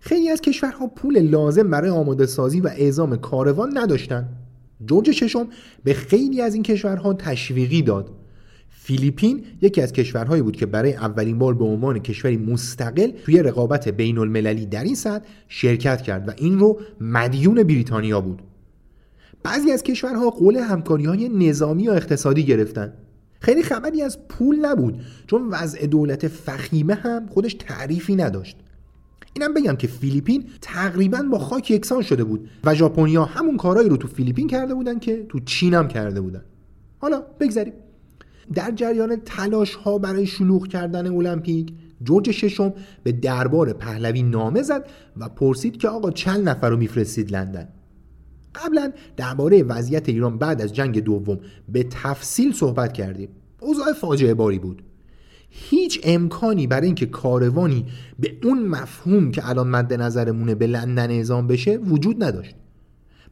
خیلی 0.00 0.28
از 0.28 0.40
کشورها 0.40 0.86
پول 0.86 1.18
لازم 1.18 1.70
برای 1.70 1.90
آماده 1.90 2.26
سازی 2.26 2.60
و 2.60 2.66
اعزام 2.66 3.16
کاروان 3.16 3.78
نداشتن. 3.78 4.28
جورج 4.86 5.10
ششم 5.10 5.48
به 5.84 5.94
خیلی 5.94 6.40
از 6.40 6.54
این 6.54 6.62
کشورها 6.62 7.14
تشویقی 7.14 7.82
داد. 7.82 8.10
فیلیپین 8.86 9.44
یکی 9.62 9.82
از 9.82 9.92
کشورهایی 9.92 10.42
بود 10.42 10.56
که 10.56 10.66
برای 10.66 10.94
اولین 10.94 11.38
بار 11.38 11.54
به 11.54 11.64
عنوان 11.64 11.98
کشوری 11.98 12.36
مستقل 12.36 13.10
توی 13.24 13.42
رقابت 13.42 13.88
بین 13.88 14.18
المللی 14.18 14.66
در 14.66 14.84
این 14.84 14.94
سطح 14.94 15.24
شرکت 15.48 16.02
کرد 16.02 16.28
و 16.28 16.32
این 16.36 16.58
رو 16.58 16.80
مدیون 17.00 17.62
بریتانیا 17.62 18.20
بود. 18.20 18.42
بعضی 19.42 19.70
از 19.70 19.82
کشورها 19.82 20.30
قول 20.30 20.56
همکاری 20.56 21.04
های 21.04 21.28
نظامی 21.28 21.82
یا 21.82 21.92
اقتصادی 21.92 22.44
گرفتن. 22.44 22.92
خیلی 23.40 23.62
خبری 23.62 24.02
از 24.02 24.28
پول 24.28 24.66
نبود 24.66 25.00
چون 25.26 25.48
وضع 25.48 25.86
دولت 25.86 26.28
فخیمه 26.28 26.94
هم 26.94 27.26
خودش 27.26 27.54
تعریفی 27.54 28.16
نداشت. 28.16 28.56
اینم 29.32 29.54
بگم 29.54 29.76
که 29.76 29.86
فیلیپین 29.86 30.44
تقریبا 30.60 31.22
با 31.22 31.38
خاک 31.38 31.70
یکسان 31.70 32.02
شده 32.02 32.24
بود 32.24 32.50
و 32.64 32.74
ژاپنیا 32.74 33.24
همون 33.24 33.56
کارهایی 33.56 33.88
رو 33.88 33.96
تو 33.96 34.08
فیلیپین 34.08 34.48
کرده 34.48 34.74
بودن 34.74 34.98
که 34.98 35.26
تو 35.28 35.40
چین 35.40 35.74
هم 35.74 35.88
کرده 35.88 36.20
بودن. 36.20 36.42
حالا 36.98 37.22
بگذریم. 37.40 37.72
در 38.54 38.70
جریان 38.70 39.16
تلاش 39.24 39.74
ها 39.74 39.98
برای 39.98 40.26
شلوغ 40.26 40.66
کردن 40.66 41.06
المپیک 41.06 41.72
جورج 42.02 42.30
ششم 42.30 42.72
به 43.02 43.12
دربار 43.12 43.72
پهلوی 43.72 44.22
نامه 44.22 44.62
زد 44.62 44.86
و 45.16 45.28
پرسید 45.28 45.76
که 45.76 45.88
آقا 45.88 46.10
چند 46.10 46.48
نفر 46.48 46.70
رو 46.70 46.76
میفرستید 46.76 47.30
لندن؟ 47.30 47.68
قبلا 48.54 48.92
درباره 49.16 49.62
وضعیت 49.62 50.08
ایران 50.08 50.38
بعد 50.38 50.62
از 50.62 50.72
جنگ 50.72 51.00
دوم 51.00 51.40
به 51.68 51.86
تفصیل 51.90 52.52
صحبت 52.52 52.92
کردیم. 52.92 53.28
اوضاع 53.60 53.92
فاجعه 53.92 54.34
باری 54.34 54.58
بود. 54.58 54.82
هیچ 55.50 56.00
امکانی 56.04 56.66
برای 56.66 56.86
اینکه 56.86 57.06
کاروانی 57.06 57.86
به 58.18 58.36
اون 58.44 58.66
مفهوم 58.66 59.30
که 59.30 59.48
الان 59.48 59.68
مد 59.68 59.92
نظرمونه 59.92 60.54
به 60.54 60.66
لندن 60.66 61.10
اعزام 61.10 61.46
بشه 61.46 61.76
وجود 61.76 62.24
نداشت. 62.24 62.54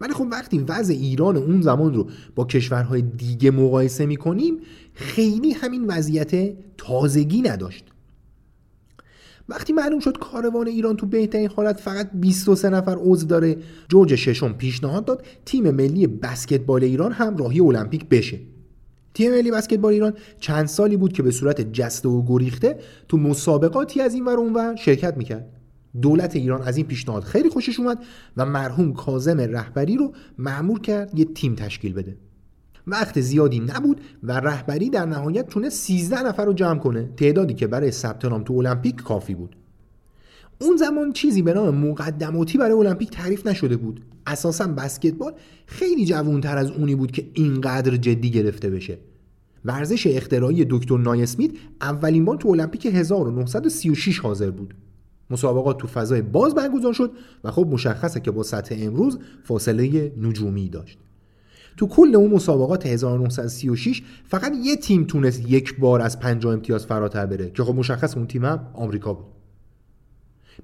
ولی 0.05 0.13
خب 0.13 0.27
وقتی 0.31 0.59
وضع 0.59 0.95
ایران 0.95 1.37
اون 1.37 1.63
زمان 1.63 1.95
رو 1.95 2.09
با 2.35 2.45
کشورهای 2.45 3.03
دیگه 3.03 3.51
مقایسه 3.51 4.07
می‌کنیم 4.07 4.59
خیلی 4.95 5.53
همین 5.53 5.87
وضعیت 5.87 6.55
تازگی 6.77 7.43
نداشت. 7.43 7.85
وقتی 9.49 9.73
معلوم 9.73 10.01
شد 10.01 10.19
کاروان 10.19 10.67
ایران 10.67 10.97
تو 10.97 11.07
بهترین 11.07 11.49
حالت 11.49 11.81
فقط 11.81 12.11
23 12.15 12.71
نفر 12.71 12.97
عضو 13.01 13.27
داره 13.27 13.57
جورج 13.89 14.15
ششم 14.15 14.53
پیشنهاد 14.53 15.05
داد 15.05 15.27
تیم 15.45 15.71
ملی 15.71 16.07
بسکتبال 16.07 16.85
ایران 16.85 17.13
هم 17.13 17.37
راهی 17.37 17.61
المپیک 17.61 18.09
بشه. 18.09 18.41
تیم 19.15 19.31
ملی 19.31 19.51
بسکتبال 19.51 19.93
ایران 19.93 20.15
چند 20.41 20.67
سالی 20.67 20.97
بود 20.97 21.13
که 21.13 21.23
به 21.23 21.31
صورت 21.31 21.73
جسته 21.73 22.09
و 22.09 22.25
گریخته 22.27 22.79
تو 23.09 23.17
مسابقاتی 23.17 24.01
از 24.01 24.15
این 24.15 24.25
ور 24.25 24.37
اونور 24.37 24.77
شرکت 24.77 25.17
می‌کرد. 25.17 25.54
دولت 26.03 26.37
ایران 26.37 26.63
از 26.63 26.77
این 26.77 26.87
پیشنهاد 26.87 27.23
خیلی 27.23 27.49
خوشش 27.49 27.81
اومد 27.81 28.05
و 28.37 28.47
مرحوم 28.47 28.93
کازم 28.93 29.41
رهبری 29.41 29.97
رو 29.97 30.13
معمور 30.39 30.81
کرد 30.81 31.19
یه 31.19 31.25
تیم 31.25 31.55
تشکیل 31.55 31.93
بده. 31.93 32.17
وقت 32.87 33.21
زیادی 33.21 33.61
نبود 33.61 34.01
و 34.23 34.33
رهبری 34.33 34.91
در 34.91 35.07
نهایت 35.07 35.47
تونه 35.47 35.71
13 35.71 36.23
نفر 36.23 36.45
رو 36.45 36.53
جمع 36.53 36.79
کنه. 36.79 37.09
تعدادی 37.17 37.55
که 37.55 37.67
برای 37.67 37.91
ثبت 37.91 38.25
نام 38.25 38.45
تو 38.45 38.55
المپیک 38.55 38.97
کافی 38.97 39.35
بود. 39.35 39.57
اون 40.61 40.77
زمان 40.77 41.13
چیزی 41.13 41.43
به 41.43 41.55
نام 41.55 41.75
مقدماتی 41.75 42.59
برای 42.59 42.73
المپیک 42.73 43.11
تعریف 43.11 43.47
نشده 43.47 43.77
بود. 43.77 44.01
اساسا 44.27 44.67
بسکتبال 44.67 45.33
خیلی 45.67 46.05
جوانتر 46.05 46.59
از 46.59 46.71
اونی 46.71 46.95
بود 46.95 47.13
که 47.13 47.27
اینقدر 47.35 47.97
جدی 47.97 48.31
گرفته 48.31 48.71
بشه. 48.71 48.99
ورزش 49.65 50.07
اختراعی 50.07 50.67
دکتر 50.71 50.99
نایسمیت 50.99 51.51
اولین 51.81 52.25
بار 52.25 52.37
تو 52.37 52.49
المپیک 52.49 52.87
1936 52.87 54.19
حاضر 54.19 54.51
بود. 54.51 54.75
مسابقات 55.31 55.79
تو 55.79 55.87
فضای 55.87 56.23
باز 56.23 56.55
برگزار 56.55 56.93
شد 56.93 57.11
و 57.45 57.51
خب 57.51 57.67
مشخصه 57.71 58.21
که 58.21 58.31
با 58.31 58.43
سطح 58.43 58.77
امروز 58.79 59.19
فاصله 59.45 60.13
نجومی 60.21 60.69
داشت. 60.69 60.99
تو 61.77 61.87
کل 61.87 62.17
اون 62.17 62.31
مسابقات 62.31 62.87
1936 62.87 64.03
فقط 64.25 64.53
یه 64.65 64.77
تیم 64.77 65.05
تونست 65.05 65.51
یک 65.51 65.79
بار 65.79 66.01
از 66.01 66.21
50 66.21 66.53
امتیاز 66.53 66.87
فراتر 66.87 67.27
بره 67.27 67.51
که 67.51 67.65
خب 67.65 67.75
مشخص 67.75 68.17
اون 68.17 68.27
تیم 68.27 68.45
هم 68.45 68.67
آمریکا 68.75 69.13
بود. 69.13 69.27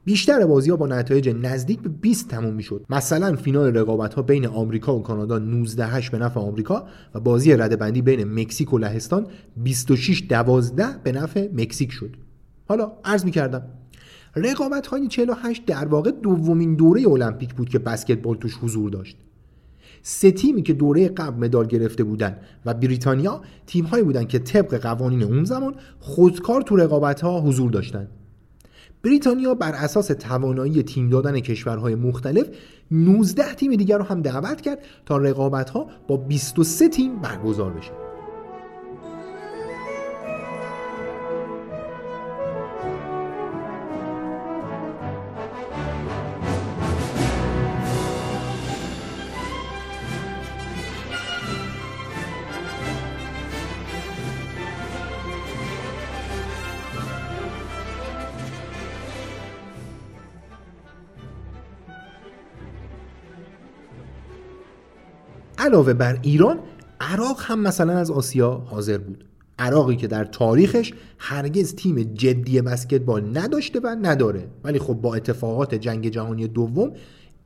بیشتر 0.04 0.46
بازی 0.46 0.70
ها 0.70 0.76
با 0.76 0.86
نتایج 0.86 1.28
نزدیک 1.28 1.80
به 1.80 1.88
20 1.88 2.28
تموم 2.28 2.54
می‌شد. 2.54 2.84
مثلا 2.90 3.36
فینال 3.36 3.76
رقابت 3.76 4.14
ها 4.14 4.22
بین 4.22 4.46
آمریکا 4.46 4.98
و 4.98 5.02
کانادا 5.02 5.38
19 5.38 5.86
8 5.86 6.10
به 6.10 6.18
نفع 6.18 6.40
آمریکا 6.40 6.86
و 7.14 7.20
بازی 7.20 7.56
رده 7.56 7.76
بندی 7.76 8.02
بین 8.02 8.40
مکزیک 8.40 8.72
و 8.72 8.78
لهستان 8.78 9.26
26 9.56 10.22
12 10.28 10.86
به 11.04 11.12
نفع 11.12 11.48
مکزیک 11.52 11.92
شد. 11.92 12.16
حالا 12.68 12.92
عرض 13.04 13.24
می 13.24 13.30
کردم 13.30 13.62
رقابت 14.36 14.86
های 14.86 15.08
48 15.08 15.66
در 15.66 15.84
واقع 15.84 16.10
دومین 16.10 16.74
دوره 16.74 17.08
المپیک 17.08 17.54
بود 17.54 17.68
که 17.68 17.78
بسکتبال 17.78 18.36
توش 18.36 18.54
حضور 18.54 18.90
داشت. 18.90 19.16
سه 20.02 20.30
تیمی 20.30 20.62
که 20.62 20.72
دوره 20.72 21.08
قبل 21.08 21.44
مدال 21.44 21.66
گرفته 21.66 22.04
بودن 22.04 22.36
و 22.66 22.74
بریتانیا 22.74 23.40
تیم 23.66 23.84
هایی 23.84 24.04
بودن 24.04 24.24
که 24.24 24.38
طبق 24.38 24.74
قوانین 24.74 25.22
اون 25.22 25.44
زمان 25.44 25.74
خودکار 26.00 26.62
تو 26.62 26.76
رقابت 26.76 27.20
ها 27.20 27.40
حضور 27.40 27.70
داشتند 27.70 28.08
بریتانیا 29.02 29.54
بر 29.54 29.72
اساس 29.72 30.06
توانایی 30.06 30.82
تیم 30.82 31.08
دادن 31.08 31.40
کشورهای 31.40 31.94
مختلف 31.94 32.46
19 32.90 33.54
تیم 33.54 33.74
دیگر 33.74 33.98
رو 33.98 34.04
هم 34.04 34.22
دعوت 34.22 34.60
کرد 34.60 34.78
تا 35.06 35.16
رقابت 35.16 35.70
ها 35.70 35.86
با 36.08 36.16
23 36.16 36.88
تیم 36.88 37.20
برگزار 37.20 37.72
بشه. 37.72 38.09
علاوه 65.60 65.94
بر 65.94 66.18
ایران 66.22 66.58
عراق 67.00 67.40
هم 67.40 67.60
مثلا 67.60 67.92
از 67.92 68.10
آسیا 68.10 68.50
حاضر 68.66 68.98
بود. 68.98 69.24
عراقی 69.58 69.96
که 69.96 70.06
در 70.06 70.24
تاریخش 70.24 70.92
هرگز 71.18 71.74
تیم 71.74 72.02
جدی 72.02 72.60
بسکتبال 72.60 73.38
نداشته 73.38 73.80
و 73.80 73.96
نداره. 74.02 74.48
ولی 74.64 74.78
خب 74.78 74.94
با 74.94 75.14
اتفاقات 75.14 75.74
جنگ 75.74 76.08
جهانی 76.08 76.48
دوم 76.48 76.92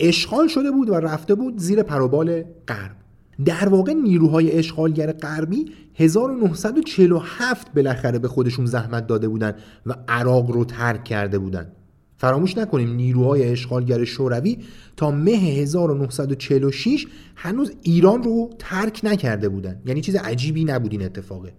اشغال 0.01 0.49
شده 0.49 0.71
بود 0.71 0.89
و 0.89 0.95
رفته 0.95 1.35
بود 1.35 1.59
زیر 1.59 1.83
پروبال 1.83 2.43
غرب. 2.69 2.97
در 3.45 3.69
واقع 3.69 3.93
نیروهای 3.93 4.53
اشغالگر 4.53 5.13
غربی 5.13 5.73
1947 5.95 7.75
بالاخره 7.75 8.19
به 8.19 8.29
خودشون 8.29 8.67
زحمت 8.67 9.07
داده 9.07 9.29
بودند 9.29 9.55
و 9.87 9.95
عراق 10.09 10.51
رو 10.51 10.65
ترک 10.65 11.05
کرده 11.05 11.39
بودند 11.39 11.73
فراموش 12.17 12.59
نکنیم 12.59 12.95
نیروهای 12.95 13.45
اشغالگر 13.45 14.05
شوروی 14.05 14.59
تا 14.97 15.11
مه 15.11 15.33
1946 15.33 17.07
هنوز 17.37 17.73
ایران 17.83 18.23
رو 18.23 18.51
ترک 18.59 19.01
نکرده 19.05 19.49
بودن. 19.49 19.83
یعنی 19.87 20.01
چیز 20.01 20.17
عجیبی 20.17 20.65
نبود 20.65 20.93
این 20.93 21.03
اتفاقه. 21.03 21.53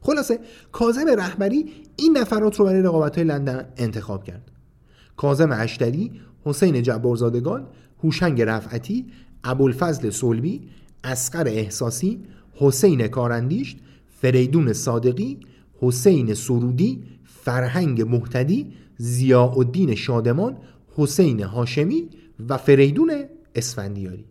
خلاصه 0.00 0.38
کازم 0.72 1.08
رهبری 1.18 1.66
این 1.96 2.18
نفرات 2.18 2.56
رو 2.56 2.64
برای 2.64 2.82
رقابت 2.82 3.16
های 3.16 3.24
لندن 3.24 3.64
انتخاب 3.76 4.24
کرد. 4.24 4.50
کازم 5.16 5.52
اشتری، 5.52 6.12
حسین 6.44 6.82
جبارزادگان، 6.82 7.66
هوشنگ 8.02 8.42
رفعتی، 8.42 9.06
ابوالفضل 9.44 10.10
سلبی، 10.10 10.62
اسقر 11.04 11.48
احساسی، 11.48 12.20
حسین 12.54 13.08
کارندیشت، 13.08 13.78
فریدون 14.20 14.72
صادقی، 14.72 15.38
حسین 15.80 16.34
سرودی، 16.34 17.02
فرهنگ 17.24 18.02
محتدی 18.02 18.72
زیاء 18.96 19.54
الدین 19.56 19.94
شادمان 19.94 20.56
حسین 20.96 21.42
هاشمی 21.42 22.08
و 22.48 22.56
فریدون 22.56 23.12
اسفندیاری. 23.54 24.24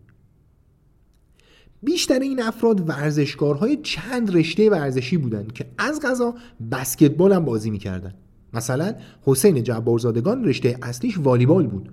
بیشتر 1.82 2.18
این 2.18 2.42
افراد 2.42 2.88
ورزشکارهای 2.88 3.76
چند 3.76 4.36
رشته 4.36 4.70
ورزشی 4.70 5.16
بودند 5.16 5.52
که 5.52 5.66
از 5.78 6.00
غذا 6.00 6.34
بسکتبال 6.72 7.32
هم 7.32 7.44
بازی 7.44 7.70
می‌کردن. 7.70 8.14
مثلا 8.52 8.94
حسین 9.22 9.62
جبارزادگان 9.62 10.44
رشته 10.44 10.78
اصلیش 10.82 11.18
والیبال 11.18 11.66
بود. 11.66 11.90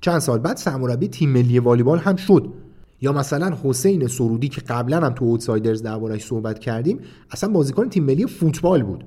چند 0.00 0.18
سال 0.18 0.38
بعد 0.38 0.56
سرمربی 0.56 1.08
تیم 1.08 1.30
ملی 1.30 1.58
والیبال 1.58 1.98
هم 1.98 2.16
شد. 2.16 2.52
یا 3.00 3.12
مثلا 3.12 3.58
حسین 3.64 4.06
سرودی 4.06 4.48
که 4.48 4.60
قبلا 4.60 5.00
هم 5.00 5.12
تو 5.12 5.24
اوتسایدرز 5.24 5.82
دربارش 5.82 6.24
صحبت 6.24 6.58
کردیم 6.58 7.00
اصلا 7.30 7.50
بازیکن 7.50 7.88
تیم 7.88 8.04
ملی 8.04 8.26
فوتبال 8.26 8.82
بود. 8.82 9.04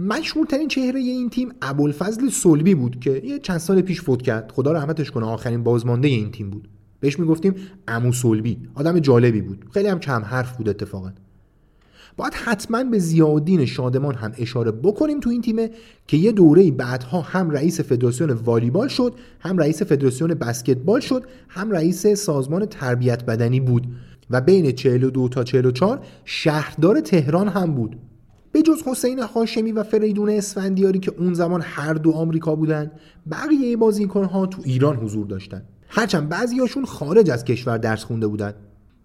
مشهورترین 0.00 0.68
چهره 0.68 1.00
این 1.00 1.30
تیم 1.30 1.52
ابوالفضل 1.62 2.28
سلبی 2.28 2.74
بود 2.74 3.00
که 3.00 3.22
یه 3.24 3.38
چند 3.38 3.58
سال 3.58 3.80
پیش 3.80 4.00
فوت 4.00 4.22
کرد. 4.22 4.52
خدا 4.54 4.72
رحمتش 4.72 5.10
کنه 5.10 5.26
آخرین 5.26 5.62
بازمانده 5.62 6.08
این 6.08 6.30
تیم 6.30 6.50
بود. 6.50 6.68
بهش 7.00 7.18
می‌گفتیم 7.18 7.54
امو 7.88 8.12
سلبی 8.12 8.58
آدم 8.74 8.98
جالبی 8.98 9.40
بود. 9.40 9.64
خیلی 9.74 9.88
هم 9.88 9.98
کم 10.00 10.22
حرف 10.24 10.56
بود 10.56 10.68
اتفاقا. 10.68 11.12
باید 12.16 12.34
حتما 12.34 12.84
به 12.84 12.98
زیادین 12.98 13.64
شادمان 13.64 14.14
هم 14.14 14.32
اشاره 14.38 14.70
بکنیم 14.70 15.20
تو 15.20 15.30
این 15.30 15.40
تیمه 15.40 15.70
که 16.06 16.16
یه 16.16 16.32
دوره 16.32 16.70
بعدها 16.70 17.20
هم 17.20 17.50
رئیس 17.50 17.80
فدراسیون 17.80 18.30
والیبال 18.30 18.88
شد 18.88 19.14
هم 19.40 19.58
رئیس 19.58 19.82
فدراسیون 19.82 20.34
بسکتبال 20.34 21.00
شد 21.00 21.24
هم 21.48 21.70
رئیس 21.70 22.06
سازمان 22.06 22.66
تربیت 22.66 23.24
بدنی 23.24 23.60
بود. 23.60 23.86
و 24.30 24.40
بین 24.40 24.72
42 24.72 25.28
تا 25.28 25.44
44 25.44 26.00
شهردار 26.24 27.00
تهران 27.00 27.48
هم 27.48 27.74
بود. 27.74 27.96
به 28.52 28.62
جز 28.62 28.82
حسین 28.86 29.18
هاشمی 29.18 29.72
و 29.72 29.82
فریدون 29.82 30.30
اسفندیاری 30.30 30.98
که 30.98 31.12
اون 31.18 31.34
زمان 31.34 31.60
هر 31.64 31.94
دو 31.94 32.12
آمریکا 32.12 32.54
بودن 32.54 32.90
بقیه 33.30 33.76
بازیکنها 33.76 34.46
تو 34.46 34.62
ایران 34.64 34.96
حضور 34.96 35.26
داشتن. 35.26 35.62
هرچند 35.88 36.28
بعضیاشون 36.28 36.84
خارج 36.84 37.30
از 37.30 37.44
کشور 37.44 37.78
درس 37.78 38.04
خونده 38.04 38.26
بودن. 38.26 38.54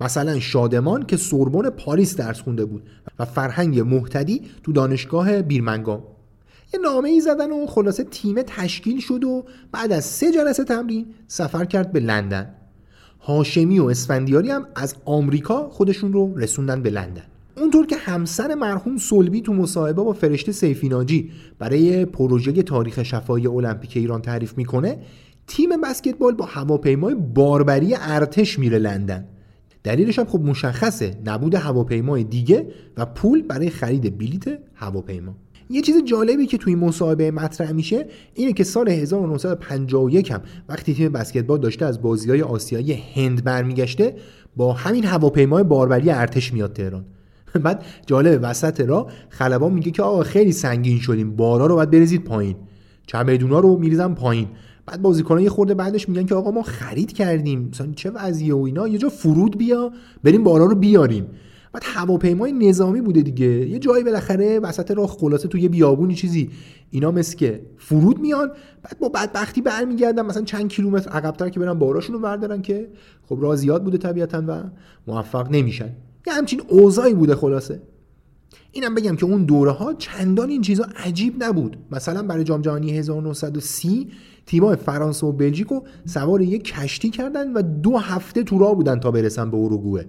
مثلا 0.01 0.39
شادمان 0.39 1.05
که 1.05 1.17
سوربن 1.17 1.69
پاریس 1.69 2.15
درس 2.15 2.41
خونده 2.41 2.65
بود 2.65 2.83
و 3.19 3.25
فرهنگ 3.25 3.79
محتدی 3.79 4.41
تو 4.63 4.71
دانشگاه 4.71 5.41
بیرمنگام. 5.41 6.03
یه 6.73 6.79
نامه 6.79 7.09
ای 7.09 7.21
زدن 7.21 7.51
و 7.51 7.65
خلاصه 7.67 8.03
تیم 8.03 8.41
تشکیل 8.41 8.99
شد 8.99 9.23
و 9.23 9.45
بعد 9.71 9.91
از 9.91 10.05
سه 10.05 10.31
جلسه 10.31 10.63
تمرین 10.63 11.05
سفر 11.27 11.65
کرد 11.65 11.91
به 11.91 11.99
لندن. 11.99 12.55
هاشمی 13.19 13.79
و 13.79 13.85
اسفندیاری 13.85 14.49
هم 14.49 14.67
از 14.75 14.95
آمریکا 15.05 15.69
خودشون 15.69 16.13
رو 16.13 16.37
رسوندن 16.37 16.81
به 16.81 16.89
لندن. 16.89 17.23
اونطور 17.57 17.85
که 17.85 17.95
همسر 17.95 18.55
مرحوم 18.55 18.97
سلبی 18.97 19.41
تو 19.41 19.53
مصاحبه 19.53 20.03
با 20.03 20.13
فرشته 20.13 20.51
سیفیناجی 20.51 21.31
برای 21.59 22.05
پروژه 22.05 22.63
تاریخ 22.63 23.03
شفای 23.03 23.47
المپیک 23.47 23.97
ایران 23.97 24.21
تعریف 24.21 24.57
می‌کنه 24.57 24.97
تیم 25.47 25.69
بسکتبال 25.81 26.33
با 26.33 26.45
هواپیمای 26.45 27.15
باربری 27.15 27.95
ارتش 27.95 28.59
میره 28.59 28.77
لندن. 28.77 29.25
دلیلش 29.83 30.19
هم 30.19 30.25
خب 30.25 30.41
مشخصه 30.41 31.17
نبود 31.25 31.55
هواپیمای 31.55 32.23
دیگه 32.23 32.67
و 32.97 33.05
پول 33.05 33.41
برای 33.41 33.69
خرید 33.69 34.17
بلیت 34.17 34.59
هواپیما. 34.73 35.35
یه 35.69 35.81
چیز 35.81 36.03
جالبی 36.03 36.45
که 36.45 36.57
توی 36.57 36.75
مصاحبه 36.75 37.31
مطرح 37.31 37.71
میشه 37.71 38.05
اینه 38.33 38.53
که 38.53 38.63
سال 38.63 38.89
1951 38.89 40.31
هم 40.31 40.41
وقتی 40.69 40.93
تیم 40.93 41.11
بسکتبال 41.11 41.59
داشته 41.59 41.85
از 41.85 42.01
بازی 42.01 42.29
های 42.29 42.41
آسیایی 42.41 43.03
هند 43.15 43.43
برمیگشته 43.43 44.15
با 44.55 44.73
همین 44.73 45.05
هواپیمای 45.05 45.63
باربری 45.63 46.09
ارتش 46.11 46.53
میاد 46.53 46.73
تهران. 46.73 47.05
بعد 47.63 47.83
جالب 48.05 48.39
وسط 48.43 48.81
را 48.81 49.07
خلبان 49.29 49.73
میگه 49.73 49.91
که 49.91 50.03
آقا 50.03 50.23
خیلی 50.23 50.51
سنگین 50.51 50.99
شدیم 50.99 51.35
بارا 51.35 51.65
رو 51.65 51.75
باید 51.75 51.91
بریزید 51.91 52.23
پایین. 52.23 52.55
چمدونا 53.07 53.59
رو 53.59 53.77
میریزم 53.77 54.13
پایین. 54.13 54.47
بعد 54.85 55.01
بازیکنان 55.01 55.43
یه 55.43 55.49
خورده 55.49 55.73
بعدش 55.73 56.09
میگن 56.09 56.25
که 56.25 56.35
آقا 56.35 56.51
ما 56.51 56.61
خرید 56.61 57.13
کردیم. 57.13 57.69
مثلا 57.71 57.91
چه 57.95 58.11
وضعیه 58.11 58.55
و 58.55 58.61
اینا. 58.61 58.87
یه 58.87 58.97
جا 58.97 59.09
فرود 59.09 59.57
بیا 59.57 59.91
بریم 60.23 60.43
بارا 60.43 60.65
رو 60.65 60.75
بیاریم. 60.75 61.27
بعد 61.73 61.83
هواپیمای 61.85 62.51
نظامی 62.51 63.01
بوده 63.01 63.21
دیگه. 63.21 63.47
یه 63.47 63.79
جایی 63.79 64.03
بالاخره 64.03 64.59
وسط 64.59 64.91
راه 64.91 65.07
خلاصه 65.07 65.47
تو 65.47 65.57
یه 65.57 65.69
بیابونی 65.69 66.15
چیزی. 66.15 66.49
اینا 66.91 67.11
مثل 67.11 67.37
که 67.37 67.65
فرود 67.77 68.19
میان. 68.19 68.51
بعد 68.83 68.99
با 68.99 69.09
بدبختی 69.09 69.61
برمیگردن. 69.61 70.25
مثلا 70.25 70.43
چند 70.43 70.67
کیلومتر 70.67 71.09
عقبتر 71.09 71.49
که 71.49 71.59
برن 71.59 71.73
باراشون 71.73 72.15
رو 72.15 72.21
بردارن 72.21 72.61
که 72.61 72.89
خب 73.29 73.37
راه 73.41 73.55
زیاد 73.55 73.83
بوده 73.83 73.97
طبیعتا 73.97 74.43
و 74.47 74.63
موفق 75.07 75.51
نمیشن. 75.51 75.89
یه 76.27 76.33
همچین 76.33 76.61
اوضاعی 76.67 77.13
بوده 77.13 77.35
خلاصه. 77.35 77.81
اینم 78.71 78.95
بگم 78.95 79.15
که 79.15 79.25
اون 79.25 79.45
دوره 79.45 79.71
ها 79.71 79.93
چندان 79.93 80.49
این 80.49 80.61
چیزا 80.61 80.85
عجیب 80.95 81.43
نبود. 81.43 81.77
مثلا 81.91 82.23
برای 82.23 82.43
جام 82.43 82.61
جهانی 82.61 82.91
1930 82.91 84.07
تیمای 84.45 84.75
فرانسه 84.75 85.27
و 85.27 85.31
بلژیک 85.31 85.67
رو 85.67 85.83
سوار 86.05 86.41
یک 86.41 86.63
کشتی 86.63 87.09
کردن 87.09 87.53
و 87.53 87.61
دو 87.61 87.97
هفته 87.97 88.43
تو 88.43 88.59
راه 88.59 88.75
بودن 88.75 88.99
تا 88.99 89.11
برسن 89.11 89.51
به 89.51 89.57
اروگوئه. 89.57 90.05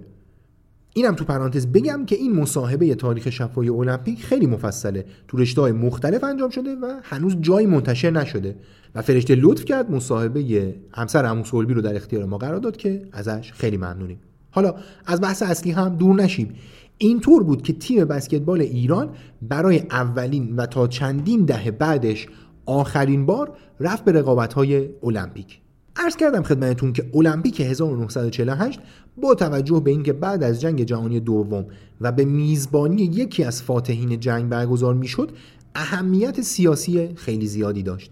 اینم 0.93 1.15
تو 1.15 1.25
پرانتز 1.25 1.67
بگم 1.67 2.05
که 2.05 2.15
این 2.15 2.35
مصاحبه 2.35 2.95
تاریخ 2.95 3.29
شفای 3.29 3.69
المپیک 3.69 4.23
خیلی 4.23 4.45
مفصله. 4.45 5.05
تو 5.27 5.37
رشته 5.37 5.61
های 5.61 5.71
مختلف 5.71 6.23
انجام 6.23 6.49
شده 6.49 6.75
و 6.75 6.99
هنوز 7.03 7.37
جایی 7.41 7.67
منتشر 7.67 8.09
نشده 8.09 8.55
و 8.95 9.01
فرشته 9.01 9.35
لطف 9.35 9.65
کرد 9.65 9.91
مصاحبه 9.91 10.75
همسر 10.91 11.25
عمو 11.25 11.43
رو 11.51 11.81
در 11.81 11.95
اختیار 11.95 12.25
ما 12.25 12.37
قرار 12.37 12.59
داد 12.59 12.77
که 12.77 13.07
ازش 13.11 13.51
خیلی 13.51 13.77
ممنونیم. 13.77 14.19
حالا 14.57 14.75
از 15.05 15.21
بحث 15.21 15.43
اصلی 15.43 15.71
هم 15.71 15.89
دور 15.89 16.15
نشیم. 16.15 16.53
اینطور 16.97 17.43
بود 17.43 17.61
که 17.61 17.73
تیم 17.73 18.05
بسکتبال 18.05 18.61
ایران 18.61 19.09
برای 19.41 19.79
اولین 19.79 20.55
و 20.55 20.65
تا 20.65 20.87
چندین 20.87 21.45
دهه 21.45 21.71
بعدش 21.71 22.27
آخرین 22.65 23.25
بار 23.25 23.57
رفت 23.79 24.05
به 24.05 24.11
رقابت 24.11 24.53
های 24.53 24.89
المپیک. 25.03 25.59
عرض 25.95 26.15
کردم 26.15 26.43
خدمتتون 26.43 26.93
که 26.93 27.05
المپیک 27.13 27.61
1948 27.61 28.79
با 29.17 29.35
توجه 29.35 29.79
به 29.79 29.91
اینکه 29.91 30.13
بعد 30.13 30.43
از 30.43 30.61
جنگ 30.61 30.83
جهانی 30.83 31.19
دوم 31.19 31.65
و 32.01 32.11
به 32.11 32.25
میزبانی 32.25 33.01
یکی 33.01 33.43
از 33.43 33.61
فاتحین 33.61 34.19
جنگ 34.19 34.49
برگزار 34.49 34.93
می‌شد 34.93 35.31
اهمیت 35.75 36.41
سیاسی 36.41 37.09
خیلی 37.15 37.47
زیادی 37.47 37.83
داشت. 37.83 38.11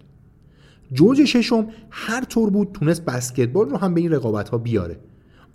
جورج 0.93 1.25
ششم 1.25 1.67
هر 1.89 2.23
طور 2.23 2.49
بود 2.49 2.71
تونست 2.73 3.05
بسکتبال 3.05 3.69
رو 3.69 3.77
هم 3.77 3.93
به 3.93 4.01
این 4.01 4.11
رقابت 4.11 4.49
ها 4.49 4.57
بیاره. 4.57 4.99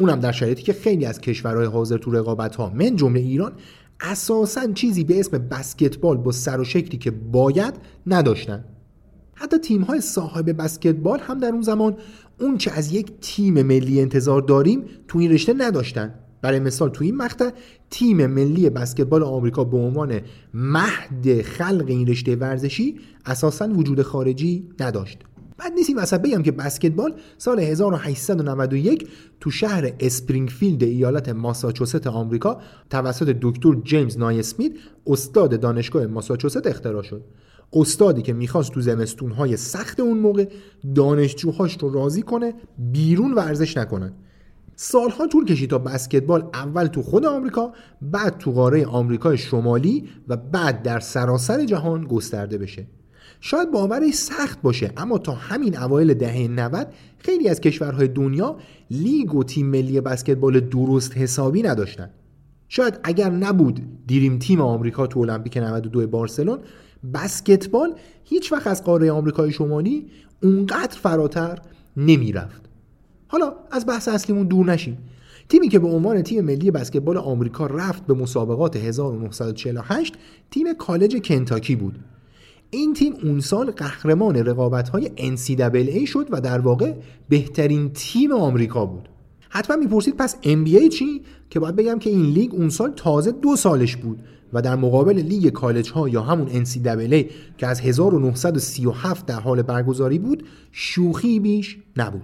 اونم 0.00 0.20
در 0.20 0.32
شرایطی 0.32 0.62
که 0.62 0.72
خیلی 0.72 1.06
از 1.06 1.20
کشورهای 1.20 1.66
حاضر 1.66 1.98
تو 1.98 2.10
رقابت 2.10 2.56
ها 2.56 2.72
من 2.74 2.96
جمله 2.96 3.20
ایران 3.20 3.52
اساسا 4.00 4.72
چیزی 4.72 5.04
به 5.04 5.20
اسم 5.20 5.38
بسکتبال 5.38 6.16
با 6.16 6.32
سر 6.32 6.60
و 6.60 6.64
شکلی 6.64 6.98
که 6.98 7.10
باید 7.10 7.74
نداشتن. 8.06 8.64
حتی 9.34 9.58
تیم 9.58 9.82
های 9.82 10.00
صاحب 10.00 10.62
بسکتبال 10.62 11.20
هم 11.20 11.38
در 11.38 11.48
اون 11.48 11.62
زمان 11.62 11.96
اون 12.40 12.58
چه 12.58 12.70
از 12.70 12.92
یک 12.92 13.12
تیم 13.20 13.62
ملی 13.62 14.00
انتظار 14.00 14.42
داریم 14.42 14.84
تو 15.08 15.18
این 15.18 15.32
رشته 15.32 15.52
نداشتن. 15.52 16.14
برای 16.42 16.60
مثال 16.60 16.90
تو 16.90 17.04
این 17.04 17.16
مقطع 17.16 17.50
تیم 17.90 18.26
ملی 18.26 18.70
بسکتبال 18.70 19.22
آمریکا 19.22 19.64
به 19.64 19.76
عنوان 19.76 20.20
مهد 20.54 21.42
خلق 21.42 21.84
این 21.86 22.06
رشته 22.06 22.36
ورزشی 22.36 23.00
اساسا 23.26 23.68
وجود 23.68 24.02
خارجی 24.02 24.68
نداشت. 24.80 25.18
بد 25.60 25.72
نیست 25.72 25.88
این 25.88 25.98
وسط 25.98 26.20
بگم 26.20 26.42
که 26.42 26.52
بسکتبال 26.52 27.14
سال 27.38 27.60
1891 27.60 29.08
تو 29.40 29.50
شهر 29.50 29.92
اسپرینگفیلد 30.00 30.82
ایالت 30.82 31.28
ماساچوست 31.28 32.06
آمریکا 32.06 32.60
توسط 32.90 33.36
دکتر 33.40 33.74
جیمز 33.84 34.18
نای 34.18 34.38
اسمیت 34.38 34.72
استاد 35.06 35.60
دانشگاه 35.60 36.06
ماساچوست 36.06 36.66
اختراع 36.66 37.02
شد. 37.02 37.24
استادی 37.72 38.22
که 38.22 38.32
می‌خواست 38.32 38.72
تو 38.72 38.80
زمستونهای 38.80 39.56
سخت 39.56 40.00
اون 40.00 40.18
موقع 40.18 40.46
دانشجوهاش 40.94 41.78
رو 41.80 41.92
راضی 41.92 42.22
کنه 42.22 42.54
بیرون 42.78 43.34
ورزش 43.34 43.76
نکنن 43.76 44.12
سالها 44.76 45.26
طول 45.26 45.44
کشید 45.44 45.70
تا 45.70 45.78
بسکتبال 45.78 46.50
اول 46.54 46.86
تو 46.86 47.02
خود 47.02 47.26
آمریکا 47.26 47.72
بعد 48.02 48.38
تو 48.38 48.52
قاره 48.52 48.86
آمریکای 48.86 49.38
شمالی 49.38 50.08
و 50.28 50.36
بعد 50.36 50.82
در 50.82 51.00
سراسر 51.00 51.64
جهان 51.64 52.04
گسترده 52.04 52.58
بشه. 52.58 52.86
شاید 53.40 53.70
باورش 53.70 54.14
سخت 54.14 54.62
باشه 54.62 54.92
اما 54.96 55.18
تا 55.18 55.32
همین 55.32 55.78
اوایل 55.78 56.14
دهه 56.14 56.48
90 56.48 56.86
خیلی 57.18 57.48
از 57.48 57.60
کشورهای 57.60 58.08
دنیا 58.08 58.56
لیگ 58.90 59.34
و 59.34 59.44
تیم 59.44 59.66
ملی 59.66 60.00
بسکتبال 60.00 60.60
درست 60.60 61.16
حسابی 61.16 61.62
نداشتن. 61.62 62.10
شاید 62.68 63.00
اگر 63.04 63.30
نبود 63.30 63.80
دیریم 64.06 64.38
تیم 64.38 64.60
آمریکا 64.60 65.06
تو 65.06 65.20
المپیک 65.20 65.56
92 65.56 66.06
بارسلون 66.06 66.58
بسکتبال 67.14 67.94
هیچ 68.24 68.52
وقت 68.52 68.66
از 68.66 68.84
قاره 68.84 69.12
آمریکای 69.12 69.52
شمالی 69.52 70.06
اونقدر 70.42 70.98
فراتر 70.98 71.58
نمی‌رفت. 71.96 72.60
حالا 73.28 73.52
از 73.70 73.86
بحث 73.86 74.08
اصلیمون 74.08 74.46
دور 74.46 74.66
نشیم. 74.66 74.98
تیمی 75.48 75.68
که 75.68 75.78
به 75.78 75.88
عنوان 75.88 76.22
تیم 76.22 76.44
ملی 76.44 76.70
بسکتبال 76.70 77.16
آمریکا 77.16 77.66
رفت 77.66 78.06
به 78.06 78.14
مسابقات 78.14 78.76
1948 78.76 80.14
تیم 80.50 80.74
کالج 80.74 81.16
کنتاکی 81.24 81.76
بود. 81.76 81.98
این 82.70 82.94
تیم 82.94 83.14
اون 83.22 83.40
سال 83.40 83.70
قهرمان 83.70 84.36
رقابت 84.36 84.88
های 84.88 85.10
NCAA 85.16 86.08
شد 86.08 86.26
و 86.30 86.40
در 86.40 86.58
واقع 86.58 86.94
بهترین 87.28 87.90
تیم 87.92 88.32
آمریکا 88.32 88.86
بود. 88.86 89.08
حتما 89.48 89.76
می‌پرسید 89.76 90.16
پس 90.16 90.36
NBA 90.42 90.88
چی؟ 90.88 91.22
که 91.50 91.60
باید 91.60 91.76
بگم 91.76 91.98
که 91.98 92.10
این 92.10 92.22
لیگ 92.22 92.54
اون 92.54 92.68
سال 92.68 92.90
تازه 92.90 93.32
دو 93.32 93.56
سالش 93.56 93.96
بود 93.96 94.18
و 94.52 94.62
در 94.62 94.76
مقابل 94.76 95.12
لیگ 95.12 95.48
کالج 95.48 95.90
ها 95.90 96.08
یا 96.08 96.22
همون 96.22 96.64
NCAA 96.64 97.24
که 97.58 97.66
از 97.66 97.80
1937 97.80 99.26
در 99.26 99.40
حال 99.40 99.62
برگزاری 99.62 100.18
بود 100.18 100.44
شوخی 100.72 101.40
بیش 101.40 101.78
نبود. 101.96 102.22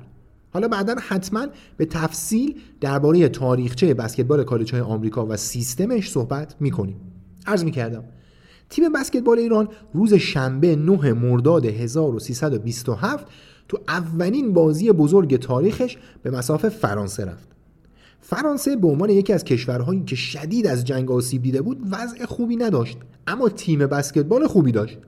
حالا 0.53 0.69
بعدا 0.69 0.95
حتما 1.09 1.47
به 1.77 1.85
تفصیل 1.85 2.61
درباره 2.81 3.29
تاریخچه 3.29 3.95
بسکتبال 3.95 4.45
کالج 4.45 4.73
های 4.73 4.81
آمریکا 4.81 5.27
و 5.27 5.37
سیستمش 5.37 6.11
صحبت 6.11 6.57
می‌کنیم. 6.61 6.97
عرض 7.47 7.65
می‌کردم 7.65 8.05
تیم 8.71 8.93
بسکتبال 8.93 9.39
ایران 9.39 9.69
روز 9.95 10.15
شنبه 10.15 10.77
9 10.77 11.13
مرداد 11.13 11.67
1327 11.67 13.27
تو 13.69 13.79
اولین 13.89 14.53
بازی 14.53 14.93
بزرگ 14.93 15.37
تاریخش 15.37 15.97
به 16.23 16.31
مسافه 16.31 16.69
فرانسه 16.69 17.25
رفت. 17.25 17.49
فرانسه 18.21 18.77
به 18.77 18.89
عنوان 18.89 19.11
یکی 19.11 19.33
از 19.33 19.45
کشورهایی 19.45 20.05
که 20.05 20.17
شدید 20.17 20.67
از 20.67 20.85
جنگ 20.85 21.11
آسیب 21.11 21.43
دیده 21.43 21.63
بود 21.63 21.81
وضع 21.91 22.25
خوبی 22.25 22.57
نداشت 22.57 22.99
اما 23.27 23.49
تیم 23.49 23.79
بسکتبال 23.79 24.47
خوبی 24.47 24.73
داشت. 24.73 24.99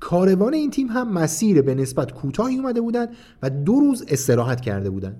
کاروان 0.00 0.54
این 0.54 0.70
تیم 0.70 0.88
هم 0.88 1.12
مسیر 1.12 1.62
به 1.62 1.74
نسبت 1.74 2.12
کوتاهی 2.12 2.56
اومده 2.56 2.80
بودند 2.80 3.08
و 3.42 3.50
دو 3.50 3.72
روز 3.72 4.04
استراحت 4.08 4.60
کرده 4.60 4.90
بودند. 4.90 5.16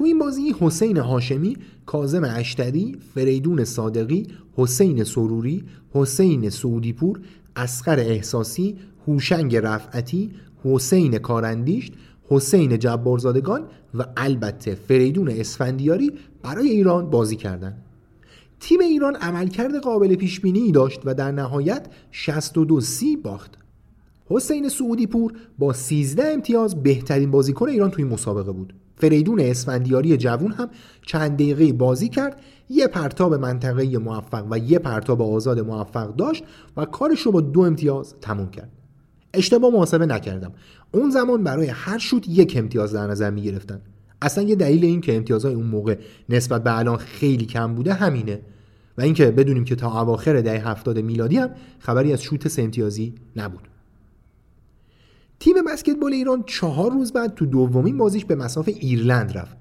تو 0.00 0.04
این 0.06 0.18
بازی 0.18 0.54
حسین 0.60 0.96
هاشمی، 0.96 1.56
کازم 1.86 2.22
اشتری، 2.24 2.96
فریدون 3.14 3.64
صادقی، 3.64 4.26
حسین 4.56 5.04
سروری، 5.04 5.64
حسین 5.92 6.50
سعودیپور، 6.50 7.20
اسقر 7.56 7.98
احساسی، 7.98 8.76
هوشنگ 9.06 9.56
رفعتی، 9.56 10.30
حسین 10.64 11.18
کارندیشت، 11.18 11.92
حسین 12.28 12.78
جبارزادگان 12.78 13.64
و 13.94 14.04
البته 14.16 14.74
فریدون 14.74 15.28
اسفندیاری 15.28 16.12
برای 16.42 16.68
ایران 16.68 17.10
بازی 17.10 17.36
کردند. 17.36 17.82
تیم 18.60 18.80
ایران 18.80 19.16
عملکرد 19.16 19.74
قابل 19.76 20.14
پیش 20.14 20.40
بینی 20.40 20.72
داشت 20.72 21.00
و 21.04 21.14
در 21.14 21.32
نهایت 21.32 21.86
62 22.10 22.80
سی 22.80 23.16
باخت. 23.16 23.58
حسین 24.26 24.68
سعودی 24.68 25.06
پور 25.06 25.32
با 25.58 25.72
13 25.72 26.24
امتیاز 26.32 26.82
بهترین 26.82 27.30
بازیکن 27.30 27.68
ایران 27.68 27.90
توی 27.90 28.04
مسابقه 28.04 28.52
بود. 28.52 28.74
فریدون 29.00 29.40
اسفندیاری 29.40 30.16
جوون 30.16 30.52
هم 30.52 30.68
چند 31.06 31.34
دقیقه 31.34 31.72
بازی 31.72 32.08
کرد 32.08 32.40
یه 32.68 32.86
پرتاب 32.86 33.34
منطقه 33.34 33.98
موفق 33.98 34.46
و 34.50 34.58
یه 34.58 34.78
پرتاب 34.78 35.22
آزاد 35.22 35.60
موفق 35.60 36.16
داشت 36.16 36.44
و 36.76 36.84
کارش 36.84 37.20
رو 37.20 37.32
با 37.32 37.40
دو 37.40 37.60
امتیاز 37.60 38.14
تموم 38.20 38.50
کرد. 38.50 38.70
اشتباه 39.34 39.72
محاسبه 39.72 40.06
نکردم. 40.06 40.52
اون 40.92 41.10
زمان 41.10 41.44
برای 41.44 41.66
هر 41.66 41.98
شوت 41.98 42.28
یک 42.28 42.54
امتیاز 42.56 42.92
در 42.92 43.06
نظر 43.06 43.30
می 43.30 43.42
گرفتن 43.42 43.80
اصلا 44.22 44.44
یه 44.44 44.54
دلیل 44.54 44.84
این 44.84 45.00
که 45.00 45.16
امتیازهای 45.16 45.54
اون 45.54 45.66
موقع 45.66 45.96
نسبت 46.28 46.64
به 46.64 46.78
الان 46.78 46.96
خیلی 46.96 47.46
کم 47.46 47.74
بوده 47.74 47.94
همینه. 47.94 48.40
و 48.98 49.02
اینکه 49.02 49.30
بدونیم 49.30 49.64
که 49.64 49.74
تا 49.74 50.00
اواخر 50.00 50.40
دهه 50.40 50.68
هفتاد 50.68 50.98
میلادی 50.98 51.36
هم 51.36 51.50
خبری 51.78 52.12
از 52.12 52.22
شوت 52.22 52.48
سه 52.48 52.62
امتیازی 52.62 53.14
نبود. 53.36 53.69
تیم 55.40 55.54
بسکتبال 55.66 56.12
ایران 56.12 56.44
چهار 56.46 56.92
روز 56.92 57.12
بعد 57.12 57.34
تو 57.34 57.46
دومین 57.46 57.98
بازیش 57.98 58.24
به 58.24 58.34
مسافه 58.34 58.70
ایرلند 58.70 59.38
رفت. 59.38 59.56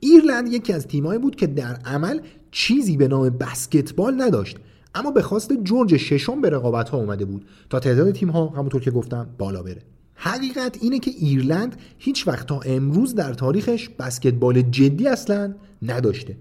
ایرلند 0.00 0.52
یکی 0.52 0.72
از 0.72 0.86
تیمایی 0.86 1.18
بود 1.18 1.36
که 1.36 1.46
در 1.46 1.74
عمل 1.74 2.20
چیزی 2.50 2.96
به 2.96 3.08
نام 3.08 3.28
بسکتبال 3.28 4.22
نداشت 4.22 4.56
اما 4.94 5.10
به 5.10 5.22
خواست 5.22 5.52
جورج 5.52 5.96
ششم 5.96 6.40
به 6.40 6.50
رقابت 6.50 6.88
ها 6.88 6.98
اومده 6.98 7.24
بود 7.24 7.46
تا 7.70 7.80
تعداد 7.80 8.12
تیم 8.12 8.30
ها 8.30 8.46
همونطور 8.48 8.80
که 8.80 8.90
گفتم 8.90 9.28
بالا 9.38 9.62
بره. 9.62 9.82
حقیقت 10.14 10.78
اینه 10.80 10.98
که 10.98 11.10
ایرلند 11.10 11.76
هیچ 11.98 12.28
وقت 12.28 12.46
تا 12.46 12.60
امروز 12.60 13.14
در 13.14 13.34
تاریخش 13.34 13.88
بسکتبال 13.88 14.62
جدی 14.62 15.08
اصلا 15.08 15.54
نداشته. 15.82 16.36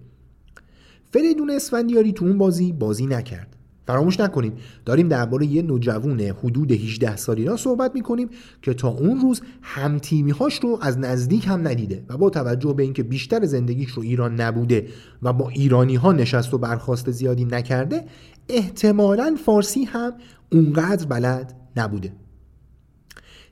فریدون 1.13 1.49
اسفندیاری 1.49 2.13
تو 2.13 2.25
اون 2.25 2.37
بازی 2.37 2.71
بازی 2.71 3.05
نکرد. 3.05 3.55
فراموش 3.91 4.19
نکنیم 4.19 4.53
داریم 4.85 5.07
درباره 5.07 5.45
یه 5.45 5.61
نوجوون 5.61 6.21
حدود 6.21 6.71
18 6.71 7.15
سالی 7.15 7.57
صحبت 7.57 7.91
می‌کنیم 7.95 8.29
که 8.61 8.73
تا 8.73 8.87
اون 8.87 9.21
روز 9.21 9.41
همتیمی 9.61 10.31
هاش 10.31 10.59
رو 10.59 10.79
از 10.81 10.97
نزدیک 10.97 11.47
هم 11.47 11.67
ندیده 11.67 12.03
و 12.09 12.17
با 12.17 12.29
توجه 12.29 12.73
به 12.73 12.83
اینکه 12.83 13.03
بیشتر 13.03 13.45
زندگیش 13.45 13.91
رو 13.91 14.03
ایران 14.03 14.41
نبوده 14.41 14.87
و 15.21 15.33
با 15.33 15.49
ایرانی 15.49 15.95
ها 15.95 16.11
نشست 16.11 16.53
و 16.53 16.57
برخواست 16.57 17.11
زیادی 17.11 17.45
نکرده 17.45 18.05
احتمالا 18.49 19.37
فارسی 19.45 19.83
هم 19.83 20.13
اونقدر 20.51 21.05
بلد 21.05 21.53
نبوده. 21.77 22.13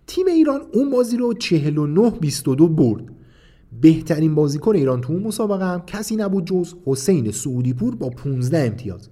تیم 0.07 0.27
ایران 0.27 0.61
اون 0.73 0.91
بازی 0.91 1.17
رو 1.17 1.33
49 1.33 2.09
22 2.09 2.67
برد. 2.67 3.03
بهترین 3.81 4.35
بازیکن 4.35 4.75
ایران 4.75 5.01
تو 5.01 5.13
اون 5.13 5.23
مسابقه 5.23 5.65
هم 5.65 5.81
کسی 5.87 6.15
نبود 6.15 6.45
جز 6.45 6.73
حسین 6.85 7.31
سعودی 7.31 7.73
پور 7.73 7.95
با 7.95 8.09
15 8.09 8.65
امتیاز. 8.67 9.09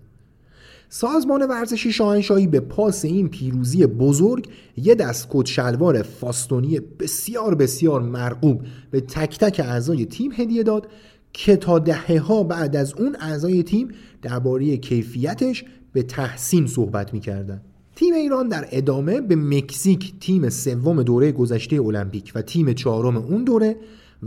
سازمان 0.89 1.47
ورزشی 1.47 1.91
شاهنشاهی 1.91 2.47
به 2.47 2.60
پاس 2.60 3.06
این 3.06 3.30
پیروزی 3.30 3.86
بزرگ 3.86 4.47
یه 4.78 4.95
دست 4.95 5.28
کت 5.30 5.45
شلوار 5.45 6.02
فاستونی 6.02 6.80
بسیار 6.80 7.56
بسیار 7.56 8.02
مرغوب 8.02 8.62
به 8.91 9.02
تک 9.02 9.38
تک 9.38 9.60
اعضای 9.60 10.06
تیم 10.06 10.32
هدیه 10.32 10.63
داد 10.63 10.88
که 11.34 11.56
تا 11.56 11.80
دهه 11.80 12.19
ها 12.19 12.43
بعد 12.43 12.76
از 12.76 12.93
اون 12.93 13.15
اعضای 13.19 13.63
تیم 13.63 13.88
درباره 14.21 14.78
کیفیتش 14.78 15.63
به 15.93 16.04
تحسین 16.04 16.67
صحبت 16.67 17.13
می‌کردن. 17.13 17.62
تیم 17.95 18.13
ایران 18.13 18.47
در 18.47 18.67
ادامه 18.71 19.21
به 19.21 19.36
مکزیک 19.36 20.13
تیم 20.19 20.50
سوم 20.50 21.04
دوره 21.04 21.32
گذشته 21.32 21.82
المپیک 21.82 22.32
و 22.36 22.41
تیم 22.41 22.73
چهارم 22.73 23.17
اون 23.17 23.43
دوره 23.43 23.76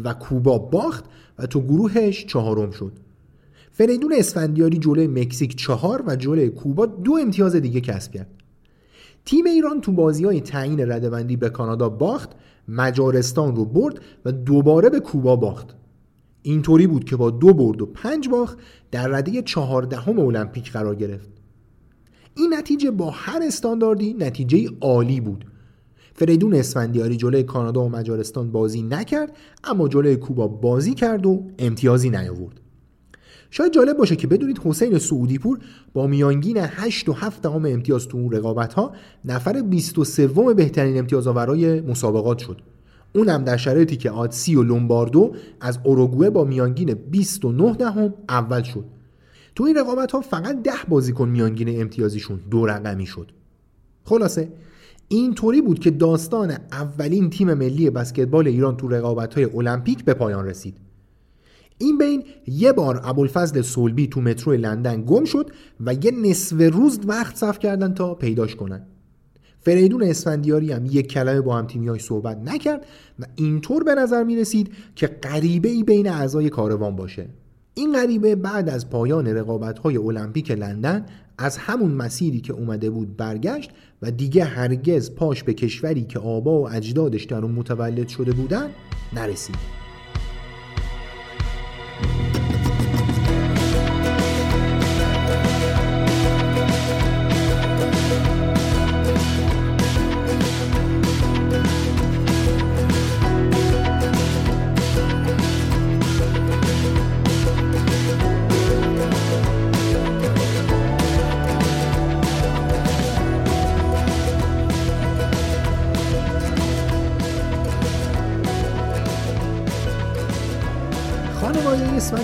و 0.05 0.15
کوبا 0.15 0.59
باخت 0.59 1.05
و 1.39 1.47
تو 1.47 1.61
گروهش 1.61 2.27
چهارم 2.27 2.71
شد. 2.71 2.93
فریدون 3.81 4.13
اسفندیاری 4.17 4.79
جلوی 4.79 5.07
مکزیک 5.07 5.57
چهار 5.57 6.05
و 6.07 6.17
جلوی 6.17 6.49
کوبا 6.49 6.87
دو 6.87 7.13
امتیاز 7.23 7.57
دیگه 7.57 7.81
کسب 7.81 8.13
کرد. 8.13 8.31
تیم 9.25 9.47
ایران 9.47 9.81
تو 9.81 9.93
بازی 9.93 10.25
های 10.25 10.41
تعیین 10.41 10.91
ردبندی 10.91 11.37
به 11.37 11.51
کانادا 11.51 11.89
باخت 11.89 12.31
مجارستان 12.69 13.57
رو 13.57 13.65
برد 13.65 14.01
و 14.25 14.33
دوباره 14.33 14.91
به 14.91 15.01
کوبا 15.01 15.37
باخت. 15.37 15.77
اینطوری 16.43 16.87
بود 16.87 17.05
که 17.05 17.17
با 17.17 17.31
دو 17.31 17.55
برد 17.55 17.83
و 17.83 17.87
پنج 17.87 18.29
باخت 18.29 18.59
در 18.91 19.09
رده 19.09 19.43
چهاردهم 19.43 20.19
المپیک 20.19 20.73
قرار 20.73 20.95
گرفت. 20.95 21.29
این 22.37 22.55
نتیجه 22.55 22.91
با 22.91 23.11
هر 23.11 23.43
استانداردی 23.43 24.15
نتیجه 24.15 24.71
عالی 24.81 25.21
بود. 25.21 25.45
فریدون 26.15 26.55
اسفندیاری 26.55 27.17
جلوی 27.17 27.43
کانادا 27.43 27.85
و 27.85 27.89
مجارستان 27.89 28.53
بازی 28.53 28.83
نکرد 28.83 29.37
اما 29.65 29.89
جلوی 29.89 30.17
کوبا 30.17 30.49
بازی 30.49 30.95
کرد 30.95 31.27
و 31.27 31.47
امتیازی 31.59 32.11
نیاورد. 32.11 32.60
شاید 33.51 33.73
جالب 33.73 33.97
باشه 33.97 34.17
که 34.17 34.27
بدونید 34.27 34.59
حسین 34.65 34.99
سعودی 34.99 35.39
پور 35.39 35.59
با 35.93 36.07
میانگین 36.07 36.57
8 36.57 37.09
و 37.09 37.13
7 37.13 37.43
دهم 37.43 37.67
امتیاز 37.67 38.09
تو 38.09 38.19
اون 38.19 38.33
رقابت 38.33 38.75
ها 38.75 38.93
نفر 39.25 39.63
23 39.63 40.27
بهترین 40.27 40.99
امتیاز 40.99 41.27
آورای 41.27 41.81
مسابقات 41.81 42.39
شد. 42.39 42.61
اونم 43.15 43.45
در 43.45 43.57
شرایطی 43.57 43.97
که 43.97 44.11
آتسی 44.11 44.57
و 44.57 44.63
لومباردو 44.63 45.35
از 45.61 45.79
اوروگوئه 45.85 46.31
با 46.31 46.45
میانگین 46.45 46.95
29 46.95 47.73
دهم 47.73 48.15
اول 48.29 48.63
شد. 48.63 48.85
تو 49.55 49.65
این 49.65 49.77
رقابت 49.77 50.13
ها 50.13 50.21
فقط 50.21 50.63
10 50.63 50.73
بازیکن 50.89 51.29
میانگین 51.29 51.81
امتیازیشون 51.81 52.41
دو 52.51 52.67
رقمی 52.67 53.07
شد. 53.07 53.33
خلاصه 54.05 54.53
اینطوری 55.09 55.61
بود 55.61 55.79
که 55.79 55.91
داستان 55.91 56.51
اولین 56.73 57.31
تیم 57.31 57.55
ملی 57.55 57.91
بسکتبال 57.91 58.49
ایران 58.49 58.77
تو 58.77 58.89
رقابت 58.89 59.35
های 59.35 59.45
المپیک 59.45 60.05
به 60.05 60.15
پایان 60.15 60.47
رسید. 60.47 60.90
این 61.81 61.99
بین 61.99 62.25
یه 62.47 62.73
بار 62.73 63.01
ابوالفضل 63.05 63.63
سولبی 63.63 64.07
تو 64.07 64.21
مترو 64.21 64.53
لندن 64.53 65.03
گم 65.03 65.25
شد 65.25 65.51
و 65.81 65.95
یه 65.95 66.11
نصف 66.11 66.57
روز 66.73 67.01
وقت 67.07 67.37
صرف 67.37 67.59
کردن 67.59 67.95
تا 67.95 68.15
پیداش 68.15 68.57
کنن. 68.57 68.87
فریدون 69.61 70.03
اسفندیاری 70.03 70.73
هم 70.73 70.87
یک 70.87 71.07
کلمه 71.07 71.41
با 71.41 71.59
هم 71.59 71.99
صحبت 71.99 72.37
نکرد 72.45 72.87
و 73.19 73.25
اینطور 73.37 73.85
به 73.85 73.95
نظر 73.95 74.25
می 74.25 74.37
رسید 74.37 74.73
که 74.97 75.07
غریبه 75.07 75.69
ای 75.69 75.83
بین 75.83 76.09
اعضای 76.09 76.51
کاروان 76.51 76.97
باشه. 76.97 77.29
این 77.75 77.93
غریبه 77.93 78.37
بعد 78.37 78.69
از 78.69 78.91
پایان 78.91 79.27
رقابت 79.27 79.79
های 79.79 79.97
المپیک 79.97 80.51
لندن 80.51 81.07
از 81.39 81.57
همون 81.57 81.91
مسیری 81.91 82.41
که 82.41 82.53
اومده 82.53 82.91
بود 82.91 83.17
برگشت 83.17 83.71
و 84.03 84.11
دیگه 84.11 84.45
هرگز 84.45 85.15
پاش 85.15 85.43
به 85.43 85.55
کشوری 85.55 86.05
که 86.05 86.19
آبا 86.19 86.63
و 86.63 86.71
اجدادش 86.71 87.25
در 87.25 87.39
اون 87.39 87.53
متولد 87.53 88.09
شده 88.09 88.33
بودن 88.33 88.71
نرسید. 89.13 89.80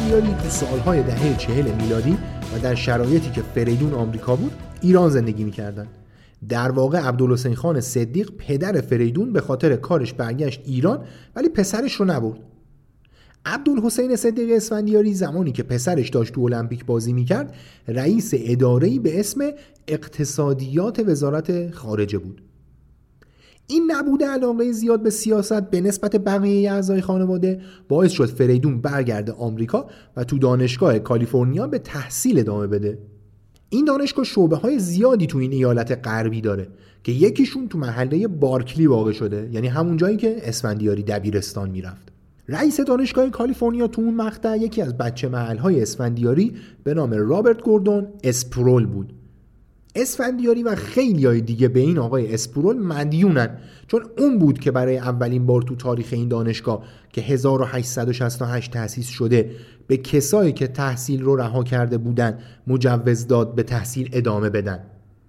اسفندیاری 0.06 0.42
تو 0.42 0.48
سالهای 0.48 1.02
دهه 1.02 1.36
چهل 1.36 1.70
میلادی 1.82 2.18
و 2.54 2.58
در 2.58 2.74
شرایطی 2.74 3.30
که 3.30 3.42
فریدون 3.42 3.94
آمریکا 3.94 4.36
بود 4.36 4.52
ایران 4.80 5.10
زندگی 5.10 5.44
می‌کردن. 5.44 5.86
در 6.48 6.70
واقع 6.70 6.98
عبدالحسین 6.98 7.54
خان 7.54 7.80
صدیق 7.80 8.30
پدر 8.38 8.80
فریدون 8.80 9.32
به 9.32 9.40
خاطر 9.40 9.76
کارش 9.76 10.12
برگشت 10.12 10.60
ایران 10.64 11.04
ولی 11.36 11.48
پسرش 11.48 11.92
رو 11.92 12.04
نبرد. 12.04 12.38
عبدالحسین 13.46 14.16
صدیق 14.16 14.56
اسفندیاری 14.56 15.14
زمانی 15.14 15.52
که 15.52 15.62
پسرش 15.62 16.08
داشت 16.08 16.34
تو 16.34 16.40
المپیک 16.40 16.84
بازی 16.84 17.12
می‌کرد 17.12 17.54
رئیس 17.88 18.30
اداره‌ای 18.36 18.98
به 18.98 19.20
اسم 19.20 19.50
اقتصادیات 19.88 20.98
وزارت 20.98 21.74
خارجه 21.74 22.18
بود. 22.18 22.42
این 23.66 23.92
نبود 23.92 24.22
علاقه 24.22 24.72
زیاد 24.72 25.02
به 25.02 25.10
سیاست 25.10 25.70
به 25.70 25.80
نسبت 25.80 26.16
بقیه 26.16 26.72
اعضای 26.72 27.00
خانواده. 27.00 27.60
باعث 27.88 28.10
شد 28.10 28.26
فریدون 28.26 28.80
برگرده 28.80 29.32
آمریکا 29.32 29.86
و 30.16 30.24
تو 30.24 30.38
دانشگاه 30.38 30.98
کالیفرنیا 30.98 31.66
به 31.66 31.78
تحصیل 31.78 32.38
ادامه 32.38 32.66
بده. 32.66 32.98
این 33.68 33.84
دانشگاه 33.84 34.24
شعبه 34.24 34.56
های 34.56 34.78
زیادی 34.78 35.26
تو 35.26 35.38
این 35.38 35.52
ایالت 35.52 36.06
غربی 36.06 36.40
داره 36.40 36.68
که 37.04 37.12
یکیشون 37.12 37.68
تو 37.68 37.78
محله 37.78 38.28
بارکلی 38.28 38.86
واقع 38.86 39.12
شده 39.12 39.48
یعنی 39.52 39.66
همون 39.66 39.96
جایی 39.96 40.16
که 40.16 40.36
اسفندیاری 40.48 41.02
دبیرستان 41.02 41.70
می‌رفت. 41.70 42.12
رئیس 42.48 42.80
دانشگاه 42.80 43.30
کالیفرنیا 43.30 43.86
تو 43.86 44.02
اون 44.02 44.14
مقطع 44.14 44.56
یکی 44.56 44.82
از 44.82 44.98
بچه 44.98 45.28
محل 45.28 45.58
های 45.58 45.82
اسفندیاری 45.82 46.54
به 46.84 46.94
نام 46.94 47.10
رابرت 47.10 47.62
گوردون 47.62 48.06
اسپرول 48.24 48.86
بود. 48.86 49.12
اسفندیاری 49.96 50.62
و 50.62 50.74
خیلی 50.74 51.26
های 51.26 51.40
دیگه 51.40 51.68
به 51.68 51.80
این 51.80 51.98
آقای 51.98 52.34
اسپرول 52.34 52.78
مدیونن. 52.78 53.58
چون 53.86 54.06
اون 54.18 54.38
بود 54.38 54.58
که 54.58 54.70
برای 54.70 54.98
اولین 54.98 55.46
بار 55.46 55.62
تو 55.62 55.76
تاریخ 55.76 56.08
این 56.12 56.28
دانشگاه 56.28 56.82
که 57.12 57.20
1868 57.20 58.70
تأسیس 58.70 59.08
شده 59.08 59.50
به 59.86 59.96
کسایی 59.96 60.52
که 60.52 60.66
تحصیل 60.66 61.22
رو 61.22 61.36
رها 61.36 61.64
کرده 61.64 61.98
بودن 61.98 62.38
مجوز 62.66 63.26
داد 63.26 63.54
به 63.54 63.62
تحصیل 63.62 64.08
ادامه 64.12 64.50
بدن. 64.50 64.80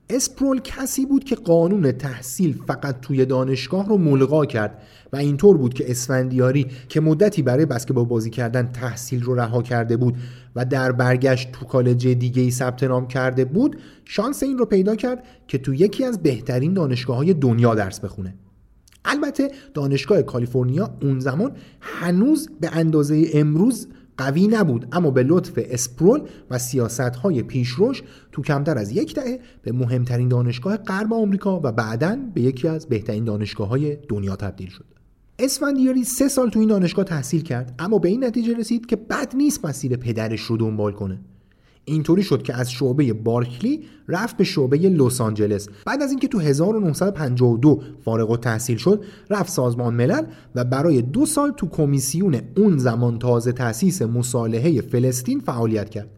اسپرول 0.09 0.59
کسی 0.59 1.05
بود 1.05 1.23
که 1.23 1.35
قانون 1.35 1.91
تحصیل 1.91 2.59
فقط 2.67 3.01
توی 3.01 3.25
دانشگاه 3.25 3.87
رو 3.87 3.97
ملغا 3.97 4.45
کرد 4.45 4.81
و 5.13 5.15
اینطور 5.15 5.57
بود 5.57 5.73
که 5.73 5.91
اسفندیاری 5.91 6.67
که 6.89 7.01
مدتی 7.01 7.41
برای 7.41 7.65
بسکتبال 7.65 8.05
بازی 8.05 8.29
کردن 8.29 8.71
تحصیل 8.71 9.23
رو 9.23 9.35
رها 9.35 9.61
کرده 9.61 9.97
بود 9.97 10.15
و 10.57 10.65
در 10.65 10.91
برگشت 10.91 11.51
تو 11.51 11.65
کالج 11.65 12.07
دیگه 12.07 12.41
ای 12.41 12.51
ثبت 12.51 12.83
نام 12.83 13.07
کرده 13.07 13.45
بود 13.45 13.77
شانس 14.05 14.43
این 14.43 14.57
رو 14.57 14.65
پیدا 14.65 14.95
کرد 14.95 15.23
که 15.47 15.57
تو 15.57 15.73
یکی 15.73 16.03
از 16.03 16.23
بهترین 16.23 16.73
دانشگاه 16.73 17.17
های 17.17 17.33
دنیا 17.33 17.75
درس 17.75 17.99
بخونه. 17.99 18.35
البته 19.05 19.51
دانشگاه 19.73 20.21
کالیفرنیا 20.21 20.97
اون 21.01 21.19
زمان 21.19 21.51
هنوز 21.81 22.49
به 22.61 22.69
اندازه 22.73 23.25
امروز 23.33 23.87
قوی 24.17 24.47
نبود 24.47 24.87
اما 24.91 25.11
به 25.11 25.23
لطف 25.23 25.59
اسپرول 25.69 26.21
و 26.49 26.57
سیاست 26.57 26.99
های 26.99 27.43
پیشروش 27.43 28.03
تو 28.31 28.41
کمتر 28.41 28.77
از 28.77 28.91
یک 28.91 29.15
دهه 29.15 29.39
به 29.61 29.71
مهمترین 29.71 30.27
دانشگاه 30.27 30.77
غرب 30.77 31.13
آمریکا 31.13 31.59
و 31.63 31.71
بعدا 31.71 32.17
به 32.33 32.41
یکی 32.41 32.67
از 32.67 32.87
بهترین 32.87 33.23
دانشگاه 33.23 33.67
های 33.67 33.97
دنیا 34.09 34.35
تبدیل 34.35 34.69
شد. 34.69 34.96
اسفندیاری 35.39 36.03
سه 36.03 36.27
سال 36.27 36.49
تو 36.49 36.59
این 36.59 36.69
دانشگاه 36.69 37.05
تحصیل 37.05 37.41
کرد 37.41 37.75
اما 37.79 37.99
به 37.99 38.09
این 38.09 38.23
نتیجه 38.23 38.57
رسید 38.57 38.85
که 38.85 38.95
بد 38.95 39.35
نیست 39.35 39.65
مسیر 39.65 39.97
پدرش 39.97 40.41
رو 40.41 40.57
دنبال 40.57 40.91
کنه. 40.91 41.19
اینطوری 41.85 42.23
شد 42.23 42.43
که 42.43 42.53
از 42.53 42.71
شعبه 42.71 43.13
بارکلی 43.13 43.83
رفت 44.07 44.37
به 44.37 44.43
شعبه 44.43 44.77
لس 44.77 45.21
آنجلس. 45.21 45.69
بعد 45.85 46.01
از 46.01 46.09
اینکه 46.09 46.27
تو 46.27 46.39
1952 46.39 47.81
فارغ 48.05 48.31
و 48.31 48.37
تحصیل 48.37 48.77
شد 48.77 49.03
رفت 49.29 49.51
سازمان 49.51 49.93
ملل 49.93 50.23
و 50.55 50.63
برای 50.63 51.01
دو 51.01 51.25
سال 51.25 51.51
تو 51.51 51.67
کمیسیون 51.67 52.41
اون 52.57 52.77
زمان 52.77 53.19
تازه 53.19 53.51
تأسیس 53.51 54.01
مصالحه 54.01 54.81
فلسطین 54.81 55.39
فعالیت 55.39 55.89
کرد. 55.89 56.09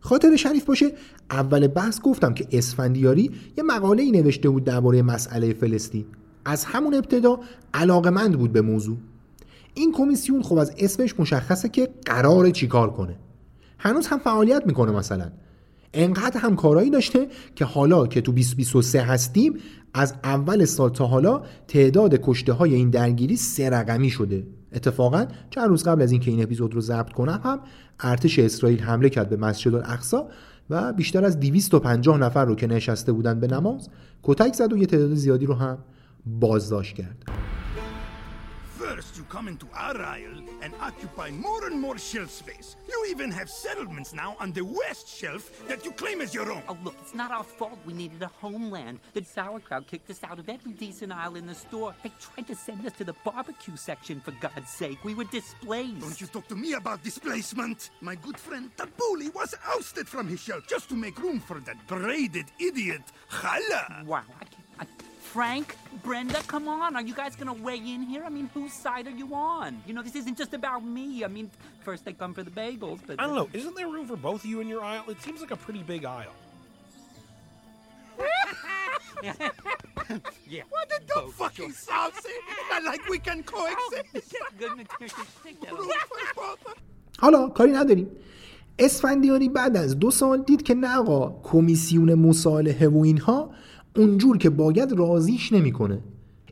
خاطر 0.00 0.36
شریف 0.36 0.64
باشه 0.64 0.92
اول 1.30 1.66
بحث 1.66 2.00
گفتم 2.00 2.34
که 2.34 2.46
اسفندیاری 2.52 3.30
یه 3.58 3.64
مقاله 3.64 4.02
ای 4.02 4.10
نوشته 4.10 4.48
بود 4.48 4.64
درباره 4.64 5.02
مسئله 5.02 5.52
فلسطین. 5.52 6.04
از 6.44 6.64
همون 6.64 6.94
ابتدا 6.94 7.40
علاقمند 7.74 8.38
بود 8.38 8.52
به 8.52 8.60
موضوع. 8.60 8.96
این 9.74 9.92
کمیسیون 9.92 10.42
خب 10.42 10.58
از 10.58 10.74
اسمش 10.78 11.20
مشخصه 11.20 11.68
که 11.68 11.88
قرار 12.04 12.50
چیکار 12.50 12.90
کنه. 12.90 13.16
هنوز 13.78 14.06
هم 14.06 14.18
فعالیت 14.18 14.62
می‌کنه 14.66 14.92
مثلا. 14.92 15.30
انقدر 15.94 16.40
همکارایی 16.40 16.90
داشته 16.90 17.28
که 17.54 17.64
حالا 17.64 18.06
که 18.06 18.20
تو 18.20 18.32
2023 18.32 19.02
هستیم 19.02 19.58
از 19.94 20.14
اول 20.24 20.64
سال 20.64 20.90
تا 20.90 21.06
حالا 21.06 21.42
تعداد 21.68 22.20
کشته 22.22 22.52
های 22.52 22.74
این 22.74 22.90
درگیری 22.90 23.36
سه 23.36 23.70
رقمی 23.70 24.10
شده. 24.10 24.46
اتفاقا 24.72 25.26
چند 25.50 25.68
روز 25.68 25.84
قبل 25.84 26.02
از 26.02 26.12
اینکه 26.12 26.30
این 26.30 26.42
اپیزود 26.42 26.74
رو 26.74 26.80
ضبط 26.80 27.12
کنم 27.12 27.40
هم 27.44 27.60
ارتش 28.00 28.38
اسرائیل 28.38 28.80
حمله 28.80 29.08
کرد 29.08 29.28
به 29.28 29.36
مسجد 29.36 29.74
الاقصا 29.74 30.28
و 30.70 30.92
بیشتر 30.92 31.24
از 31.24 31.40
250 31.40 32.18
نفر 32.18 32.44
رو 32.44 32.54
که 32.54 32.66
نشسته 32.66 33.12
بودن 33.12 33.40
به 33.40 33.46
نماز 33.46 33.88
کتک 34.22 34.54
زد 34.54 34.72
و 34.72 34.76
یه 34.76 34.86
تعداد 34.86 35.14
زیادی 35.14 35.46
رو 35.46 35.54
هم 35.54 35.78
بازداشت 36.25 36.95
کرد 36.95 37.29
First, 38.77 39.15
you 39.17 39.23
come 39.23 39.47
into 39.47 39.67
our 39.73 39.99
isle 40.01 40.43
and 40.61 40.73
occupy 40.81 41.31
more 41.31 41.65
and 41.65 41.79
more 41.79 41.97
shelf 41.97 42.29
space. 42.29 42.75
You 42.89 43.05
even 43.09 43.31
have 43.31 43.49
settlements 43.49 44.13
now 44.13 44.35
on 44.37 44.51
the 44.51 44.65
west 44.65 45.07
shelf 45.07 45.65
that 45.69 45.85
you 45.85 45.91
claim 45.91 46.19
as 46.19 46.33
your 46.33 46.51
own. 46.51 46.61
Oh, 46.67 46.77
look, 46.83 46.95
it's 47.01 47.15
not 47.15 47.31
our 47.31 47.45
fault 47.45 47.79
we 47.85 47.93
needed 47.93 48.21
a 48.21 48.27
homeland. 48.27 48.99
The 49.13 49.23
sauerkraut 49.23 49.87
kicked 49.87 50.09
us 50.09 50.21
out 50.25 50.39
of 50.39 50.49
every 50.49 50.73
decent 50.73 51.13
aisle 51.13 51.37
in 51.37 51.47
the 51.47 51.55
store. 51.55 51.95
They 52.03 52.11
tried 52.19 52.47
to 52.47 52.55
send 52.55 52.85
us 52.85 52.91
to 52.93 53.05
the 53.05 53.15
barbecue 53.23 53.77
section, 53.77 54.19
for 54.19 54.31
God's 54.41 54.69
sake. 54.69 55.03
We 55.05 55.15
were 55.15 55.23
displaced. 55.23 56.01
Don't 56.01 56.19
you 56.19 56.27
talk 56.27 56.47
to 56.49 56.55
me 56.55 56.73
about 56.73 57.01
displacement. 57.01 57.91
My 58.01 58.15
good 58.15 58.37
friend 58.37 58.69
Tabuli 58.75 59.33
was 59.33 59.55
ousted 59.65 60.07
from 60.07 60.27
his 60.27 60.41
shelf 60.41 60.67
just 60.67 60.89
to 60.89 60.95
make 60.95 61.17
room 61.21 61.39
for 61.39 61.61
that 61.61 61.77
braided 61.87 62.47
idiot, 62.59 63.03
Chala. 63.31 64.03
Wow, 64.05 64.23
I 64.41 64.43
can't. 64.43 64.65
I, 64.81 64.85
Frank, 65.29 65.75
Brenda, 66.03 66.41
come 66.47 66.67
on. 66.67 66.95
Are 66.95 67.01
you 67.01 67.13
guys 67.13 67.35
gonna 67.35 67.53
weigh 67.53 67.83
in 67.95 68.01
here? 68.03 68.23
I 68.25 68.29
mean, 68.29 68.49
whose 68.53 68.73
side 68.73 69.05
are 69.07 69.17
you 69.21 69.33
on? 69.33 69.81
You 69.85 69.93
know, 69.93 70.01
this 70.01 70.15
isn't 70.15 70.37
just 70.37 70.53
about 70.53 70.81
me. 70.85 71.07
I 71.25 71.27
mean, 71.27 71.51
first 71.81 72.05
they 72.05 72.13
come 72.13 72.33
for 72.33 72.43
the 72.43 72.51
bagels, 72.51 72.99
but. 73.05 73.19
I 73.19 73.25
don't 73.27 73.35
know. 73.35 73.49
Isn't 73.51 73.75
there 73.75 73.87
room 73.87 74.07
for 74.07 74.15
both 74.15 74.41
of 74.43 74.49
you 74.49 74.61
in 74.61 74.67
your 74.67 74.83
aisle? 74.83 75.03
It 75.09 75.21
seems 75.21 75.41
like 75.41 75.51
a 75.51 75.57
pretty 75.65 75.83
big 75.83 76.05
aisle. 76.05 76.35
yeah. 80.47 80.63
What 80.69 80.89
did 80.89 81.03
the 81.07 81.21
fucking 81.33 81.71
sound 81.73 82.13
say? 82.23 82.37
Not 82.71 82.83
like 82.83 83.03
we 83.09 83.19
can 83.19 83.43
coexist. 83.43 84.35
Good 84.59 84.77
material. 84.77 85.25
Take 85.43 85.59
that 85.61 85.71
Room 85.71 85.91
for 86.09 86.41
both. 86.41 86.75
حالا 87.19 87.49
کاری 87.49 87.71
نداریم 87.71 88.07
اسفندیاری 88.79 89.49
بعد 89.49 89.77
از 89.77 89.99
دو 89.99 90.11
سال 90.11 90.41
دید 90.43 90.61
که 90.63 90.73
نه 90.73 90.97
آقا 90.97 91.39
کمیسیون 91.43 92.13
مصالحه 92.13 92.87
و 92.87 92.97
اینها 92.97 93.51
اونجور 93.96 94.38
که 94.38 94.50
باید 94.50 94.92
راضیش 94.92 95.52
نمی‌کنه. 95.52 95.98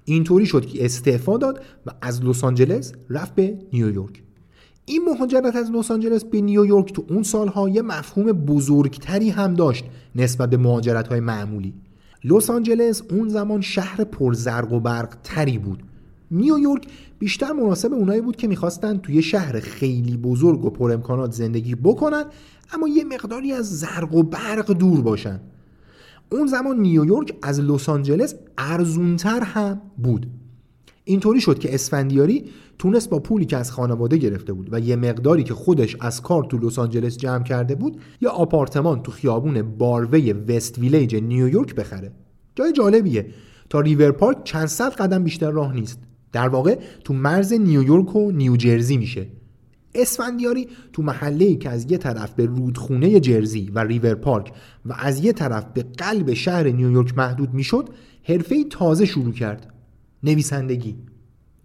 اینطوری 0.04 0.46
شد 0.46 0.66
که 0.66 0.84
استعفا 0.84 1.36
داد 1.36 1.62
و 1.86 1.90
از 2.02 2.24
لس 2.24 2.44
آنجلس 2.44 2.92
رفت 3.10 3.34
به 3.34 3.58
نیویورک. 3.72 4.22
این 4.84 5.02
مهاجرت 5.04 5.56
از 5.56 5.70
لس 5.70 5.90
آنجلس 5.90 6.24
به 6.24 6.40
نیویورک 6.40 6.92
تو 6.92 7.04
اون 7.08 7.22
سالها 7.22 7.68
یه 7.68 7.82
مفهوم 7.82 8.32
بزرگتری 8.32 9.30
هم 9.30 9.54
داشت 9.54 9.84
نسبت 10.16 10.50
به 10.50 10.56
مهاجرت 10.56 11.08
های 11.08 11.20
معمولی. 11.20 11.74
لس 12.24 12.50
آنجلس 12.50 13.02
اون 13.10 13.28
زمان 13.28 13.60
شهر 13.60 14.04
پرزرق 14.04 14.72
و 14.72 14.80
برق 14.80 15.16
تری 15.24 15.58
بود. 15.58 15.82
نیویورک 16.30 16.86
بیشتر 17.18 17.52
مناسب 17.52 17.92
اونایی 17.92 18.20
بود 18.20 18.36
که 18.36 18.48
می‌خواستن 18.48 18.98
توی 18.98 19.22
شهر 19.22 19.60
خیلی 19.60 20.16
بزرگ 20.16 20.64
و 20.64 20.70
پر 20.70 20.92
امکانات 20.92 21.32
زندگی 21.32 21.74
بکنن 21.74 22.24
اما 22.72 22.88
یه 22.88 23.04
مقداری 23.04 23.52
از 23.52 23.78
زرق 23.78 24.14
و 24.14 24.22
برق 24.22 24.72
دور 24.72 25.00
باشن. 25.00 25.40
اون 26.30 26.46
زمان 26.46 26.80
نیویورک 26.80 27.36
از 27.42 27.60
لس 27.60 27.88
آنجلس 27.88 28.34
ارزونتر 28.58 29.40
هم 29.40 29.80
بود. 29.98 30.26
اینطوری 31.04 31.40
شد 31.40 31.58
که 31.58 31.74
اسفندیاری 31.74 32.44
تونست 32.78 33.10
با 33.10 33.18
پولی 33.18 33.44
که 33.44 33.56
از 33.56 33.72
خانواده 33.72 34.16
گرفته 34.16 34.52
بود 34.52 34.68
و 34.72 34.80
یه 34.80 34.96
مقداری 34.96 35.44
که 35.44 35.54
خودش 35.54 35.96
از 36.00 36.22
کار 36.22 36.44
تو 36.44 36.58
لس 36.58 36.78
آنجلس 36.78 37.16
جمع 37.16 37.42
کرده 37.42 37.74
بود 37.74 38.00
یا 38.20 38.30
آپارتمان 38.30 39.02
تو 39.02 39.12
خیابون 39.12 39.62
باروی 39.62 40.32
وست 40.32 40.78
ویلیج 40.78 41.16
نیویورک 41.16 41.74
بخره. 41.74 42.12
جای 42.54 42.72
جالبیه. 42.72 43.26
تا 43.70 43.80
ریور 43.80 44.10
پارک 44.10 44.44
چند 44.44 44.66
صد 44.66 44.94
قدم 44.94 45.24
بیشتر 45.24 45.50
راه 45.50 45.72
نیست. 45.74 45.98
در 46.32 46.48
واقع 46.48 46.78
تو 47.04 47.14
مرز 47.14 47.52
نیویورک 47.52 48.16
و 48.16 48.30
نیوجرزی 48.30 48.96
میشه. 48.96 49.26
اسفندیاری 49.98 50.68
تو 50.92 51.02
محله 51.02 51.56
که 51.56 51.70
از 51.70 51.92
یه 51.92 51.98
طرف 51.98 52.34
به 52.34 52.46
رودخونه 52.46 53.20
جرزی 53.20 53.70
و 53.74 53.78
ریور 53.78 54.14
پارک 54.14 54.52
و 54.86 54.94
از 54.98 55.24
یه 55.24 55.32
طرف 55.32 55.64
به 55.74 55.82
قلب 55.82 56.34
شهر 56.34 56.68
نیویورک 56.68 57.18
محدود 57.18 57.54
می‌شد 57.54 57.88
حرفه 58.22 58.64
تازه 58.64 59.06
شروع 59.06 59.32
کرد. 59.32 59.74
نویسندگی. 60.22 60.96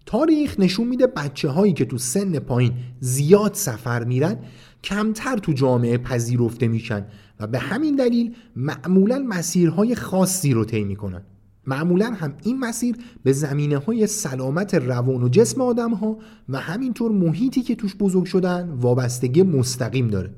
تاریخ 0.05 0.59
نشون 0.59 0.87
میده 0.87 1.07
بچه 1.07 1.49
هایی 1.49 1.73
که 1.73 1.85
تو 1.85 1.97
سن 1.97 2.39
پایین 2.39 2.73
زیاد 2.99 3.53
سفر 3.53 4.03
میرن 4.03 4.37
کمتر 4.83 5.37
تو 5.37 5.53
جامعه 5.53 5.97
پذیرفته 5.97 6.67
میشن 6.67 7.05
و 7.39 7.47
به 7.47 7.59
همین 7.59 7.95
دلیل 7.95 8.35
معمولا 8.55 9.25
مسیرهای 9.27 9.95
خاصی 9.95 10.53
رو 10.53 10.65
طی 10.65 10.83
می‌کنن. 10.83 11.21
معمولا 11.67 12.13
هم 12.19 12.33
این 12.43 12.59
مسیر 12.59 12.95
به 13.23 13.33
زمینه 13.33 13.77
های 13.77 14.07
سلامت 14.07 14.73
روان 14.73 15.23
و 15.23 15.29
جسم 15.29 15.61
آدم 15.61 15.93
ها 15.93 16.17
و 16.49 16.57
همینطور 16.57 17.11
محیطی 17.11 17.61
که 17.61 17.75
توش 17.75 17.95
بزرگ 17.95 18.25
شدن 18.25 18.69
وابستگی 18.69 19.43
مستقیم 19.43 20.07
داره. 20.07 20.29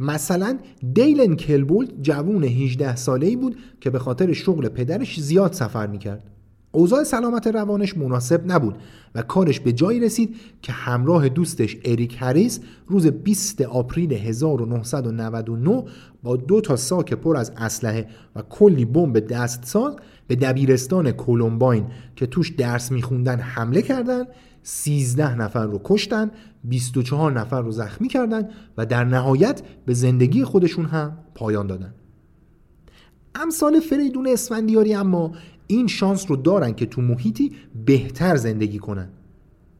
مثلا 0.00 0.58
دیلن 0.92 1.36
کلیبولد 1.36 1.90
جوون 2.02 2.44
18 2.44 2.96
ساله 2.96 3.26
ای 3.26 3.36
بود 3.36 3.56
که 3.80 3.90
به 3.90 3.98
خاطر 3.98 4.32
شغل 4.32 4.68
پدرش 4.68 5.20
زیاد 5.20 5.52
سفر 5.52 5.86
می‌کرد. 5.86 6.30
اوضاع 6.74 7.04
سلامت 7.04 7.46
روانش 7.46 7.96
مناسب 7.96 8.52
نبود 8.52 8.74
و 9.14 9.22
کارش 9.22 9.60
به 9.60 9.72
جایی 9.72 10.00
رسید 10.00 10.36
که 10.62 10.72
همراه 10.72 11.28
دوستش 11.28 11.76
اریک 11.84 12.16
هریس 12.18 12.60
روز 12.86 13.06
20 13.06 13.60
April 13.60 14.12
1999 14.12 15.84
با 16.22 16.36
دو 16.36 16.60
تا 16.60 16.76
ساک 16.76 17.14
پر 17.14 17.36
از 17.36 17.52
اسلحه 17.56 18.06
و 18.36 18.42
کلی 18.42 18.84
بمب 18.84 19.18
دستساز 19.18 19.94
به 20.26 20.36
دبیرستان 20.36 21.12
کولومباین 21.12 21.86
که 22.16 22.26
توش 22.26 22.50
درس 22.50 22.92
میخوندن 22.92 23.40
حمله 23.40 23.82
کردند 23.82 24.26
13 24.62 25.34
نفر 25.34 25.66
رو 25.66 25.80
کشتن 25.84 26.30
24 26.64 27.32
نفر 27.32 27.62
رو 27.62 27.70
زخمی 27.70 28.08
کردن 28.08 28.48
و 28.78 28.86
در 28.86 29.04
نهایت 29.04 29.62
به 29.86 29.94
زندگی 29.94 30.44
خودشون 30.44 30.84
هم 30.84 31.18
پایان 31.34 31.66
دادن. 31.66 31.94
امثال 33.34 33.80
فریدون 33.80 34.26
اسفندیاری 34.28 34.94
اما 34.94 35.32
این 35.66 35.86
شانس 35.86 36.30
رو 36.30 36.36
دارن 36.36 36.72
که 36.72 36.86
تو 36.86 37.02
محیطی 37.02 37.52
بهتر 37.86 38.36
زندگی 38.36 38.78
کنن. 38.78 39.08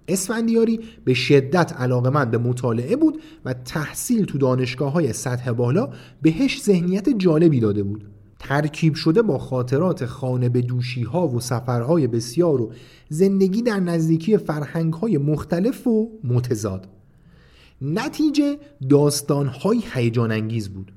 اسفندیاری 0.08 0.80
به 1.04 1.14
شدت 1.14 1.72
علاقمند 1.72 2.30
به 2.30 2.38
مطالعه 2.38 2.96
بود 2.96 3.22
و 3.44 3.54
تحصیل 3.54 4.24
تو 4.24 4.38
دانشگاه 4.38 4.92
های 4.92 5.12
سطح 5.12 5.52
بالا 5.52 5.88
بهش 6.22 6.62
ذهنیت 6.62 7.08
جالبی 7.08 7.60
داده 7.60 7.82
بود. 7.82 8.13
ترکیب 8.44 8.94
شده 8.94 9.22
با 9.22 9.38
خاطرات 9.38 10.06
خانه 10.06 10.48
به 10.48 10.62
دوشی 10.62 11.02
ها 11.02 11.28
و 11.28 11.40
سفرهای 11.40 12.06
بسیار 12.06 12.60
و 12.60 12.72
زندگی 13.08 13.62
در 13.62 13.80
نزدیکی 13.80 14.36
فرهنگ 14.36 14.92
های 14.92 15.18
مختلف 15.18 15.86
و 15.86 16.10
متضاد. 16.24 16.88
نتیجه 17.82 18.58
داستان 18.90 19.46
های 19.46 19.82
هیجان 19.94 20.32
انگیز 20.32 20.68
بود. 20.68 20.92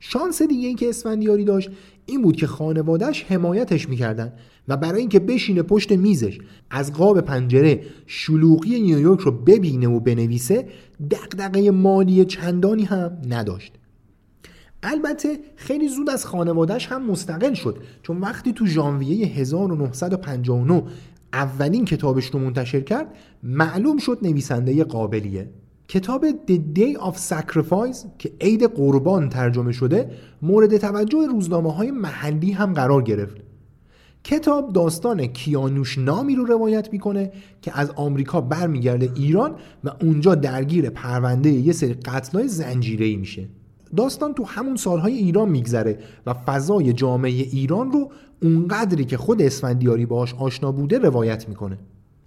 شانس 0.00 0.42
دیگه 0.42 0.68
ای 0.68 0.74
که 0.74 0.88
اسفندیاری 0.88 1.44
داشت 1.44 1.70
این 2.06 2.22
بود 2.22 2.36
که 2.36 2.46
خانوادهش 2.46 3.24
حمایتش 3.24 3.88
می‌کردن 3.88 4.32
و 4.68 4.76
برای 4.76 5.00
اینکه 5.00 5.20
بشینه 5.20 5.62
پشت 5.62 5.92
میزش 5.92 6.38
از 6.70 6.92
قاب 6.92 7.20
پنجره 7.20 7.82
شلوغی 8.06 8.80
نیویورک 8.80 9.20
رو 9.20 9.32
ببینه 9.32 9.88
و 9.88 10.00
بنویسه 10.00 10.68
دقدقه 11.10 11.70
مالی 11.70 12.24
چندانی 12.24 12.84
هم 12.84 13.18
نداشت. 13.28 13.72
البته 14.84 15.38
خیلی 15.56 15.88
زود 15.88 16.10
از 16.10 16.26
خانوادهش 16.26 16.86
هم 16.86 17.10
مستقل 17.10 17.54
شد 17.54 17.78
چون 18.02 18.20
وقتی 18.20 18.52
تو 18.52 18.66
ژانویه 18.66 19.26
1959 19.26 20.82
اولین 21.32 21.84
کتابش 21.84 22.26
رو 22.26 22.38
منتشر 22.38 22.80
کرد 22.80 23.14
معلوم 23.42 23.98
شد 23.98 24.18
نویسنده 24.22 24.84
قابلیه. 24.84 25.50
کتاب 25.88 26.26
The 26.30 26.58
Day 26.78 27.00
of 27.00 27.14
Sacrifice 27.14 28.06
که 28.18 28.32
عید 28.40 28.62
قربان 28.62 29.28
ترجمه 29.28 29.72
شده 29.72 30.10
مورد 30.42 30.76
توجه 30.76 31.26
روزنامه 31.30 31.72
های 31.72 31.90
محلی 31.90 32.52
هم 32.52 32.72
قرار 32.72 33.02
گرفت. 33.02 33.36
کتاب 34.24 34.72
داستان 34.72 35.26
کیانوش 35.26 35.98
نامی 35.98 36.34
رو 36.34 36.44
روایت 36.44 36.92
می‌کنه 36.92 37.32
که 37.62 37.80
از 37.80 37.90
آمریکا 37.90 38.40
برمیگرده 38.40 39.10
ایران 39.14 39.54
و 39.84 39.90
اونجا 40.00 40.34
درگیر 40.34 40.90
پرونده 40.90 41.50
یه 41.50 41.72
سری 41.72 41.94
قتلای 41.94 42.48
زنجیره‌ای 42.48 43.16
میشه. 43.16 43.48
داستان 43.96 44.34
تو 44.34 44.44
همون 44.44 44.76
سالهای 44.76 45.14
ایران 45.14 45.48
میگذره 45.48 45.98
و 46.26 46.34
فضای 46.34 46.92
جامعه 46.92 47.30
ایران 47.30 47.92
رو 47.92 48.10
اونقدری 48.42 49.04
که 49.04 49.16
خود 49.16 49.42
اسفندیاری 49.42 50.06
باهاش 50.06 50.34
آشنا 50.34 50.72
بوده 50.72 50.98
روایت 50.98 51.48
می‌کنه. 51.48 51.78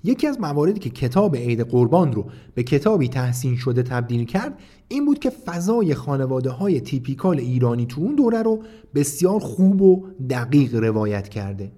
یکی 0.04 0.28
از 0.28 0.42
مواردی 0.42 0.80
که 0.80 0.90
کتاب 0.90 1.36
عید 1.36 1.62
قربان 1.62 2.14
رو 2.14 2.26
به 2.56 2.64
کتابی 2.64 3.08
تحسین 3.08 3.56
شده 3.56 3.84
تبدیل 3.84 4.26
کرد 4.26 4.60
این 4.88 5.06
بود 5.06 5.20
که 5.20 5.30
فضای 5.30 5.94
خانواده 5.94 6.50
های 6.50 6.82
تیپیکال 6.82 7.40
ایرانی 7.40 7.86
تو 7.86 8.02
اون 8.02 8.16
دوره 8.16 8.42
رو 8.42 8.64
بسیار 8.96 9.40
خوب 9.40 9.82
و 9.82 10.06
دقیق 10.30 10.76
روایت 10.76 11.30
کرده. 11.30 11.72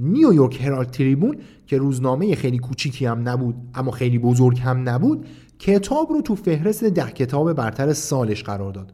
نیویورک 0.00 0.60
هرالد 0.60 0.90
تریبون 0.90 1.36
که 1.66 1.78
روزنامه 1.78 2.34
خیلی 2.34 2.58
کوچیکی 2.58 3.06
هم 3.06 3.28
نبود 3.28 3.54
اما 3.74 3.90
خیلی 3.90 4.18
بزرگ 4.18 4.58
هم 4.58 4.88
نبود 4.88 5.26
کتاب 5.58 6.12
رو 6.12 6.20
تو 6.20 6.34
فهرست 6.34 6.84
ده 6.84 7.10
کتاب 7.10 7.52
برتر 7.52 7.92
سالش 7.92 8.42
قرار 8.42 8.72
داد. 8.72 8.92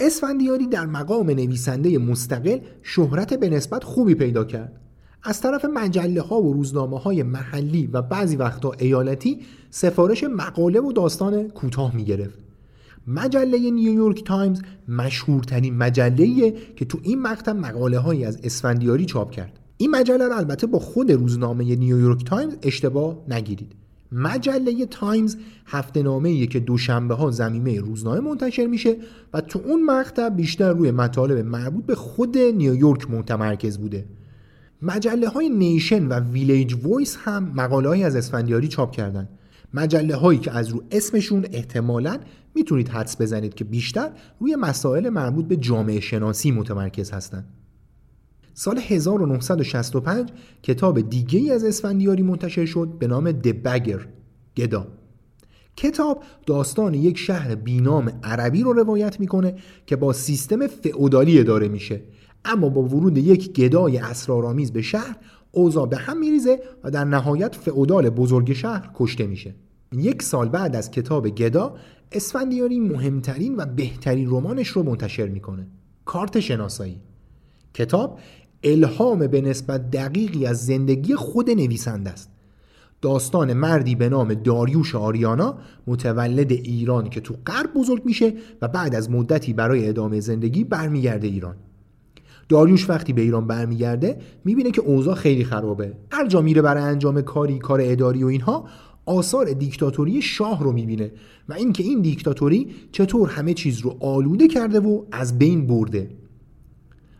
اسفندیاری 0.00 0.66
در 0.66 0.86
مقام 0.86 1.30
نویسنده 1.30 1.98
مستقل 1.98 2.58
شهرت 2.82 3.34
به 3.34 3.48
نسبت 3.48 3.84
خوبی 3.84 4.14
پیدا 4.14 4.44
کرد. 4.44 4.80
از 5.22 5.40
طرف 5.40 5.64
مجله 5.64 6.22
ها 6.22 6.42
و 6.42 6.52
روزنامه 6.52 6.98
های 6.98 7.22
محلی 7.22 7.86
و 7.86 8.02
بعضی 8.02 8.36
وقتا 8.36 8.72
ایالتی 8.72 9.40
سفارش 9.70 10.24
مقاله 10.24 10.80
و 10.80 10.92
داستان 10.92 11.48
کوتاه 11.48 11.96
می 11.96 12.04
گرفت 12.04 12.38
مجله 13.06 13.70
نیویورک 13.70 14.24
تایمز 14.24 14.62
مشهورترین 14.88 15.76
مجله 15.76 16.50
که 16.76 16.84
تو 16.84 16.98
این 17.02 17.22
مقطع 17.22 17.52
مقاله 17.52 17.98
هایی 17.98 18.24
از 18.24 18.40
اسفندیاری 18.44 19.04
چاپ 19.04 19.30
کرد. 19.30 19.58
این 19.76 19.90
مجله 19.90 20.28
رو 20.28 20.36
البته 20.36 20.66
با 20.66 20.78
خود 20.78 21.12
روزنامه 21.12 21.76
نیویورک 21.76 22.24
تایمز 22.24 22.56
اشتباه 22.62 23.16
نگیرید. 23.28 23.85
مجله 24.12 24.86
تایمز 24.86 25.36
هفته 25.66 26.02
نامه 26.02 26.46
که 26.46 26.60
دوشنبه 26.60 27.14
ها 27.14 27.30
ضمیمه 27.30 27.80
روزنامه 27.80 28.20
منتشر 28.20 28.66
میشه 28.66 28.96
و 29.32 29.40
تو 29.40 29.60
اون 29.64 29.84
مقطع 29.84 30.28
بیشتر 30.28 30.72
روی 30.72 30.90
مطالب 30.90 31.38
مربوط 31.46 31.86
به 31.86 31.94
خود 31.94 32.38
نیویورک 32.38 33.10
متمرکز 33.10 33.78
بوده 33.78 34.04
مجله 34.82 35.28
های 35.28 35.48
Nation 35.48 36.06
و 36.06 36.20
Village 36.20 36.74
Voice 36.82 37.16
هم 37.20 37.52
مقاله 37.54 37.88
های 37.88 38.04
از 38.04 38.16
اسفندیاری 38.16 38.68
چاپ 38.68 38.92
کردن 38.92 39.28
مجله 39.74 40.16
هایی 40.16 40.38
که 40.38 40.50
از 40.50 40.68
رو 40.68 40.82
اسمشون 40.90 41.46
احتمالا 41.52 42.18
می‌تونید 42.54 42.88
حدس 42.88 43.20
بزنید 43.20 43.54
که 43.54 43.64
بیشتر 43.64 44.10
روی 44.40 44.56
مسائل 44.56 45.08
مربوط 45.08 45.44
به 45.44 45.56
جامعه 45.56 46.00
شناسی 46.00 46.50
متمرکز 46.50 47.10
هستند. 47.10 47.55
سال 48.58 48.78
1965 48.78 50.28
کتاب 50.62 51.00
دیگه 51.00 51.52
از 51.52 51.64
اسفندیاری 51.64 52.22
منتشر 52.22 52.66
شد 52.66 52.88
به 52.98 53.06
نام 53.06 53.32
دبگر 53.32 54.06
گدا. 54.56 54.86
کتاب 55.76 56.22
داستان 56.46 56.94
یک 56.94 57.18
شهر 57.18 57.54
بینام 57.54 58.20
عربی 58.22 58.62
رو 58.62 58.72
روایت 58.72 59.20
می‌کنه 59.20 59.54
که 59.86 59.96
با 59.96 60.12
سیستم 60.12 60.66
فئودالی 60.66 61.40
اداره 61.40 61.68
میشه. 61.68 62.02
اما 62.44 62.68
با 62.68 62.82
ورود 62.82 63.18
یک 63.18 63.52
گدای 63.52 63.98
اسرارآمیز 63.98 64.72
به 64.72 64.82
شهر 64.82 65.16
اوضاع 65.52 65.86
به 65.86 65.96
هم 65.96 66.18
میریزه 66.18 66.60
و 66.84 66.90
در 66.90 67.04
نهایت 67.04 67.54
فئودال 67.54 68.10
بزرگ 68.10 68.52
شهر 68.52 68.90
کشته 68.94 69.26
میشه. 69.26 69.54
یک 69.92 70.22
سال 70.22 70.48
بعد 70.48 70.76
از 70.76 70.90
کتاب 70.90 71.28
گدا 71.28 71.74
اسفندیاری 72.12 72.80
مهمترین 72.80 73.56
و 73.56 73.66
بهترین 73.66 74.28
رمانش 74.30 74.68
رو 74.68 74.82
منتشر 74.82 75.28
می‌کنه. 75.28 75.66
کارت 76.04 76.40
شناسایی. 76.40 77.00
کتاب 77.74 78.18
الهام 78.66 79.26
به 79.26 79.40
نسبت 79.40 79.90
دقیقی 79.90 80.46
از 80.46 80.66
زندگی 80.66 81.14
خود 81.14 81.50
نویسنده 81.50 82.10
است. 82.10 82.30
داستان 83.02 83.52
مردی 83.52 83.94
به 83.94 84.08
نام 84.08 84.34
داریوش 84.34 84.94
آریانا 84.94 85.58
متولد 85.86 86.52
ایران 86.52 87.10
که 87.10 87.20
تو 87.20 87.34
غرب 87.46 87.74
بزرگ 87.74 88.02
میشه 88.04 88.34
و 88.62 88.68
بعد 88.68 88.94
از 88.94 89.10
مدتی 89.10 89.52
برای 89.52 89.88
ادامه 89.88 90.20
زندگی 90.20 90.64
برمیگرده 90.64 91.26
ایران. 91.26 91.56
داریوش 92.48 92.90
وقتی 92.90 93.12
به 93.12 93.22
ایران 93.22 93.46
برمیگرده 93.46 94.18
می‌بینه 94.44 94.70
که 94.70 94.80
اوضاع 94.80 95.14
خیلی 95.14 95.44
خرابه. 95.44 95.92
هر 96.10 96.26
جا 96.26 96.40
میره 96.40 96.62
برای 96.62 96.82
انجام 96.82 97.22
کاری 97.22 97.58
کار 97.58 97.80
اداری 97.82 98.24
و 98.24 98.26
اینها 98.26 98.68
آثار 99.06 99.52
دیکتاتوری 99.52 100.22
شاه 100.22 100.62
رو 100.62 100.72
می‌بینه 100.72 101.12
و 101.48 101.52
اینکه 101.52 101.82
این 101.82 102.02
دیکتاتوری 102.02 102.68
چطور 102.92 103.28
همه 103.28 103.54
چیز 103.54 103.80
رو 103.80 103.96
آلوده 104.00 104.48
کرده 104.48 104.80
و 104.80 105.02
از 105.12 105.38
بین 105.38 105.66
برده. 105.66 106.10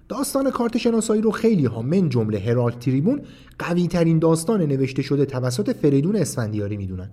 داستان 0.09 0.51
کارت 0.51 0.79
شناسایی 0.79 1.23
رو 1.23 1.31
خیلی 1.31 1.65
ها 1.65 1.83
من 1.83 2.09
جمله 2.09 2.39
هرالد 2.39 2.79
تریبون 2.79 3.21
قوی 3.59 3.87
ترین 3.87 4.19
داستان 4.19 4.63
نوشته 4.63 5.03
شده 5.03 5.25
توسط 5.25 5.77
فریدون 5.77 6.17
اسفندیاری 6.17 6.77
می‌دونن. 6.77 7.11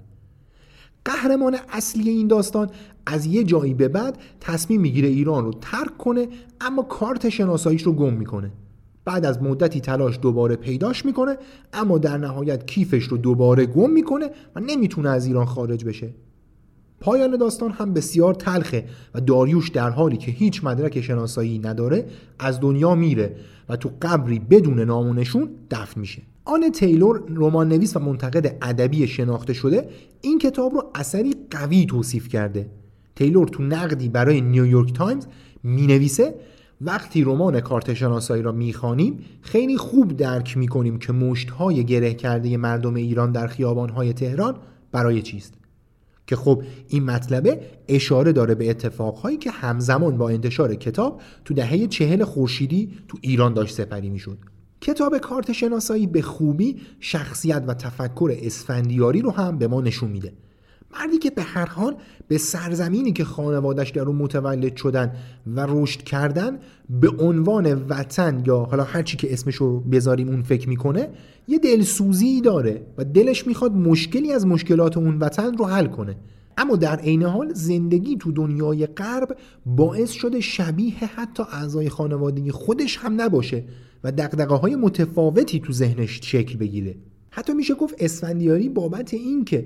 قهرمان 1.05 1.57
اصلی 1.69 2.09
این 2.09 2.27
داستان 2.27 2.69
از 3.05 3.25
یه 3.25 3.43
جایی 3.43 3.73
به 3.73 3.87
بعد 3.87 4.17
تصمیم 4.39 4.81
می‌گیره 4.81 5.07
ایران 5.07 5.45
رو 5.45 5.53
ترک 5.61 5.97
کنه 5.97 6.27
اما 6.61 6.83
کارت 6.83 7.29
شناساییش 7.29 7.83
رو 7.83 7.93
گم 7.93 8.13
می‌کنه. 8.13 8.51
بعد 9.05 9.25
از 9.25 9.43
مدتی 9.43 9.81
تلاش 9.81 10.19
دوباره 10.21 10.55
پیداش 10.55 11.05
می‌کنه 11.05 11.37
اما 11.73 11.97
در 11.97 12.17
نهایت 12.17 12.65
کیفش 12.67 13.03
رو 13.03 13.17
دوباره 13.17 13.65
گم 13.65 13.89
می‌کنه 13.89 14.29
و 14.55 14.59
نمی‌تونه 14.59 15.09
از 15.09 15.25
ایران 15.25 15.45
خارج 15.45 15.85
بشه. 15.85 16.13
پایان 17.03 17.37
داستان 17.37 17.71
هم 17.71 17.93
بسیار 17.93 18.33
تلخه 18.33 18.85
و 19.15 19.21
داریوش 19.21 19.69
در 19.69 19.89
حالی 19.89 20.17
که 20.17 20.31
هیچ 20.31 20.63
مدرک 20.63 21.01
شناسایی 21.01 21.59
نداره 21.59 22.05
از 22.39 22.59
دنیا 22.59 22.95
میره 22.95 23.35
و 23.69 23.75
تو 23.75 23.91
قبری 24.01 24.39
بدون 24.39 24.79
نام 24.79 24.97
و 24.97 25.06
نشون 25.06 25.49
دفن 25.71 26.01
میشه. 26.01 26.21
آن 26.45 26.71
تیلور 26.71 27.23
رمان 27.29 27.67
نویس 27.69 27.95
و 27.95 27.99
منتقد 27.99 28.57
ادبی 28.61 29.07
شناخته 29.07 29.53
شده 29.53 29.89
این 30.21 30.39
کتاب 30.39 30.73
رو 30.73 30.91
اثری 30.95 31.35
قوی 31.51 31.85
توصیف 31.85 32.27
کرده. 32.27 32.69
تیلور 33.15 33.47
تو 33.47 33.63
نقدی 33.63 34.09
برای 34.09 34.41
نیویورک 34.41 34.93
تایمز 34.93 35.25
می 35.63 35.87
نویسه 35.87 36.35
وقتی 36.81 37.23
رمان 37.23 37.59
کارت 37.59 37.93
شناسایی 37.93 38.43
را 38.43 38.51
می‌خوانیم 38.51 39.19
خیلی 39.41 39.77
خوب 39.77 40.17
درک 40.17 40.57
می‌کنیم 40.57 40.99
که 40.99 41.13
مشتهای 41.13 41.85
گره 41.85 42.13
کرده 42.13 42.57
مردم 42.57 42.95
ایران 42.95 43.31
در 43.31 43.47
خیابانهای 43.47 44.13
تهران 44.13 44.55
برای 44.91 45.21
چیست. 45.21 45.62
که 46.27 46.35
خب 46.35 46.63
این 46.87 47.03
مطلبه 47.03 47.61
اشاره 47.87 48.31
داره 48.31 48.55
به 48.55 48.69
اتفاقهایی 48.69 49.37
که 49.37 49.51
همزمان 49.51 50.17
با 50.17 50.29
انتشار 50.29 50.75
کتاب 50.75 51.21
تو 51.45 51.53
دهه 51.53 51.87
چهل 51.87 52.23
خورشیدی 52.23 52.91
تو 53.07 53.17
ایران 53.21 53.53
داشت 53.53 53.75
سپری 53.75 54.09
می‌شد. 54.09 54.37
کتاب 54.81 55.17
کارت 55.17 55.51
شناسایی 55.51 56.07
به 56.07 56.21
خوبی 56.21 56.81
شخصیت 56.99 57.63
و 57.67 57.73
تفکر 57.73 58.37
اسفندیاری 58.41 59.21
رو 59.21 59.31
هم 59.31 59.57
به 59.57 59.67
ما 59.67 59.81
نشون 59.81 60.09
میده. 60.09 60.33
مردی 60.99 61.17
که 61.17 61.29
به 61.29 61.41
هر 61.41 61.65
حال 61.65 61.95
به 62.27 62.37
سرزمینی 62.37 63.13
که 63.13 63.23
خانوادش 63.23 63.89
در 63.89 64.01
اون 64.01 64.15
متولد 64.15 64.75
شدن 64.75 65.15
و 65.55 65.65
رشد 65.69 66.01
کردن 66.01 66.59
به 66.89 67.09
عنوان 67.19 67.73
وطن 67.73 68.43
یا 68.45 68.57
حالا 68.57 68.83
هرچی 68.83 69.17
که 69.17 69.33
اسمش 69.33 69.55
رو 69.55 69.79
بذاریم 69.79 70.29
اون 70.29 70.41
فکر 70.43 70.69
می‌کنه 70.69 71.09
یه 71.47 71.59
دلسوزی 71.59 72.41
داره 72.41 72.85
و 72.97 73.05
دلش 73.05 73.47
می‌خواد 73.47 73.71
مشکلی 73.75 74.33
از 74.33 74.47
مشکلات 74.47 74.97
اون 74.97 75.19
وطن 75.19 75.57
رو 75.57 75.65
حل 75.65 75.85
کنه. 75.85 76.15
اما 76.57 76.75
در 76.75 76.95
عین 76.95 77.23
حال 77.23 77.53
زندگی 77.53 78.17
تو 78.17 78.31
دنیای 78.31 78.85
غرب 78.85 79.37
باعث 79.65 80.11
شده 80.11 80.39
شبیه 80.39 80.93
حتی 80.93 81.43
اعضای 81.51 81.89
خانوادگی 81.89 82.51
خودش 82.51 82.97
هم 82.97 83.21
نباشه 83.21 83.63
و 84.03 84.11
دقدقه 84.11 84.55
های 84.55 84.75
متفاوتی 84.75 85.59
تو 85.59 85.73
ذهنش 85.73 86.19
شکل 86.23 86.57
بگیره. 86.57 86.95
حتی 87.29 87.53
میشه 87.53 87.73
گفت 87.73 87.95
اسفندیاری 87.99 88.69
بابت 88.69 89.13
این 89.13 89.45
که 89.45 89.65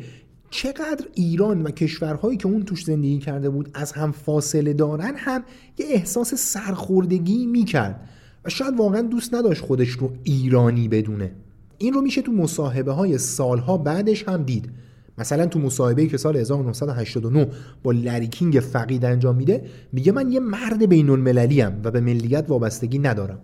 چقدر 0.49 1.05
ایران 1.13 1.61
و 1.61 1.71
کشورهایی 1.71 2.37
که 2.37 2.47
اون 2.47 2.63
توش 2.63 2.83
زندگی 2.83 3.19
کرده 3.19 3.49
بود 3.49 3.69
از 3.73 3.91
هم 3.91 4.11
فاصله 4.11 4.73
دارن 4.73 5.13
هم 5.17 5.43
یه 5.77 5.85
احساس 5.89 6.33
سرخوردگی 6.33 7.45
می‌کرد. 7.45 8.09
و 8.45 8.49
شاید 8.49 8.77
واقعا 8.77 9.01
دوست 9.01 9.33
نداشت 9.33 9.61
خودش 9.61 9.89
رو 9.89 10.13
ایرانی 10.23 10.87
بدونه. 10.87 11.31
این 11.77 11.93
رو 11.93 12.01
میشه 12.01 12.21
تو 12.21 12.31
مصاحبه 12.31 12.91
های 12.91 13.17
سالها 13.17 13.77
بعدش 13.77 14.23
هم 14.27 14.43
دید. 14.43 14.69
مثلا 15.17 15.45
تو 15.45 15.59
مصاحبه‌ای 15.59 16.07
که 16.07 16.17
سال 16.17 16.37
1989 16.37 17.47
با 17.83 17.91
لریکینگ 17.91 18.53
فقید 18.53 19.05
انجام 19.05 19.35
میده 19.35 19.65
میگه 19.93 20.11
من 20.11 20.31
یه 20.31 20.39
مرد 20.39 20.89
بین 20.89 21.09
المللی 21.09 21.61
و 21.61 21.91
به 21.91 22.01
ملیت 22.01 22.45
وابستگی 22.47 22.99
ندارم. 22.99 23.39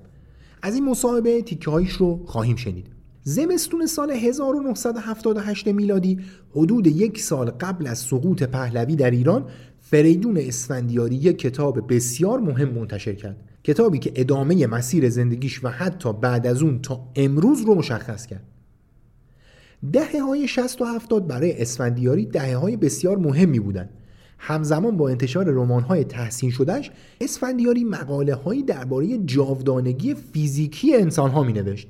از 0.61 0.75
این 0.75 0.89
مصاحبه 0.89 1.41
تیکه 1.41 1.71
هایش 1.71 1.91
رو 1.91 2.21
خواهیم 2.25 2.55
شنید. 2.55 2.87
زمستون 3.24 3.86
سال 3.86 4.11
1978 4.11 5.67
میلادی 5.67 6.19
حدود 6.51 6.88
یک 6.88 7.19
سال 7.19 7.49
قبل 7.49 7.88
از 7.88 7.99
سقوط 7.99 8.43
پهلوی 8.43 8.95
در 8.95 9.11
ایران 9.11 9.45
فریدون 9.80 10.38
اسفندیاری 10.38 11.15
یک 11.15 11.38
کتاب 11.38 11.93
بسیار 11.93 12.39
مهم 12.39 12.69
منتشر 12.69 13.13
کرد. 13.13 13.49
کتابی 13.63 13.99
که 13.99 14.11
ادامه 14.15 14.67
مسیر 14.67 15.09
زندگیش 15.09 15.63
و 15.63 15.67
حتی 15.67 16.13
بعد 16.13 16.47
از 16.47 16.61
اون 16.61 16.82
تا 16.82 17.07
امروز 17.15 17.61
رو 17.61 17.76
مشخص 17.76 18.26
کرد. 18.26 18.43
دهه 19.91 20.21
های 20.21 20.47
60 20.47 20.82
و 20.82 20.86
70 20.86 21.28
برای 21.28 21.61
اسفندیاری 21.61 22.26
دهه 22.26 22.55
های 22.55 22.78
بسیار 22.78 23.17
مهمی 23.17 23.59
بودند. 23.59 23.89
همزمان 24.38 24.97
با 24.97 25.09
انتشار 25.09 25.45
رمان 25.45 25.84
های 25.84 26.03
تحسین 26.03 26.51
شدهش 26.51 26.91
اسفندیاری 27.21 27.84
مقاله 27.84 28.36
هایی 28.36 28.63
درباره 28.63 29.17
جاودانگی 29.17 30.15
فیزیکی 30.15 30.95
انسان 30.95 31.32
ها 31.32 31.43
می 31.43 31.53
نوشت. 31.53 31.88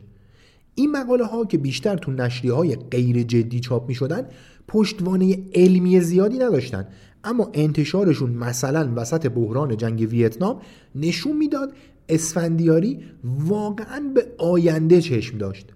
این 0.76 0.92
مقاله 0.92 1.26
ها 1.26 1.46
که 1.46 1.58
بیشتر 1.58 1.98
تو 1.98 2.12
نشریه 2.12 2.54
های 2.54 2.76
غیر 2.76 3.24
جدی 3.24 3.60
چاپ 3.60 3.88
می 3.88 3.96
شدن 3.96 4.28
پشتوانه 4.68 5.40
علمی 5.56 6.00
زیادی 6.00 6.38
نداشتن. 6.38 6.88
اما 7.24 7.50
انتشارشون 7.54 8.32
مثلا 8.32 8.94
وسط 8.96 9.28
بحران 9.28 9.78
جنگ 9.78 10.08
ویتنام 10.12 10.62
نشون 10.96 11.38
می‌داد 11.38 11.74
اسفندیاری 12.10 13.00
واقعا 13.24 14.12
به 14.16 14.28
آینده 14.38 15.02
چشم 15.02 15.38
داشت. 15.38 15.74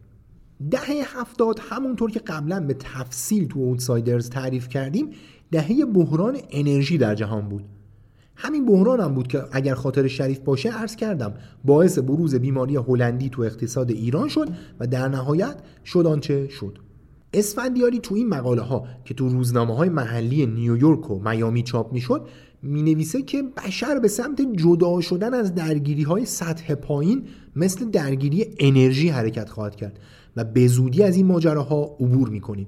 دهه 0.72 1.20
هفتاد 1.20 1.60
همونطور 1.70 2.12
که 2.12 2.20
قبلا 2.20 2.60
به 2.60 2.74
تفصیل 2.74 3.48
تو 3.48 3.60
اوتسایدرز 3.60 4.30
تعریف 4.30 4.70
کردیم 4.70 5.10
دهه 5.52 5.86
بحران 5.86 6.38
انرژی 6.52 6.98
در 6.98 7.16
جهان 7.16 7.50
بود. 7.50 7.64
همین 8.40 8.66
بحران 8.66 9.00
هم 9.00 9.14
بود 9.14 9.28
که 9.28 9.44
اگر 9.52 9.76
خاطر 9.76 10.08
شریف 10.08 10.40
باشه 10.40 10.70
عرض 10.72 10.96
کردم 10.96 11.34
باعث 11.66 12.00
بروز 12.00 12.36
بیماری 12.36 12.76
هلندی 12.76 13.30
تو 13.30 13.42
اقتصاد 13.42 13.92
ایران 13.92 14.28
شد 14.28 14.50
و 14.80 14.88
در 14.88 15.08
نهایت 15.08 15.56
شد 15.86 16.08
آنچه 16.08 16.48
شد. 16.50 16.78
اسفندیاری 17.34 18.00
تو 18.00 18.16
این 18.16 18.30
مقاله 18.30 18.62
ها 18.62 18.88
که 19.06 19.14
تو 19.14 19.30
روزنامه 19.30 19.76
های 19.76 19.90
محلی 19.90 20.46
نیویورک 20.46 21.12
و 21.12 21.30
میامی 21.30 21.64
چاپ 21.64 21.94
می‌شد 21.94 22.28
می 22.62 22.84
نویسه 22.84 23.22
که 23.22 23.44
بشر 23.44 24.00
به 24.00 24.08
سمت 24.08 24.42
جدا 24.56 25.02
شدن 25.02 25.34
از 25.34 25.56
درگیری 25.56 26.04
های 26.04 26.26
سطح 26.26 26.76
پایین 26.76 27.24
مثل 27.56 27.90
درگیری 27.90 28.46
انرژی 28.60 29.10
حرکت 29.10 29.50
خواهد 29.50 29.76
کرد 29.76 30.00
و 30.36 30.44
به 30.44 30.68
زودی 30.68 31.04
از 31.04 31.16
این 31.16 31.26
ماجراها 31.26 31.98
عبور 32.00 32.30
می‌کنیم. 32.30 32.68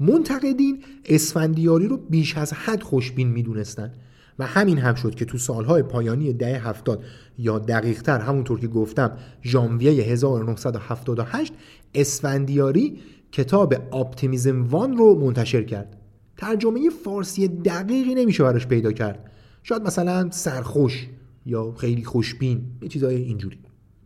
منتقدین 0.00 0.82
اسفندیاری 1.04 1.86
رو 1.86 1.96
بیش 1.96 2.36
از 2.36 2.52
حد 2.52 2.82
خوشبین 2.82 3.28
می‌دونستند 3.28 3.94
و 4.40 4.46
همین 4.46 4.78
هم 4.78 4.94
شد 4.94 5.14
که 5.14 5.24
تو 5.24 5.38
سالهای 5.38 5.82
پایانی 5.82 6.32
دهه 6.32 6.68
هفتاد 6.68 7.04
یا 7.38 7.58
دقیقتر 7.58 8.18
همونطور 8.18 8.60
که 8.60 8.68
گفتم 8.68 9.16
ژانویه 9.44 9.90
1978 9.90 11.52
اسفندیاری 11.94 12.98
کتاب 13.32 13.74
اپتیمیزم 13.94 14.64
وان 14.64 14.96
رو 14.96 15.14
منتشر 15.14 15.62
کرد. 15.62 15.96
ترجمه 16.36 16.90
فارسی 17.04 17.48
دقیقی 17.48 18.14
نمیشه 18.14 18.42
براش 18.42 18.66
پیدا 18.66 18.92
کرد. 18.92 19.30
شاید 19.62 19.82
مثلا 19.82 20.30
سرخوش 20.30 21.08
یا 21.46 21.72
خیلی 21.72 22.04
خوشبین 22.04 22.62
یه 22.82 22.88
چیزای 22.88 23.16
اینجوری. 23.16 23.58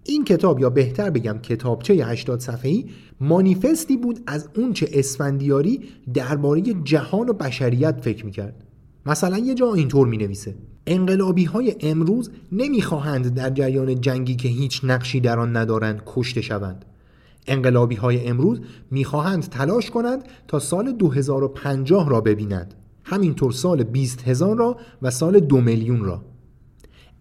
این 0.05 0.25
کتاب 0.25 0.61
یا 0.61 0.71
بهتر 0.71 1.11
بگم 1.11 1.39
کتابچه 1.39 1.95
80 1.95 2.41
صفحه‌ای 2.41 2.85
مانیفستی 3.21 3.97
بود 3.97 4.21
از 4.27 4.49
اونچه 4.57 4.89
اسفندیاری 4.93 5.81
درباره 6.15 6.63
جهان 6.63 7.29
و 7.29 7.33
بشریت 7.33 8.01
فکر 8.01 8.27
می‌کرد. 8.27 8.65
مثلا 9.07 9.39
یه 9.39 9.55
جا 9.55 9.75
اینطور 9.75 10.07
می 10.07 10.17
نویسه 10.17 10.55
انقلابی 10.87 11.45
های 11.45 11.77
امروز 11.81 12.31
نمی‌خواهند 12.53 13.35
در 13.35 13.51
جریان 13.51 14.01
جنگی 14.01 14.37
که 14.37 14.49
هیچ 14.49 14.81
نقشی 14.85 15.21
در 15.21 15.39
آن 15.39 15.57
ندارند 15.57 16.03
کشته 16.07 16.41
شوند. 16.41 16.85
انقلابی 17.47 17.95
های 17.95 18.27
امروز 18.27 18.61
می‌خواهند 18.91 19.43
تلاش 19.43 19.91
کنند 19.91 20.25
تا 20.49 20.59
سال 20.59 20.93
2050 20.93 22.09
را 22.09 22.21
ببینند. 22.21 22.75
همینطور 23.05 23.53
سال 23.53 23.83
20 23.83 24.29
هزار 24.29 24.57
را 24.57 24.77
و 25.03 25.11
سال 25.11 25.41
دو 25.41 25.61
میلیون 25.61 26.05
را. 26.05 26.23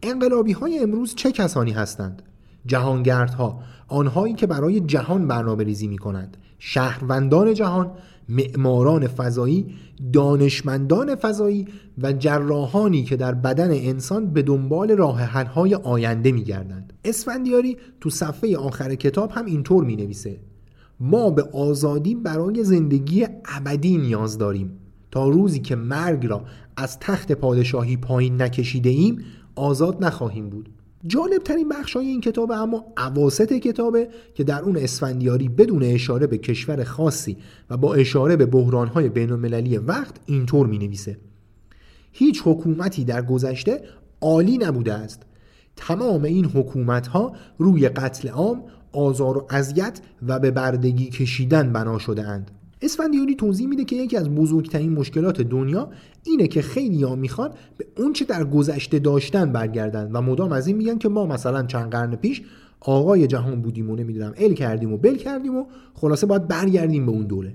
انقلابی 0.03 0.51
های 0.51 0.79
امروز 0.79 1.15
چه 1.15 1.31
کسانی 1.31 1.71
هستند؟ 1.71 2.21
جهانگردها 2.65 3.59
آنهایی 3.87 4.33
که 4.33 4.47
برای 4.47 4.79
جهان 4.79 5.27
برنامه 5.27 5.63
ریزی 5.63 5.87
می 5.87 5.97
کنند 5.97 6.37
شهروندان 6.59 7.53
جهان 7.53 7.91
معماران 8.29 9.07
فضایی 9.07 9.65
دانشمندان 10.13 11.15
فضایی 11.15 11.67
و 12.01 12.13
جراحانی 12.13 13.03
که 13.03 13.15
در 13.15 13.33
بدن 13.33 13.71
انسان 13.71 14.33
به 14.33 14.41
دنبال 14.41 14.91
راه 14.91 15.19
حل‌های 15.19 15.75
آینده 15.75 16.31
می‌گردند. 16.31 16.93
اسفندیاری 17.05 17.77
تو 18.01 18.09
صفحه 18.09 18.57
آخر 18.57 18.95
کتاب 18.95 19.31
هم 19.31 19.45
اینطور 19.45 19.83
می 19.83 19.95
نویسه 19.95 20.39
ما 20.99 21.29
به 21.29 21.43
آزادی 21.43 22.15
برای 22.15 22.63
زندگی 22.63 23.27
ابدی 23.45 23.97
نیاز 23.97 24.37
داریم. 24.37 24.71
تا 25.11 25.29
روزی 25.29 25.59
که 25.59 25.75
مرگ 25.75 26.25
را 26.25 26.43
از 26.77 26.99
تخت 26.99 27.31
پادشاهی 27.31 27.97
پایین 27.97 28.41
نکشیده 28.41 28.89
ایم 28.89 29.23
آزاد 29.55 30.05
نخواهیم 30.05 30.49
بود. 30.49 30.69
جالب 31.07 31.43
ترین 31.43 31.69
بخش 31.69 31.95
های 31.95 32.07
این 32.07 32.21
کتاب 32.21 32.51
اما 32.51 32.85
عواست 32.97 33.53
کتابه 33.53 34.07
که 34.35 34.43
در 34.43 34.61
اون 34.61 34.77
اسفندیاری 34.77 35.49
بدون 35.49 35.83
اشاره 35.83 36.27
به 36.27 36.37
کشور 36.37 36.83
خاصی 36.83 37.37
و 37.69 37.77
با 37.77 37.93
اشاره 37.93 38.35
به 38.35 38.45
بحران 38.45 38.87
های 38.87 39.09
بین 39.09 39.31
المللی 39.31 39.77
وقت 39.77 40.15
اینطور 40.25 40.67
می 40.67 40.77
نویسه 40.77 41.17
هیچ 42.11 42.41
حکومتی 42.45 43.03
در 43.03 43.21
گذشته 43.21 43.83
عالی 44.21 44.57
نبوده 44.57 44.93
است. 44.93 45.21
تمام 45.75 46.23
این 46.23 46.45
حکومت 46.45 47.07
ها 47.07 47.35
روی 47.57 47.89
قتل 47.89 48.29
عام 48.29 48.63
آزار 48.91 49.37
و 49.37 49.47
اذیت 49.49 50.01
و 50.27 50.39
به 50.39 50.51
بردگی 50.51 51.09
کشیدن 51.09 51.73
بنا 51.73 51.99
شده 51.99 52.27
اند 52.27 52.51
اسفندیاری 52.81 53.35
توضیح 53.35 53.67
میده 53.67 53.85
که 53.85 53.95
یکی 53.95 54.17
از 54.17 54.29
بزرگترین 54.29 54.93
مشکلات 54.93 55.41
دنیا 55.41 55.89
اینه 56.23 56.47
که 56.47 56.61
خیلی 56.61 57.03
ها 57.03 57.15
می‌خوان 57.15 57.51
به 57.77 57.85
اونچه 57.97 58.25
در 58.25 58.43
گذشته 58.43 58.99
داشتن 58.99 59.51
برگردن. 59.51 60.11
و 60.11 60.21
مدام 60.21 60.51
از 60.51 60.67
این 60.67 60.77
میگن 60.77 60.97
که 60.97 61.09
ما 61.09 61.25
مثلا 61.25 61.63
چند 61.63 61.91
قرن 61.91 62.15
پیش 62.15 62.41
آقای 62.79 63.27
جهان 63.27 63.61
بودیم 63.61 63.89
و 63.89 63.95
نمی‌دونم 63.95 64.33
ال 64.37 64.53
کردیم 64.53 64.93
و 64.93 64.97
بل 64.97 65.15
کردیم 65.15 65.55
و 65.55 65.65
خلاصه 65.93 66.27
باید 66.27 66.47
برگردیم 66.47 67.05
به 67.05 67.11
اون 67.11 67.25
دوره. 67.25 67.53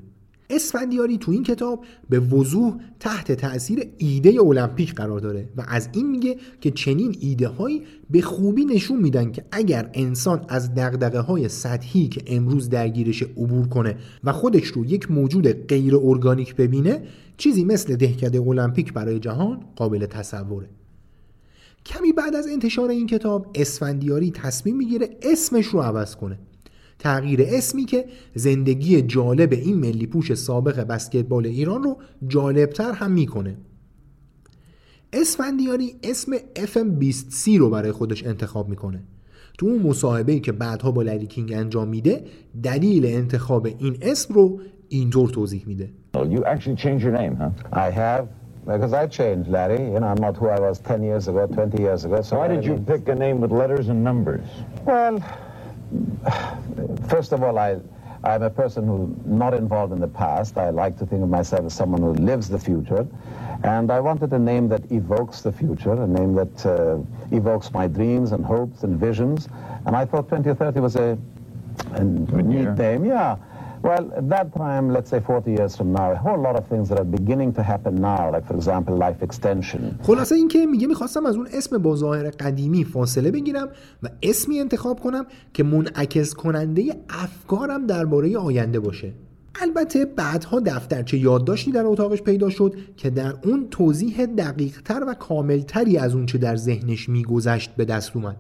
اسفندیاری 0.51 1.19
تو 1.19 1.33
این 1.33 1.43
کتاب 1.43 1.85
به 2.11 2.21
وضوح 2.21 2.75
تحت 3.01 3.33
تاثیر 3.33 3.85
ایده 3.99 4.41
المپیک 4.41 4.95
قرار 4.95 5.21
داره 5.21 5.49
و 5.57 5.65
از 5.69 5.89
این 5.93 6.11
میگه 6.11 6.37
که 6.61 6.71
چنین 6.71 7.17
ایده 7.21 7.49
هایی 7.49 7.83
به 8.11 8.21
خوبی 8.21 8.65
نشون 8.65 9.01
میدن 9.01 9.33
که 9.33 9.45
اگر 9.53 9.91
انسان 9.95 10.45
از 10.49 10.75
دقدقه 10.75 11.19
های 11.19 11.49
سطحی 11.49 12.09
که 12.09 12.23
امروز 12.27 12.69
درگیرش 12.69 13.23
عبور 13.23 13.69
کنه 13.69 13.97
و 14.25 14.33
خودش 14.33 14.67
رو 14.67 14.85
یک 14.85 15.11
موجود 15.11 15.67
غیر 15.67 15.97
ارگانیک 15.97 16.57
ببینه 16.57 17.03
چیزی 17.39 17.65
مثل 17.65 17.97
دهکده 17.97 18.41
المپیک 18.41 18.93
برای 18.93 19.19
جهان 19.19 19.61
قابل 19.77 20.07
تصوره. 20.07 20.69
کمی 21.87 22.13
بعد 22.13 22.35
از 22.35 22.47
انتشار 22.47 22.91
این 22.91 23.07
کتاب 23.07 23.47
اسفندیاری 23.55 24.31
تصمیم 24.31 24.77
می‌گیره 24.77 25.11
اسمش 25.23 25.67
رو 25.67 25.81
عوض 25.81 26.17
کنه. 26.17 26.39
تغییر 26.99 27.41
اسمی 27.43 27.85
که 27.85 28.05
زندگی 28.35 29.03
جالب 29.03 29.53
این 29.53 29.79
ملی 29.79 30.07
پوش 30.07 30.35
سابق 30.35 30.81
بسکتبال 30.81 31.47
ایران 31.47 31.83
رو 31.83 31.97
جالبتر 32.29 32.93
هم 32.93 33.11
می‌کنه. 33.11 33.57
اسفندیاری 35.13 35.95
اسم 36.03 36.33
FM20C 36.57 37.59
رو 37.59 37.71
برای 37.71 37.93
خودش 37.93 38.25
انتخاب 38.25 38.69
می‌کنه. 38.69 39.03
تو 39.59 39.67
اون 39.67 39.83
مصاحبه 39.83 40.41
که 40.41 40.53
بعدها 40.53 40.91
با 40.91 41.03
لری 41.03 41.27
کینگ 41.27 41.53
انجام 41.53 41.89
میده 41.89 42.25
دلیل 42.63 43.07
انتخاب 43.07 43.67
این 43.67 43.99
اسم 44.03 44.35
رو 44.35 44.61
اینطور 44.89 45.29
توضیح 45.29 45.63
میده. 45.67 45.93
You 46.15 46.45
actually 46.45 46.77
changed 46.77 47.05
your 47.05 47.13
name, 47.13 47.37
huh? 47.37 47.51
I 47.73 47.91
have. 47.91 48.29
Because 48.67 48.93
I 48.93 49.07
changed, 49.07 49.49
Larry. 49.49 49.83
You 49.83 50.01
know, 50.01 50.09
I'm 50.09 50.19
not 50.21 50.37
who 50.37 50.49
I 50.49 50.61
was 50.61 50.79
10 50.81 51.03
years 51.03 51.27
ago, 51.29 51.47
20 51.47 51.81
years 51.81 52.05
ago. 52.05 52.21
So 52.21 52.39
Why 52.39 52.49
did 52.49 52.65
you 52.65 52.77
pick 52.87 53.09
a 53.09 53.15
name 53.15 53.41
with 53.41 53.51
letters 53.51 53.89
and 53.89 54.05
numbers? 54.05 54.47
Well, 54.85 55.21
first 57.09 57.33
of 57.33 57.43
all, 57.43 57.59
I, 57.59 57.79
I'm 58.25 58.43
a 58.43 58.51
person 58.51 58.87
who's 58.87 59.09
not 59.25 59.55
involved 59.55 59.93
in 59.93 60.01
the 60.01 60.09
past. 60.09 60.59
I 60.59 60.69
like 60.71 60.99
to 60.99 61.07
think 61.07 61.23
of 61.23 61.31
myself 61.31 61.65
as 61.65 61.73
someone 61.73 62.03
who 62.03 62.13
lives 62.13 62.49
the 62.49 62.59
future. 62.59 63.07
And 63.65 63.91
I 63.91 64.01
wanted 64.01 64.33
a 64.33 64.39
name 64.39 64.69
that 64.69 64.91
evokes 64.93 65.41
the 65.41 65.53
future, 65.53 65.93
a 65.93 66.07
name 66.07 66.35
that 66.35 66.67
uh, 66.67 66.99
evokes 67.35 67.73
my 67.73 67.87
dreams 67.87 68.33
and 68.33 68.45
hopes 68.45 68.83
and 68.83 68.99
visions. 69.01 69.49
And 69.87 69.97
I 69.97 70.05
thought 70.05 70.29
2030 70.29 70.81
was 70.81 70.97
a, 70.97 71.17
a 71.93 72.05
neat 72.05 72.69
name, 72.77 73.05
yeah. 73.07 73.37
Well, 73.83 74.13
at 74.21 74.29
that 74.29 74.53
time, 74.55 74.91
let's 74.91 75.11
say 75.11 75.21
40 75.21 75.53
years 75.53 75.77
from 75.77 75.93
now, 75.93 76.11
a 76.13 76.17
whole 76.17 76.41
lot 76.41 76.57
of 76.57 76.67
things 76.67 76.89
that 76.89 76.99
are 76.99 77.05
beginning 77.05 77.53
to 77.55 77.63
happen 77.63 77.95
now, 77.95 78.31
like 78.33 78.47
for 78.47 78.57
example 78.57 78.97
life 78.97 79.23
extension. 79.23 79.95
خلاصه 80.03 80.35
اینکه 80.35 80.67
میگه 80.67 80.87
می‌خواستم 80.87 81.27
از 81.27 81.37
اون 81.37 81.49
اسم 81.53 81.79
با 81.79 81.97
ظاهر 81.97 82.31
قدیمی 82.31 82.85
فاصله 82.85 83.31
بگیرم 83.31 83.69
و 84.03 84.09
اسمی 84.23 84.61
انتخاب 84.61 85.01
کنم 85.01 85.27
که 85.53 85.63
منعکس 85.63 86.35
کننده 86.35 86.83
افکارم 87.11 87.87
درباره 87.87 88.39
آینده 88.39 88.81
باشه 88.81 89.13
البته 89.61 90.05
بعدها 90.05 90.61
دفترچه 90.61 91.19
یادداشتی 91.19 91.73
در 91.73 91.87
اتاقش 91.87 92.23
پیدا 92.23 92.51
شد 92.51 92.75
که 92.97 93.11
در 93.11 93.35
اون 93.45 93.69
توضیح 93.71 94.27
دقیقتر 94.27 95.05
و 95.09 95.15
کاملتری 95.15 95.99
از 95.99 96.15
اونچه 96.15 96.39
در 96.39 96.57
ذهنش 96.57 97.09
میگذشت 97.09 97.71
به 97.77 97.85
دست 97.85 98.17
اومد 98.17 98.37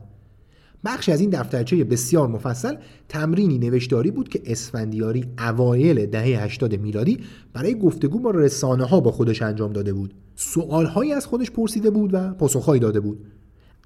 بخش 0.85 1.09
از 1.09 1.21
این 1.21 1.31
دفترچه 1.31 1.85
بسیار 1.85 2.29
مفصل 2.29 2.75
تمرینی 3.09 3.59
نوشتاری 3.59 4.11
بود 4.11 4.29
که 4.29 4.43
اسفندیاری 4.47 5.25
اوایل 5.39 6.07
دهه 6.07 6.43
80 6.43 6.81
میلادی 6.81 7.19
برای 7.53 7.79
گفتگو 7.79 8.19
با 8.19 8.31
رسانه 8.31 8.85
ها 8.85 9.01
با 9.01 9.11
خودش 9.11 9.43
انجام 9.43 9.73
داده 9.73 9.93
بود. 9.93 10.15
سوالهایی 10.35 11.13
از 11.13 11.27
خودش 11.27 11.51
پرسیده 11.51 11.91
بود 11.91 12.11
و 12.15 12.35
پاسخهایی 12.35 12.81
داده 12.81 13.01
بود. 13.01 13.27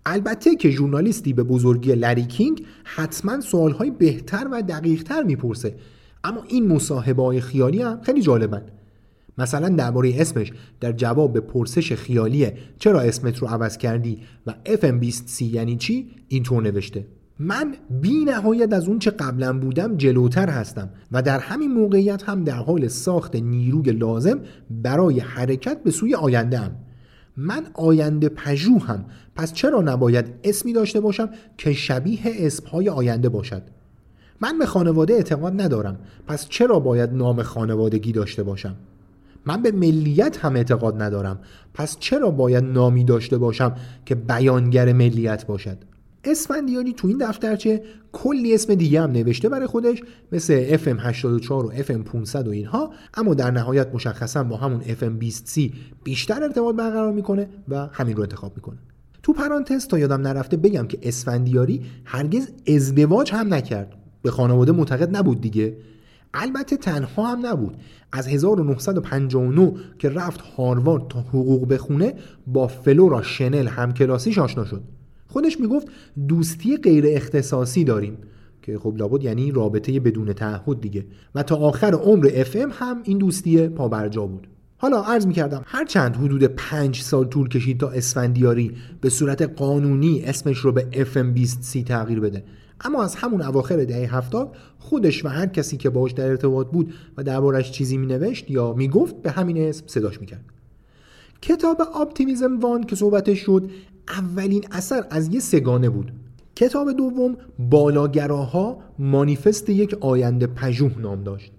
البته 0.07 0.57
که 0.57 0.70
ژورنالیستی 0.70 1.32
به 1.32 1.43
بزرگی 1.43 1.95
لری 1.95 2.24
کینگ 2.24 2.66
حتما 2.84 3.40
سوالهای 3.40 3.90
بهتر 3.90 4.49
و 4.53 4.62
دقیقتر 4.62 5.22
می‌پرسه. 5.22 5.76
اما 6.24 6.43
این 6.49 6.68
مصاحبه 6.68 7.22
های 7.22 7.40
خیالی 7.40 7.82
هم 7.82 8.01
خیلی 8.03 8.22
جالبن. 8.22 8.62
مثلا 9.39 9.68
درباره 9.68 10.20
اسمش 10.20 10.53
در 10.80 10.93
جواب 10.93 11.33
به 11.33 11.41
پرسش 11.41 11.93
خیالیه 11.93 12.57
چرا 12.78 13.01
اسمت 13.01 13.39
رو 13.39 13.49
عوض 13.49 13.76
کردی 13.76 14.18
و 14.47 14.55
FM20C 14.64 15.43
یعنی 15.43 15.76
چی 15.76 16.11
اینطور 16.28 16.62
نوشته. 16.62 17.07
من 17.39 17.74
بی 17.91 18.24
نهایت 18.24 18.72
از 18.72 18.89
اون 18.89 18.99
چه 18.99 19.11
قبلا 19.11 19.59
بودم 19.59 19.97
جلوتر 19.97 20.49
هستم 20.51 20.91
و 21.12 21.22
در 21.22 21.39
همین 21.39 21.72
موقعیت 21.72 22.22
هم 22.22 22.45
در 22.45 22.57
حال 22.57 22.89
ساخت 22.89 23.37
نیروی 23.37 23.93
لازم 23.93 24.41
برای 24.70 25.20
حرکت 25.20 25.83
به 25.83 25.91
سوی 25.91 26.14
آینده 26.14 26.59
هم. 26.59 26.76
من 27.37 27.66
آینده 27.74 28.30
هم 28.89 29.05
پس 29.35 29.53
چرا 29.53 29.80
نباید 29.80 30.26
اسمی 30.45 30.72
داشته 30.72 31.01
باشم 31.01 31.28
که 31.59 31.72
شبیه 31.72 32.20
اسمهای 32.24 32.89
آینده 32.89 33.28
باشد؟ 33.28 33.62
من 34.41 34.59
به 34.59 34.66
خانواده 34.66 35.14
اعتقاد 35.14 35.61
ندارم. 35.61 35.99
پس 36.26 36.49
چرا 36.49 36.78
باید 36.78 37.12
نام 37.12 37.43
خانوادگی 37.43 38.12
داشته 38.12 38.43
باشم؟ 38.43 38.76
من 39.47 39.62
به 39.62 39.72
ملیت 39.72 40.45
هم 40.45 40.57
اعتقاد 40.57 41.03
ندارم. 41.03 41.40
پس 41.74 41.97
چرا 42.01 42.30
باید 42.30 42.64
نامی 42.64 43.05
داشته 43.05 43.38
باشم 43.38 43.74
که 44.07 44.14
بیانگر 44.14 44.93
ملیت 44.93 45.47
باشد؟ 45.47 45.78
اسفندیانی 46.24 46.93
تو 46.93 47.09
این 47.09 47.18
دفترچه 47.18 47.82
کلی 48.12 48.55
اسم 48.55 48.74
دیگه 48.74 49.03
هم 49.03 49.11
نوشته 49.11 49.49
برای 49.49 49.66
خودش 49.66 50.03
مثل 50.32 50.76
FM84 50.76 51.51
و 51.51 51.70
FM500 51.72 52.34
و 52.34 52.51
اینها 52.51 52.93
اما 53.14 53.34
در 53.34 53.51
نهایت 53.51 53.95
مشخصا 53.95 54.45
با 54.45 54.57
همون 54.57 54.80
FM20C 54.80 55.72
بیشتر 56.05 56.43
ارتباط 56.43 56.76
برقرار 56.76 57.12
می‌کنه 57.12 57.49
و 57.68 57.88
همین 57.93 58.16
رو 58.16 58.22
انتخاب 58.22 58.53
می‌کنه. 58.57 58.78
تو 59.22 59.32
پرانتز 59.32 59.86
تا 59.86 59.99
یادم 59.99 60.20
نرفته 60.20 60.57
بگم 60.57 60.86
که 60.86 60.99
اسفندیاری 61.03 61.82
هرگز 62.05 62.49
ازدواج 62.68 63.32
هم 63.32 63.55
نکرد. 63.55 63.95
به 64.22 64.30
خانواده 64.30 64.72
معتقد 64.72 65.16
نبود 65.16 65.40
دیگه. 65.40 65.76
البته 66.35 66.76
تنها 66.76 67.33
هم 67.33 67.47
نبود. 67.47 67.76
از 68.12 68.28
1959 68.28 69.72
که 69.99 70.09
رفت 70.09 70.41
هاروارد 70.41 71.09
تا 71.09 71.20
حقوق 71.20 71.68
بخونه 71.68 72.14
با 72.47 72.66
فلورا 72.66 73.22
شنل 73.22 73.66
همکلاسیش 73.66 74.39
آشنا 74.39 74.64
شد. 74.64 74.83
خودش 75.26 75.61
می‌گفت 75.61 75.89
دوستی 76.28 76.76
غیر 76.76 77.05
اختصاصی 77.09 77.85
داریم 77.85 78.18
که 78.62 78.78
خب 78.78 78.95
لابد 78.97 79.22
یعنی 79.22 79.51
رابطه 79.51 80.01
بدون 80.01 80.33
تعهد 80.33 80.80
دیگه. 80.80 81.07
و 81.35 81.43
تا 81.43 81.57
آخر 81.57 81.95
عمر 81.95 82.30
اف 82.35 82.57
هم 82.57 83.01
این 83.05 83.18
دوستی 83.18 83.68
پابرجا 83.68 84.26
بود. 84.26 84.47
حالا 84.76 85.03
عرض 85.03 85.26
می 85.26 85.35
کردم 85.35 85.62
هر 85.66 85.85
چند 85.85 86.16
حدود 86.16 86.45
پنج 86.45 87.01
سال 87.01 87.24
طول 87.24 87.49
کشید 87.49 87.80
تا 87.80 87.89
اسفندیاری 87.89 88.72
به 89.01 89.09
صورت 89.09 89.43
قانونی 89.43 90.22
اسمش 90.22 90.59
رو 90.59 90.72
به 90.72 90.87
FM20C 90.93 91.85
تغییر 91.85 92.20
بده. 92.20 92.45
اما 92.85 93.05
از 93.05 93.14
همون 93.14 93.43
اواخر 93.43 93.85
دهه 93.85 94.16
هفتاد 94.16 94.57
خودش 94.78 95.24
و 95.24 95.28
هر 95.28 95.47
کسی 95.47 95.76
که 95.76 95.91
باش 95.91 96.12
در 96.12 96.28
ارتباط 96.28 96.66
بود 96.66 96.95
و 97.16 97.22
دربارش 97.22 97.70
چیزی 97.70 97.97
می 97.97 98.07
نوشت 98.07 98.51
یا 98.51 98.72
می 98.72 98.89
گفت 98.89 99.22
به 99.22 99.30
همین 99.30 99.68
اسم 99.68 99.87
صداش 99.87 100.20
می 100.20 100.26
کرد. 100.26 100.45
کتاب 101.43 101.83
آپتیمیزم 101.95 102.61
وان 102.61 102.85
که 102.85 102.97
صحبتش 102.97 103.39
شد 103.39 103.70
اولین 104.09 104.64
اثر 104.70 105.07
از 105.11 105.35
یه 105.35 105.41
سگانه 105.41 105.91
بود. 105.91 106.12
کتاب 106.57 106.93
دوم 106.93 107.37
بالاگراها 107.59 108.78
مانیفست 108.99 109.68
یک 109.68 109.95
آینده 110.01 110.47
پژوه 110.47 110.99
نام 110.99 111.22
داشت. 111.22 111.53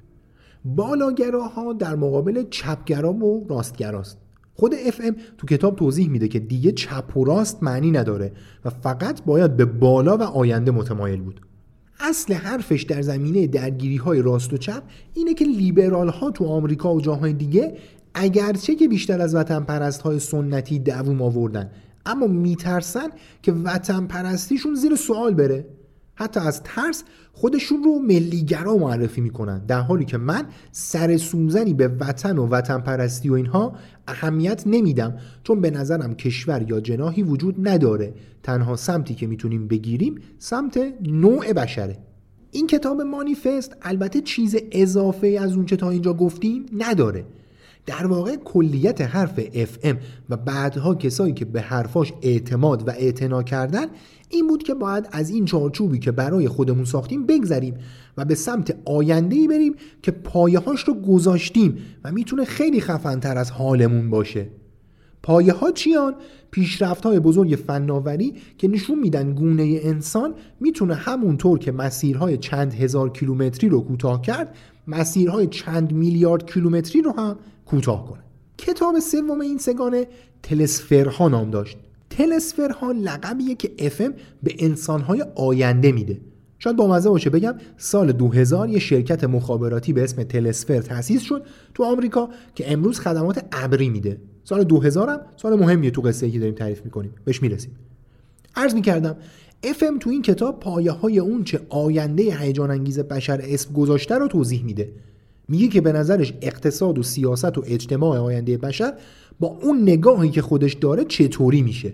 بالاگراها 0.66 1.74
در 1.74 1.96
مقابل 1.96 2.44
چپگرا 2.50 3.14
و 3.14 3.48
راستگراست. 3.50 4.18
خود 4.56 4.74
FM 4.74 5.14
تو 5.38 5.48
کتاب 5.48 5.76
توضیح 5.76 6.10
میده 6.10 6.28
که 6.28 6.40
دیگه 6.40 6.72
چپ 6.72 7.18
و 7.18 7.24
راست 7.24 7.64
معنی 7.64 7.92
نداره 7.92 8.32
و 8.66 8.70
فقط 8.70 9.24
باید 9.24 9.58
به 9.58 9.66
بالا 9.66 10.18
و 10.18 10.22
آینده 10.22 10.72
متمایل 10.72 11.22
بود. 11.22 11.42
اصل 12.00 12.34
حرفش 12.34 12.84
در 12.84 13.02
زمینه 13.02 13.48
درگیری 13.48 13.98
های 13.98 14.22
راست 14.22 14.54
و 14.54 14.58
چپ 14.58 14.84
اینه 15.14 15.34
که 15.34 15.46
لیبرال 15.46 16.10
ها 16.10 16.32
تو 16.32 16.46
آمریکا 16.46 16.94
و 16.96 17.02
جاهای 17.02 17.34
دیگه 17.34 17.78
اگرچه 18.14 18.76
که 18.76 18.88
بیشتر 18.88 19.22
از 19.22 19.36
وطن 19.36 19.64
پرست 19.64 20.02
های 20.02 20.20
سنتی 20.20 20.80
دووم 20.80 21.22
آوردن 21.22 21.72
اما 22.06 22.28
میترسن 22.28 23.08
که 23.42 23.52
وطن 23.52 24.08
پرستیشون 24.08 24.76
زیر 24.76 24.96
سوال 24.96 25.34
بره. 25.34 25.66
حتی 26.16 26.40
از 26.40 26.64
ترس 26.64 27.04
خودشون 27.32 27.84
رو 27.84 28.00
ملیگرا 28.00 28.78
معرفی 28.78 29.22
می‌کنن 29.22 29.66
در 29.66 29.80
حالی 29.80 30.06
که 30.06 30.18
من 30.18 30.46
سر 30.72 31.18
سوزنی 31.18 31.74
به 31.74 31.88
وطن 31.88 32.38
و 32.38 32.48
وطن 32.48 32.78
پرستی 32.78 33.30
و 33.30 33.34
اینها 33.34 33.76
اهمیت 34.08 34.64
نمیدم 34.66 35.18
چون 35.44 35.62
به 35.62 35.72
نظرم 35.72 36.16
کشور 36.16 36.66
یا 36.70 36.80
جناهی 36.80 37.24
وجود 37.24 37.68
نداره. 37.68 38.14
تنها 38.44 38.76
سمتی 38.76 39.16
که 39.16 39.28
می‌تونیم 39.28 39.68
بگیریم 39.68 40.16
سمت 40.38 40.94
نوع 41.02 41.54
بشره. 41.54 41.98
این 42.52 42.68
کتاب 42.68 43.02
مانیفست 43.02 43.76
البته 43.82 44.22
چیز 44.22 44.56
اضافه 44.72 45.28
از 45.42 45.56
اونچه 45.56 45.76
تا 45.76 45.90
اینجا 45.90 46.14
گفتیم 46.14 46.66
نداره. 46.78 47.26
در 47.86 48.08
واقع 48.08 48.36
کلیت 48.36 49.02
حرف 49.02 49.40
FM 49.40 49.96
و 50.30 50.38
بعدها 50.38 50.96
کسایی 50.96 51.34
که 51.34 51.46
به 51.46 51.62
حرفاش 51.62 52.14
اعتماد 52.22 52.88
و 52.88 52.92
اعتنا 52.92 53.44
کردن 53.44 53.86
این 54.30 54.48
بود 54.48 54.64
که 54.64 54.74
باید 54.74 55.08
از 55.12 55.30
این 55.30 55.46
چارچوبی 55.46 56.00
که 56.00 56.12
برای 56.12 56.48
خودمون 56.48 56.86
ساختیم 56.86 57.26
بگذریم 57.26 57.78
و 58.18 58.26
به 58.26 58.36
سمت 58.36 58.76
آینده 58.86 59.36
ای 59.36 59.48
بریم 59.48 59.76
که 60.02 60.12
پایه 60.12 60.60
هاش 60.60 60.82
رو 60.82 60.94
گذاشتیم 60.94 61.78
و 62.04 62.12
می‌تونه 62.12 62.46
خیلی 62.46 62.82
خفنتر 62.82 63.38
از 63.38 63.52
حالمون 63.52 64.10
باشه 64.10 64.48
پایه 65.24 65.54
ها 65.54 65.72
چیان؟ 65.72 66.16
پیشرفت 66.52 67.06
های 67.06 67.20
بزرگ 67.20 67.60
فناوری 67.68 68.34
که 68.58 68.68
نشون 68.68 69.00
میدن 69.00 69.34
گونه 69.34 69.80
انسان 69.84 70.34
می‌تونه 70.60 70.96
همونطور 70.96 71.60
که 71.60 71.72
مسیرهای 71.72 72.38
چند 72.38 72.74
هزار 72.74 73.10
کیلومتری 73.10 73.70
رو 73.70 73.82
کوتاه 73.82 74.22
کرد 74.22 74.56
مسیرهای 74.88 75.48
چند 75.48 75.94
میلیارد 75.94 76.52
کیلومتری 76.52 77.02
رو 77.02 77.12
هم 77.12 77.38
کوتاه 77.66 78.06
کنه. 78.06 78.20
کتاب 78.58 79.00
سوم 79.00 79.42
این 79.42 79.58
سگانه 79.58 80.08
تلسفرها 80.44 81.30
نام 81.30 81.52
داشت. 81.52 81.78
تلسفرها 82.10 82.92
لقبیه 82.92 83.56
که 83.56 83.72
افم 83.80 84.14
به 84.44 84.56
انسانهای 84.60 85.26
آینده 85.36 85.92
میده. 85.92 86.22
شاید 86.60 86.76
با 86.76 86.88
مزه 86.88 87.10
باشه 87.10 87.30
بگم 87.30 87.56
سال 87.78 88.12
2000 88.12 88.70
یه 88.70 88.80
شرکت 88.80 89.24
مخابراتی 89.24 89.94
به 89.94 90.04
اسم 90.04 90.24
تلسفر 90.24 90.82
تأسیس 90.82 91.22
شد 91.22 91.46
تو 91.74 91.84
آمریکا 91.84 92.30
که 92.56 92.74
امروز 92.74 93.00
خدمات 93.00 93.46
ابری 93.52 93.90
میده. 93.90 94.18
سال 94.44 94.64
2000 94.64 95.10
هم 95.10 95.20
سال 95.38 95.60
مهمیه 95.60 95.92
تو 95.92 96.02
قصه 96.02 96.32
که 96.32 96.40
داریم 96.40 96.56
تعریف 96.56 96.82
می‌کنیم. 96.86 97.12
بهش 97.26 97.42
می‌رسیم. 97.42 97.76
عرض 98.56 98.74
می‌کردم 98.74 99.16
افم 99.64 100.00
تو 100.00 100.10
این 100.10 100.22
کتاب 100.22 100.60
پایه 100.60 100.92
های 100.92 101.20
اون 101.20 101.44
چه 101.44 101.60
آینده 101.70 102.24
هیجان 102.40 102.72
انگیز 102.72 103.00
بشر 103.00 103.42
اسم 103.44 103.74
گذاشته 103.74 104.16
رو 104.16 104.28
توضیح 104.28 104.64
میده. 104.64 104.92
میگه 105.54 105.68
که 105.68 105.82
به 105.82 105.92
نظرش 105.92 106.34
اقتصاد 106.42 107.00
و 107.00 107.04
سیاست 107.04 107.58
و 107.58 107.64
اجتماع 107.66 108.20
آینده 108.20 108.58
بشر 108.58 108.94
با 109.40 109.48
اون 109.48 109.82
نگاهی 109.82 110.30
که 110.30 110.42
خودش 110.42 110.74
داره 110.74 111.06
چطوری 111.06 111.62
میشه. 111.62 111.94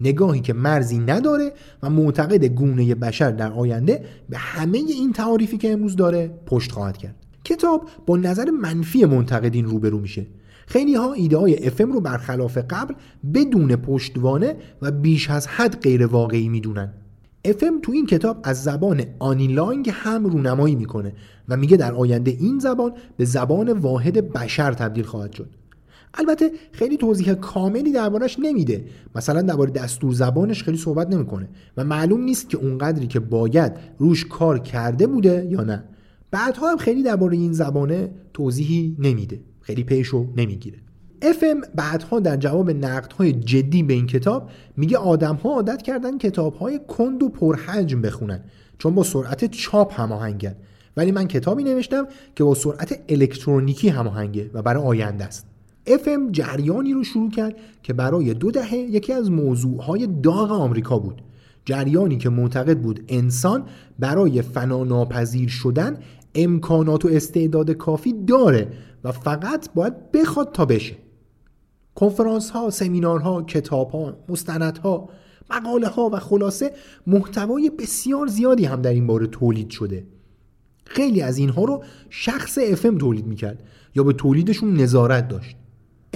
نگاهی 0.00 0.40
که 0.40 0.52
مرزی 0.52 0.98
نداره 0.98 1.52
و 1.82 1.90
معتقد 1.90 2.44
گونه 2.44 2.94
بشر 2.94 3.30
در 3.30 3.52
آینده 3.52 4.04
به 4.28 4.36
همه 4.38 4.78
این 4.78 5.12
تعاریفی 5.12 5.58
که 5.58 5.72
امروز 5.72 5.96
داره 5.96 6.30
پشت 6.46 6.72
خواهد 6.72 6.96
کرد. 6.96 7.14
کتاب 7.44 7.88
با 8.06 8.16
نظر 8.16 8.50
منفی 8.50 9.04
منتقدین 9.04 9.64
روبرو 9.64 9.98
میشه. 9.98 10.26
خیلی 10.66 10.94
ها 10.94 11.12
ایده 11.12 11.36
های 11.36 11.66
افم 11.66 11.92
رو 11.92 12.00
برخلاف 12.00 12.58
قبل 12.70 12.94
بدون 13.34 13.76
پشتوانه 13.76 14.56
و 14.82 14.90
بیش 14.90 15.30
از 15.30 15.46
حد 15.46 15.80
غیر 15.80 16.06
واقعی 16.06 16.48
می‌دونن. 16.48 16.92
افم 17.44 17.80
تو 17.82 17.92
این 17.92 18.06
کتاب 18.06 18.40
از 18.42 18.62
زبان 18.62 19.02
آنیلانگ 19.18 19.90
هم 19.92 20.26
رونمایی 20.26 20.74
می‌کنه 20.74 21.12
و 21.48 21.56
میگه 21.56 21.76
در 21.76 21.94
آینده 21.94 22.30
این 22.30 22.58
زبان 22.58 22.92
به 23.16 23.24
زبان 23.24 23.72
واحد 23.72 24.32
بشر 24.32 24.72
تبدیل 24.72 25.04
خواهد 25.04 25.32
شد. 25.32 25.50
البته 26.14 26.50
خیلی 26.72 26.96
توضیح 26.96 27.34
کاملی 27.34 27.92
دربارش 27.92 28.36
نمیده. 28.38 28.84
مثلا 29.14 29.42
درباره 29.42 29.70
دستور 29.70 30.14
زبانش 30.14 30.62
خیلی 30.62 30.76
صحبت 30.76 31.10
نمی‌کنه 31.10 31.48
و 31.76 31.84
معلوم 31.84 32.20
نیست 32.20 32.48
که 32.48 32.56
اونقدری 32.56 33.06
که 33.06 33.20
باید 33.20 33.72
روش 33.98 34.24
کار 34.24 34.58
کرده 34.58 35.06
بوده 35.06 35.46
یا 35.50 35.64
نه. 35.64 35.84
بعدها 36.30 36.70
هم 36.70 36.76
خیلی 36.76 37.02
درباره 37.02 37.36
این 37.36 37.52
زبانه 37.52 38.10
توضیحی 38.32 38.96
نمیده. 38.98 39.40
خیلی 39.60 39.84
پیشو 39.84 40.26
نمی‌گیره. 40.36 40.78
FM 41.24 41.66
بعدها 41.74 42.20
در 42.20 42.36
جواب 42.36 42.70
نقدهای 42.70 43.32
جدی 43.32 43.82
به 43.82 43.94
این 43.94 44.06
کتاب 44.06 44.50
میگه 44.76 44.98
آدمها 44.98 45.54
عادت 45.54 45.82
کردن 45.82 46.18
کتابهای 46.18 46.80
کند 46.88 47.22
و 47.22 47.28
پرحجم 47.28 48.02
بخونن 48.02 48.40
چون 48.78 48.94
با 48.94 49.02
سرعت 49.02 49.50
چاپ 49.50 50.00
هماهنگن. 50.00 50.54
ولی 50.96 51.12
من 51.12 51.28
کتابی 51.28 51.64
نوشتم 51.64 52.06
که 52.36 52.44
با 52.44 52.54
سرعت 52.54 53.00
الکترونیکی 53.08 53.88
هماهنگه 53.88 54.50
و 54.54 54.62
برای 54.62 54.82
آینده 54.82 55.24
است. 55.24 55.46
FM 55.86 56.30
جریانی 56.30 56.92
رو 56.92 57.04
شروع 57.04 57.30
کرد 57.30 57.54
که 57.82 57.92
برای 57.92 58.34
دو 58.34 58.50
دهه 58.50 58.74
یکی 58.74 59.12
از 59.12 59.30
موضوعهای 59.30 60.06
داغ 60.22 60.52
آمریکا 60.52 60.98
بود. 60.98 61.22
جریانی 61.64 62.18
که 62.18 62.28
معتقد 62.28 62.78
بود 62.78 63.04
انسان 63.08 63.64
برای 63.98 64.42
فناناپذیر 64.42 65.48
شدن 65.48 65.98
امکانات 66.34 67.04
و 67.04 67.08
استعداد 67.08 67.70
کافی 67.70 68.14
داره 68.26 68.68
و 69.04 69.12
فقط 69.12 69.68
باید 69.74 70.12
بخواد 70.12 70.52
تا 70.52 70.64
بشه. 70.64 71.03
کنفرانس 71.94 72.50
ها، 72.50 72.70
سمینارها، 72.70 73.42
کتاب 73.42 73.90
ها، 73.90 74.16
مستند 74.28 74.78
ها، 74.78 75.08
مقاله 75.50 75.88
ها 75.88 76.10
و 76.12 76.18
خلاصه 76.18 76.72
محتوای 77.06 77.70
بسیار 77.70 78.26
زیادی 78.26 78.64
هم 78.64 78.82
در 78.82 78.90
این 78.90 79.06
باره 79.06 79.26
تولید 79.26 79.70
شده. 79.70 80.06
خیلی 80.84 81.22
از 81.22 81.38
اینها 81.38 81.64
رو 81.64 81.84
شخص 82.10 82.58
FM 82.58 82.98
تولید 82.98 83.26
می‌کرد 83.26 83.62
یا 83.94 84.02
به 84.02 84.12
تولیدشون 84.12 84.76
نظارت 84.76 85.28
داشت. 85.28 85.56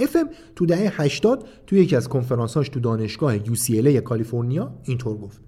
FM 0.01 0.27
تو 0.55 0.65
دهه 0.65 1.01
80 1.01 1.47
تو 1.67 1.75
یکی 1.75 1.95
از 1.95 2.09
کنفرانساش 2.09 2.69
تو 2.69 2.79
دانشگاه 2.79 3.39
UCLA 3.39 3.97
کالیفرنیا 3.97 4.71
اینطور 4.83 5.17
گفت. 5.17 5.41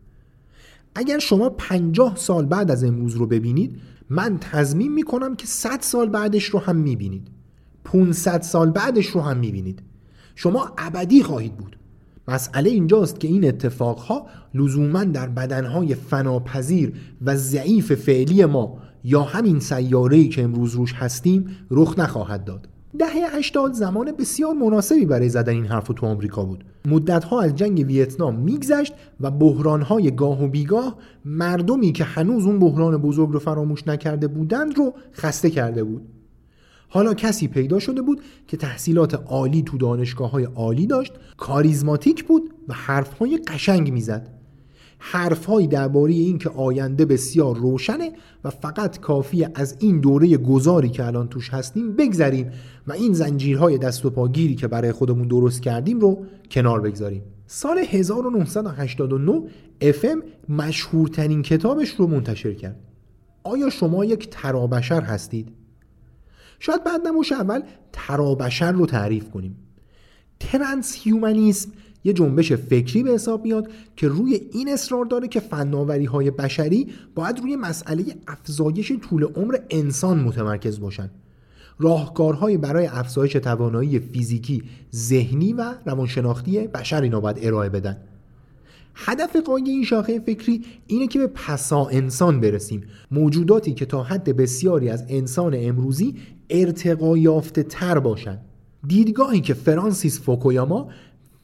اگر 0.96 1.20
شما 1.20 1.50
50 1.50 2.16
سال 2.16 2.46
بعد 2.46 2.72
از 2.72 2.84
امروز 2.84 3.16
رو 3.16 3.28
ببینید 3.28 3.80
من 4.10 4.38
تضمین 4.40 4.94
می‌کنم 4.94 5.36
که 5.36 5.48
100 5.48 5.82
سال 5.82 6.10
بعدش 6.10 6.46
رو 6.46 6.60
هم 6.60 6.76
می‌بینید. 6.76 7.28
500 7.84 8.42
سال 8.42 8.72
بعدش 8.72 9.08
رو 9.08 9.22
هم 9.22 9.38
می‌بینید. 9.38 9.82
شما 10.36 10.72
ابدی 10.78 11.24
خواهید 11.24 11.58
بود. 11.58 11.78
مسئله 12.28 12.70
اینجاست 12.70 13.20
که 13.20 13.28
این 13.28 13.48
اتفاقها 13.48 14.26
لزوما 14.54 15.04
در 15.04 15.28
بدنهای 15.28 15.96
فناپذیر 15.96 16.94
و 17.22 17.36
ضعیف 17.36 17.94
فعلی 17.94 18.46
ما 18.46 18.78
یا 19.04 19.22
همین 19.22 19.60
سیاره‌ای 19.60 20.28
که 20.28 20.44
امروز 20.44 20.74
روش 20.74 20.94
هستیم 20.94 21.58
رخ 21.72 22.00
نخواهد 22.00 22.44
داد. 22.44 22.68
دهه 23.00 23.38
80 23.38 23.74
زمان 23.74 24.12
بسیار 24.12 24.54
مناسبی 24.54 25.06
برای 25.06 25.30
زدن 25.30 25.54
این 25.54 25.66
حرف 25.66 25.88
تو 25.96 26.06
آمریکا 26.06 26.46
بود. 26.46 26.64
مدتها 26.86 27.42
از 27.42 27.56
جنگ 27.56 27.86
ویتنام 27.88 28.36
میگذشت 28.36 28.94
و 29.20 29.32
بحرانهای 29.32 30.12
گاه 30.12 30.44
و 30.44 30.48
بیگاه 30.48 30.96
مردمی 31.26 31.92
که 31.92 32.04
هنوز 32.04 32.46
اون 32.46 32.60
بحران 32.60 32.98
بزرگ 32.98 33.30
رو 33.32 33.40
فراموش 33.40 33.88
نکرده 33.88 34.28
بودند 34.28 34.78
رو 34.78 34.94
خسته 35.14 35.50
کرده 35.50 35.84
بود. 35.84 36.02
حالا 36.94 37.14
کسی 37.14 37.48
پیدا 37.48 37.80
شده 37.80 38.02
بود 38.02 38.22
که 38.48 38.58
تحصیلات 38.58 39.14
عالی 39.14 39.62
تو 39.62 39.78
دانشگاه 39.78 40.32
های 40.32 40.44
عالی 40.44 40.88
داشت 40.88 41.14
کاریزماتیک 41.38 42.24
بود 42.24 42.50
و 42.68 42.74
حرفهای 42.74 43.38
قشنگ 43.38 43.92
می‌زد. 43.92 44.30
حرفهایی 45.00 45.68
درباره 45.68 46.14
اینکه 46.14 46.50
آینده 46.50 47.06
بسیار 47.06 47.56
روشنه 47.56 48.12
و 48.44 48.50
فقط 48.50 49.00
کافی 49.00 49.48
از 49.56 49.78
این 49.80 50.00
دوره 50.00 50.38
گذاری 50.38 50.90
که 50.90 51.06
الان 51.06 51.28
توش 51.28 51.50
هستیم 51.50 51.96
بگذریم 51.96 52.52
و 52.88 52.94
این 52.94 53.14
زنجیرهای 53.14 53.78
دست 53.78 54.06
و 54.06 54.10
پاگیری 54.10 54.56
که 54.56 54.68
برای 54.68 54.92
خودمون 54.92 55.28
درست 55.28 55.62
کردیم 55.62 56.00
رو 56.00 56.26
کنار 56.52 56.82
بگذاریم. 56.82 57.24
سال 57.48 57.78
1989 57.78 59.42
FM 59.82 60.50
مشهورترین 60.50 61.42
کتابش 61.42 61.90
رو 61.90 62.08
منتشر 62.08 62.54
کرد. 62.54 62.80
آیا 63.44 63.70
شما 63.70 64.06
یک 64.06 64.30
ترابشر 64.30 65.02
هستید؟ 65.02 65.61
شاید 66.62 66.84
بعد 66.84 67.08
نموش 67.08 67.32
اول 67.32 67.62
ترابشر 67.92 68.72
رو 68.72 68.86
تعریف 68.86 69.30
کنیم. 69.30 69.56
ترانس 70.40 70.96
هیومنیسم 70.96 71.72
یه 72.04 72.14
جنبش 72.14 72.54
فکری 72.54 73.04
به 73.04 73.12
حساب 73.12 73.44
میاد 73.44 73.72
که 73.96 74.08
روی 74.08 74.42
این 74.52 74.70
اصرار 74.70 75.06
داره 75.06 75.28
که 75.28 75.40
فناوری 75.40 76.06
های 76.06 76.32
بشری 76.32 76.88
باید 77.16 77.40
روی 77.40 77.56
مسئله 77.56 78.04
افزایش 78.28 78.92
طول 78.92 79.24
عمر 79.24 79.58
انسان 79.70 80.20
متمرکز 80.20 80.80
باشن. 80.80 81.10
راهکارهایی 81.80 82.58
برای 82.58 82.86
افزایش 82.86 83.34
توانایی 83.34 84.00
فیزیکی، 84.00 84.64
ذهنی 84.96 85.54
و 85.54 85.74
روانشناختی 85.86 86.68
بشر 86.68 87.02
اینا 87.02 87.20
باید 87.20 87.38
ارائه 87.42 87.70
بدن. 87.70 87.98
هدف 88.96 89.36
غایی 89.36 89.64
این 89.64 89.84
شاخه 89.84 90.20
فکری 90.20 90.66
اینه 90.88 91.08
که 91.08 91.20
به 91.20 91.28
پسا 91.28 91.86
انسان 91.86 92.42
برسیم. 92.42 92.84
موجوداتی 93.12 93.74
که 93.74 93.86
تا 93.86 94.04
حد 94.04 94.38
بسیاری 94.38 94.90
از 94.90 95.06
انسان 95.10 95.54
امروزی 95.58 96.16
ارتقا 96.52 97.18
یافته 97.18 97.64
تر 97.64 98.00
باشن. 98.00 98.38
دیدگاهی 98.88 99.42
که 99.42 99.54
فرانسیس 99.54 100.22
فوکویاما 100.22 100.88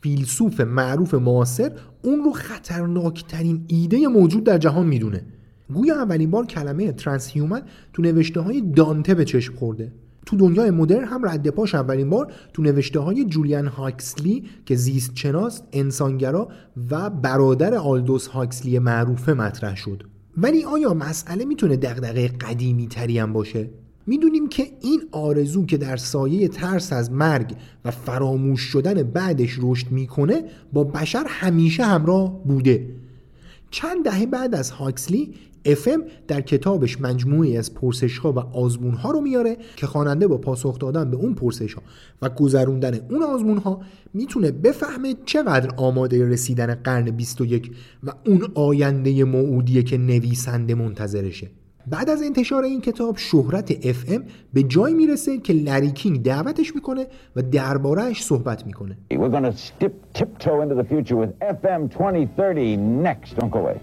فیلسوف 0.01 0.61
معروف 0.61 1.13
معاصر 1.13 1.71
اون 2.01 2.23
رو 2.23 2.31
خطرناکترین 2.31 3.63
ایده 3.67 4.07
موجود 4.07 4.43
در 4.43 4.57
جهان 4.57 4.87
می‌دونه. 4.87 5.25
گویا 5.73 5.95
اولین 5.95 6.31
بار 6.31 6.45
کلمه 6.45 6.91
transhuman 6.91 7.61
تو 7.93 8.01
نوشته 8.01 8.39
های 8.39 8.61
دانته 8.61 9.13
به 9.13 9.25
چشم 9.25 9.55
خورده. 9.55 9.91
تو 10.25 10.37
دنیای 10.37 10.71
مدرن 10.71 11.03
هم 11.03 11.25
رد 11.25 11.49
پاش 11.49 11.75
اولین 11.75 12.09
بار 12.09 12.33
تو 12.53 12.61
نوشته 12.61 12.99
های 12.99 13.25
جولیان 13.25 13.67
هاکسلی 13.67 14.43
که 14.65 14.75
زیست 14.75 15.11
شناس، 15.15 15.61
انسانگرا 15.73 16.49
و 16.91 17.09
برادر 17.09 17.75
آلدوس 17.75 18.27
هاکسلی 18.27 18.79
معروفه 18.79 19.33
مطرح 19.33 19.75
شد. 19.75 20.03
ولی 20.37 20.63
آیا 20.63 20.93
مسئله 20.93 21.45
می‌تونه 21.45 21.77
دغدغه 21.77 22.27
قدیمی 22.27 22.87
تری 22.87 23.19
هم 23.19 23.33
باشه؟ 23.33 23.69
می‌دونیم 24.07 24.49
که 24.49 24.67
این 24.81 25.01
آرزو 25.11 25.65
که 25.65 25.77
در 25.77 25.97
سایه 25.97 26.47
ترس 26.47 26.93
از 26.93 27.11
مرگ 27.11 27.55
و 27.85 27.91
فراموش 27.91 28.61
شدن 28.61 29.03
بعدش 29.03 29.57
رشد 29.61 29.91
می‌کنه 29.91 30.43
با 30.73 30.83
بشر 30.83 31.25
همیشه 31.27 31.83
همراه 31.83 32.43
بوده. 32.43 32.87
چند 33.71 34.03
دهه 34.05 34.25
بعد 34.25 34.55
از 34.55 34.71
هاکسلی 34.71 35.33
افم 35.65 36.03
در 36.27 36.41
کتابش 36.41 37.01
مجموعی 37.01 37.57
از 37.57 37.73
پرسش 37.73 38.17
ها 38.17 38.31
و 38.31 38.39
آزمون 38.39 38.93
ها 38.93 39.11
رو 39.11 39.21
میاره 39.21 39.57
که 39.75 39.87
خواننده 39.87 40.27
با 40.27 40.37
پاسخ 40.37 40.79
دادن 40.79 41.11
به 41.11 41.17
اون 41.17 41.33
پرسش 41.33 41.73
ها 41.73 41.81
و 42.21 42.29
گذروندن 42.29 42.99
اون 43.09 43.23
آزمون 43.23 43.57
ها 43.57 43.81
می‌تونه 44.13 44.51
بفهمه 44.51 45.15
چقدر 45.25 45.73
آماده 45.77 46.29
رسیدن 46.29 46.75
قرن 46.75 47.11
21 47.11 47.71
و 48.03 48.13
اون 48.25 48.47
آینده 48.55 49.23
موعودیه 49.23 49.83
که 49.83 49.97
نویسنده 49.97 50.75
منتظرشه. 50.75 51.49
بعد 51.89 52.09
از 52.09 52.23
انتشار 52.23 52.63
این 52.63 52.81
کتاب 52.81 53.17
شهرت 53.17 53.73
FM 53.73 54.21
به 54.53 54.63
جای 54.63 54.93
می‌رسه 54.93 55.37
که 55.37 55.53
لریکینگ 55.53 56.23
دعوتش 56.23 56.75
می‌کنه 56.75 57.07
و 57.35 57.41
دربارهش 57.41 58.23
صحبت 58.23 58.65
می‌کنه 58.65 58.97
We're 59.13 59.17
going 59.17 59.51
to 59.51 59.57
stip, 59.57 60.19
tiptoe 60.19 60.61
into 60.61 60.75
the 60.75 60.87
future 60.93 61.15
with 61.15 61.31
FM 61.39 61.89
2030 61.89 62.77
next. 62.77 63.35
Don't 63.35 63.51
go 63.51 63.59
away. 63.59 63.79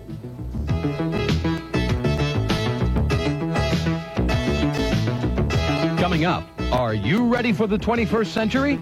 Coming 5.99 6.25
up, 6.27 6.45
are 6.73 6.95
you 6.95 7.19
ready 7.37 7.53
for 7.53 7.67
the 7.67 7.79
21st 7.79 8.31
century? 8.41 8.79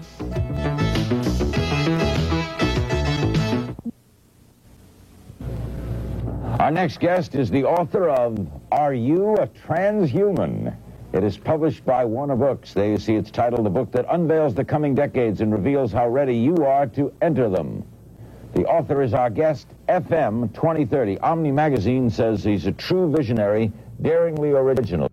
Our 6.62 6.70
next 6.70 7.00
guest 7.00 7.34
is 7.34 7.50
the 7.50 7.64
author 7.64 8.08
of 8.08 8.46
Are 8.70 8.94
You 8.94 9.34
a 9.34 9.46
Transhuman? 9.46 10.76
It 11.12 11.24
is 11.24 11.36
published 11.36 11.84
by 11.84 12.04
Warner 12.04 12.36
Books. 12.36 12.74
There 12.74 12.88
you 12.88 12.98
see 12.98 13.14
it's 13.14 13.30
titled, 13.30 13.66
a 13.66 13.70
book 13.70 13.90
that 13.92 14.06
unveils 14.08 14.54
the 14.54 14.64
coming 14.64 14.94
decades 14.94 15.40
and 15.40 15.52
reveals 15.52 15.92
how 15.92 16.08
ready 16.08 16.36
you 16.36 16.56
are 16.64 16.86
to 16.88 17.12
enter 17.22 17.48
them. 17.48 17.84
The 18.54 18.64
author 18.66 19.02
is 19.02 19.14
our 19.14 19.30
guest, 19.30 19.68
FM 19.88 20.52
2030. 20.54 21.18
Omni 21.18 21.52
Magazine 21.52 22.10
says 22.10 22.44
he's 22.44 22.66
a 22.66 22.72
true 22.72 23.10
visionary, 23.10 23.72
daringly 24.00 24.50
original. 24.50 25.08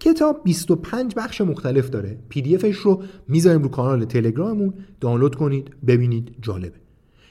کتاب 0.00 0.40
25 0.44 1.14
بخش 1.16 1.40
مختلف 1.40 1.90
داره 1.90 2.16
پی 2.28 2.42
دی 2.42 2.54
افش 2.54 2.76
رو 2.76 3.02
میذاریم 3.28 3.62
رو 3.62 3.68
کانال 3.68 4.04
تلگراممون 4.04 4.74
دانلود 5.00 5.34
کنید 5.34 5.70
ببینید 5.86 6.36
جالبه 6.40 6.76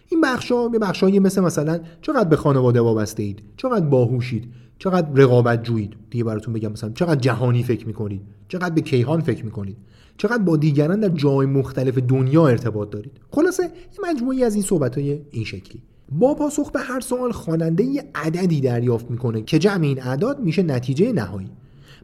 این 0.08 0.20
بخش 0.20 0.52
ها 0.52 0.68
به 0.68 0.78
بخش 0.78 1.04
مثل 1.04 1.40
مثلا 1.40 1.80
چقدر 2.02 2.28
به 2.28 2.36
خانواده 2.36 2.80
وابسته 2.80 3.22
اید 3.22 3.42
چقدر 3.56 3.86
باهوشید؟ 3.86 4.52
چقدر 4.78 5.08
رقابت 5.14 5.64
جویید 5.64 5.96
دیگه 6.10 6.24
براتون 6.24 6.54
بگم 6.54 6.72
مثلا 6.72 6.90
چقدر 6.90 7.20
جهانی 7.20 7.62
فکر 7.62 7.86
می‌کنید؟ 7.86 8.20
چقدر 8.48 8.74
به 8.74 8.80
کیهان 8.80 9.20
فکر 9.20 9.44
می‌کنید؟ 9.44 9.76
چقدر 10.16 10.42
با 10.42 10.56
دیگران 10.56 11.00
در 11.00 11.08
جای 11.08 11.46
مختلف 11.46 11.98
دنیا 11.98 12.48
ارتباط 12.48 12.90
دارید؟ 12.90 13.12
خلاصه 13.30 13.62
یه 13.62 14.10
مجموعی 14.10 14.44
از 14.44 14.54
این 14.54 14.62
صحبت 14.62 14.98
های 14.98 15.20
این 15.30 15.44
شکلی. 15.44 15.82
با 16.12 16.34
پاسخ 16.34 16.70
به 16.70 16.80
هر 16.80 17.00
سوال 17.00 17.32
خواننده 17.32 17.84
یه 17.84 18.04
عددی 18.14 18.60
دریافت 18.60 19.10
می‌کنه 19.10 19.42
که 19.42 19.58
جمع 19.58 19.84
این 19.84 20.02
اعداد 20.02 20.40
میشه 20.40 20.62
نتیجه 20.62 21.12
نهایی. 21.12 21.50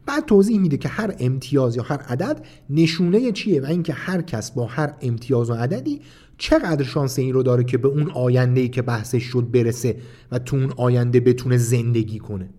بعد 0.05 0.25
توضیح 0.25 0.59
میده 0.59 0.77
که 0.77 0.89
هر 0.89 1.15
امتیاز 1.19 1.75
یا 1.75 1.83
هر 1.83 1.97
عدد 1.97 2.45
نشونه 2.69 3.31
چیه 3.31 3.61
و 3.61 3.65
اینکه 3.65 3.93
هر 3.93 4.21
کس 4.21 4.51
با 4.51 4.65
هر 4.65 4.93
امتیاز 5.01 5.49
و 5.49 5.53
عددی 5.53 6.01
چقدر 6.37 6.83
شانس 6.83 7.19
این 7.19 7.33
رو 7.33 7.43
داره 7.43 7.63
که 7.63 7.77
به 7.77 7.87
اون 7.87 8.11
آینده 8.11 8.61
ای 8.61 8.69
که 8.69 8.81
بحثش 8.81 9.23
شد 9.23 9.47
برسه 9.51 9.97
و 10.31 10.39
تو 10.39 10.55
اون 10.55 10.71
آینده 10.77 11.19
بتونه 11.19 11.57
زندگی 11.57 12.19
کنه؟ 12.19 12.49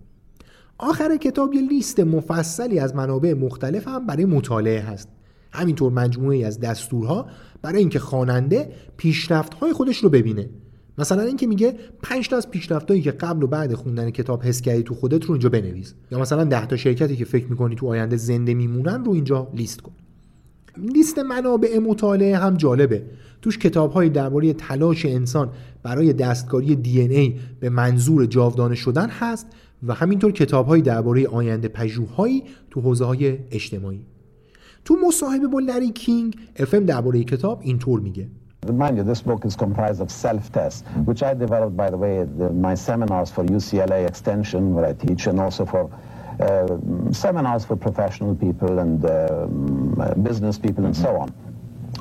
آخر 0.77 1.17
کتاب 1.17 1.53
یه 1.53 1.61
لیست 1.61 1.99
مفصلی 1.99 2.79
از 2.79 2.95
منابع 2.95 3.33
مختلف 3.33 3.87
هم 3.87 4.07
برای 4.07 4.25
مطالعه 4.25 4.81
هست. 4.81 5.09
همینطور 5.51 5.93
مجموعه 5.93 6.45
از 6.45 6.59
دستورها 6.59 7.27
برای 7.61 7.79
اینکه 7.79 7.99
خواننده 7.99 8.71
پیشرفت 8.97 9.53
های 9.53 9.73
خودش 9.73 9.97
رو 9.97 10.09
ببینه. 10.09 10.49
مثلا 10.97 11.21
اینکه 11.21 11.47
میگه 11.47 11.75
5 12.03 12.29
تا 12.29 12.37
از 12.37 12.51
پیشرفتایی 12.51 13.01
که 13.01 13.11
قبل 13.11 13.43
و 13.43 13.47
بعد 13.47 13.73
خوندن 13.73 14.09
کتاب 14.09 14.43
حس 14.43 14.61
کردی 14.61 14.83
تو 14.83 14.93
خودت 14.95 15.25
رو 15.25 15.31
اینجا 15.31 15.49
بنویس. 15.49 15.93
یا 16.11 16.19
مثلا 16.19 16.43
10 16.43 16.65
تا 16.65 16.75
شرکتی 16.75 17.15
که 17.15 17.25
فکر 17.25 17.45
می‌کنی 17.45 17.75
تو 17.75 17.87
آینده 17.87 18.17
زنده 18.17 18.53
میمونن 18.53 19.05
رو 19.05 19.11
اینجا 19.11 19.47
لیست 19.53 19.81
کن. 19.81 19.91
لیست 20.83 21.19
منابع 21.19 21.79
مطالعه 21.79 22.37
هم 22.37 22.57
جالبه. 22.57 23.03
توش 23.41 23.57
کتاب 23.57 23.91
های 23.91 24.09
درباره 24.09 24.53
تلاش 24.53 25.05
انسان 25.05 25.49
برای 25.83 26.13
دستکاری 26.13 26.75
دی 26.75 27.01
ای 27.01 27.35
به 27.59 27.69
منظور 27.69 28.25
جاودانه 28.25 28.75
شدن 28.75 29.09
هست 29.09 29.47
و 29.87 29.93
همینطور 29.93 30.31
کتاب 30.31 30.67
های 30.67 30.81
درباره 30.81 31.27
آینده 31.27 31.67
پژوهایی 31.67 32.43
تو 32.71 32.81
حوزه 32.81 33.05
های 33.05 33.37
اجتماعی. 33.51 34.05
تو 34.85 34.97
مصاحبه 35.07 35.47
با 35.47 35.59
لری 35.59 35.91
کینگ 35.91 36.37
افم 36.55 36.85
درباره 36.85 37.23
کتاب 37.23 37.59
اینطور 37.63 37.99
میگه. 37.99 38.27
Mind 38.65 38.97
you, 38.97 39.03
this 39.03 39.21
book 39.21 39.45
is 39.45 39.55
comprised 39.55 40.01
of 40.01 40.11
self-tests, 40.11 40.83
which 41.05 41.23
I 41.23 41.33
developed, 41.33 41.77
by 41.77 41.89
the 41.89 41.95
way, 41.95 42.25
the, 42.39 42.49
my 42.67 42.75
seminars 42.75 43.29
for 43.31 43.43
UCLA 43.45 44.05
Extension, 44.05 44.73
where 44.73 44.85
I 44.85 44.93
teach, 44.93 45.27
and 45.27 45.39
also 45.39 45.65
for 45.65 45.89
seminars 47.12 47.64
for 47.64 47.76
professional 47.76 48.34
people 48.34 48.78
and 48.78 49.04
uh, 49.04 49.46
business 50.28 50.58
people 50.58 50.84
and 50.86 50.96
so 50.96 51.16
on. 51.16 51.28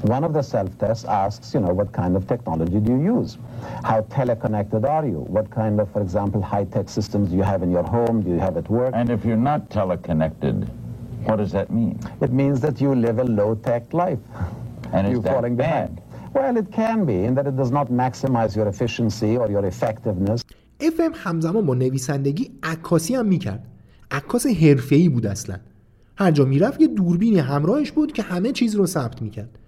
One 0.03 0.24
of 0.24 0.34
the 0.34 0.41
self-tests 0.41 1.05
asks, 1.05 1.53
you 1.53 1.59
know, 1.59 1.74
what 1.74 1.91
kind 1.91 2.15
of 2.15 2.26
technology 2.28 2.80
do 2.80 2.91
you 2.93 3.03
use? 3.17 3.38
How 3.84 4.01
teleconnected 4.19 4.84
are 4.86 5.05
you? 5.05 5.19
What 5.38 5.47
kind 5.51 5.80
of, 5.82 5.91
for 5.91 6.01
example, 6.01 6.41
high-tech 6.41 6.88
systems 6.89 7.30
do 7.30 7.36
you 7.36 7.43
have 7.43 7.61
in 7.61 7.69
your 7.69 7.84
home? 7.84 8.22
Do 8.22 8.30
you 8.32 8.39
have 8.39 8.57
at 8.57 8.67
work? 8.69 8.93
And 8.95 9.09
if 9.11 9.24
you're 9.26 9.45
not 9.51 9.69
teleconnected, 9.69 10.67
what 11.26 11.36
does 11.36 11.51
that 11.51 11.69
mean? 11.72 11.99
It 12.22 12.32
means 12.32 12.61
that 12.61 12.82
you 12.82 12.95
live 12.95 13.19
a 13.19 13.26
low-tech 13.26 13.93
life. 13.93 14.19
And 14.93 15.05
is 15.07 15.13
You're 15.13 15.22
that 15.22 15.34
falling 15.36 15.55
behind. 15.55 15.97
bad? 15.97 16.03
Well, 16.34 16.57
it 16.57 16.72
can 16.72 17.05
be 17.05 17.17
in 17.26 17.36
that 17.36 17.45
it 17.45 17.55
does 17.61 17.72
not 17.72 17.88
maximize 17.91 18.55
your 18.55 18.67
efficiency 18.67 19.38
or 19.38 19.47
your 19.51 19.65
effectiveness. 19.65 20.41
افم 20.80 21.11
همزمان 21.15 21.65
با 21.65 21.74
نویسندگی 21.74 22.51
عکاسی 22.63 23.15
هم 23.15 23.26
میکرد 23.26 23.63
عکاس 24.11 24.46
حرفه‌ای 24.46 25.09
بود 25.09 25.26
اصلا. 25.26 25.57
هر 26.16 26.30
جا 26.30 26.44
می‌رفت 26.44 26.80
یه 26.80 26.86
دوربینی 26.86 27.38
همراهش 27.38 27.92
بود 27.92 28.12
که 28.12 28.22
همه 28.22 28.52
چیز 28.52 28.74
رو 28.74 28.86
ثبت 28.86 29.22
می‌کرد. 29.22 29.59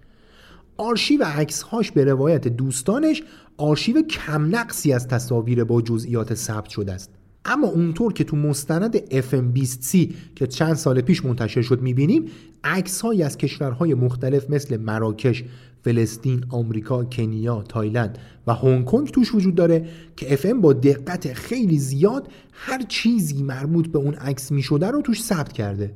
آرشیو 0.76 1.24
عکسهاش 1.24 1.92
به 1.92 2.04
روایت 2.04 2.48
دوستانش 2.48 3.22
آرشیو 3.56 4.02
کم 4.02 4.56
نقصی 4.56 4.92
از 4.92 5.08
تصاویر 5.08 5.64
با 5.64 5.82
جزئیات 5.82 6.34
ثبت 6.34 6.68
شده 6.68 6.92
است. 6.92 7.10
اما 7.44 7.66
اونطور 7.66 8.12
که 8.12 8.24
تو 8.24 8.36
مستند 8.36 8.96
FM20C 8.96 10.12
که 10.34 10.46
چند 10.46 10.74
سال 10.74 11.00
پیش 11.00 11.24
منتشر 11.24 11.62
شد 11.62 11.80
می‌بینیم 11.80 12.24
عکسهایی 12.64 13.22
از 13.22 13.36
کشورهای 13.36 13.94
مختلف 13.94 14.50
مثل 14.50 14.76
مراکش، 14.76 15.44
فلسطین، 15.82 16.44
آمریکا، 16.48 17.04
کنیا، 17.04 17.62
تایلند 17.62 18.18
و 18.46 18.54
هنگ 18.54 18.84
کنگ 18.84 19.08
توش 19.08 19.34
وجود 19.34 19.54
داره 19.54 19.86
که 20.16 20.36
FM 20.36 20.54
با 20.54 20.72
دقت 20.72 21.32
خیلی 21.32 21.78
زیاد 21.78 22.28
هر 22.52 22.82
چیزی 22.82 23.42
مربوط 23.42 23.88
به 23.88 23.98
اون 23.98 24.14
عکس 24.14 24.52
می‌شده 24.52 24.86
رو 24.86 25.02
توش 25.02 25.22
ثبت 25.22 25.52
کرده. 25.52 25.92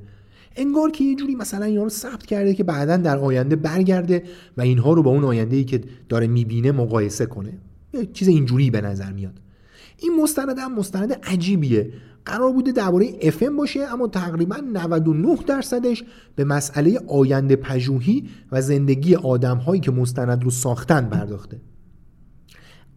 انگار 0.57 0.91
که 0.91 1.05
یه 1.05 1.15
جوری 1.15 1.35
مثلا 1.35 1.65
اینا 1.65 1.83
رو 1.83 1.89
ثبت 1.89 2.27
کرده 2.27 2.55
که 2.55 2.65
بعدا 2.65 2.97
در 2.97 3.19
آینده 3.19 3.57
برگرده 3.57 4.23
و 4.57 4.61
اینها 4.61 4.93
رو 4.93 5.03
با 5.03 5.11
اون 5.11 5.25
آینده 5.25 5.57
ای 5.57 5.65
که 5.65 5.81
داره 6.09 6.27
می‌بینه 6.27 6.73
مقایسه 6.73 7.27
کنه. 7.27 7.59
یه 7.95 8.07
چیز 8.13 8.29
اینجوری 8.29 8.71
به 8.71 8.81
نظر 8.81 9.13
میاد. 9.13 9.41
این 9.99 10.23
مستند 10.23 10.59
هم 10.59 10.75
مستند 10.75 11.13
عجیبیه. 11.13 11.93
قرار 12.27 12.53
بوده 12.53 12.73
درباره 12.73 13.21
FM 13.21 13.57
باشه 13.59 13.81
اما 13.81 14.09
تقریبا 14.09 14.57
99 14.57 15.37
درصدش 15.47 16.05
به 16.37 16.45
مسئله 16.45 17.01
آینده 17.09 17.57
پژوهی 17.57 18.29
و 18.53 18.63
زندگی 18.63 19.15
آدم 19.15 19.57
هایی 19.57 19.81
که 19.81 19.91
مستند 19.91 20.45
رو 20.45 20.51
ساختن 20.51 21.09
پرداخته. 21.09 21.61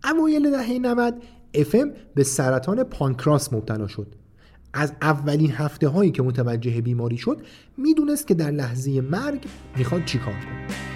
اوایل 0.03 0.51
دهه 0.51 0.79
90 0.79 1.15
FM 1.55 1.87
به 2.15 2.23
سرطان 2.23 2.83
پانکراس 2.83 3.53
مبتلا 3.53 3.87
شد. 3.87 4.15
از 4.73 4.93
اولین 5.01 5.51
هفته 5.51 5.87
هایی 5.87 6.11
که 6.11 6.23
متوجه 6.23 6.81
بیماری 6.81 7.17
شد 7.17 7.41
می‌دونست 7.77 8.27
که 8.27 8.33
در 8.33 8.51
لحظه 8.51 9.01
مرگ 9.01 9.45
می‌خواد 9.77 10.05
چیکار 10.05 10.33
کنه. 10.33 10.94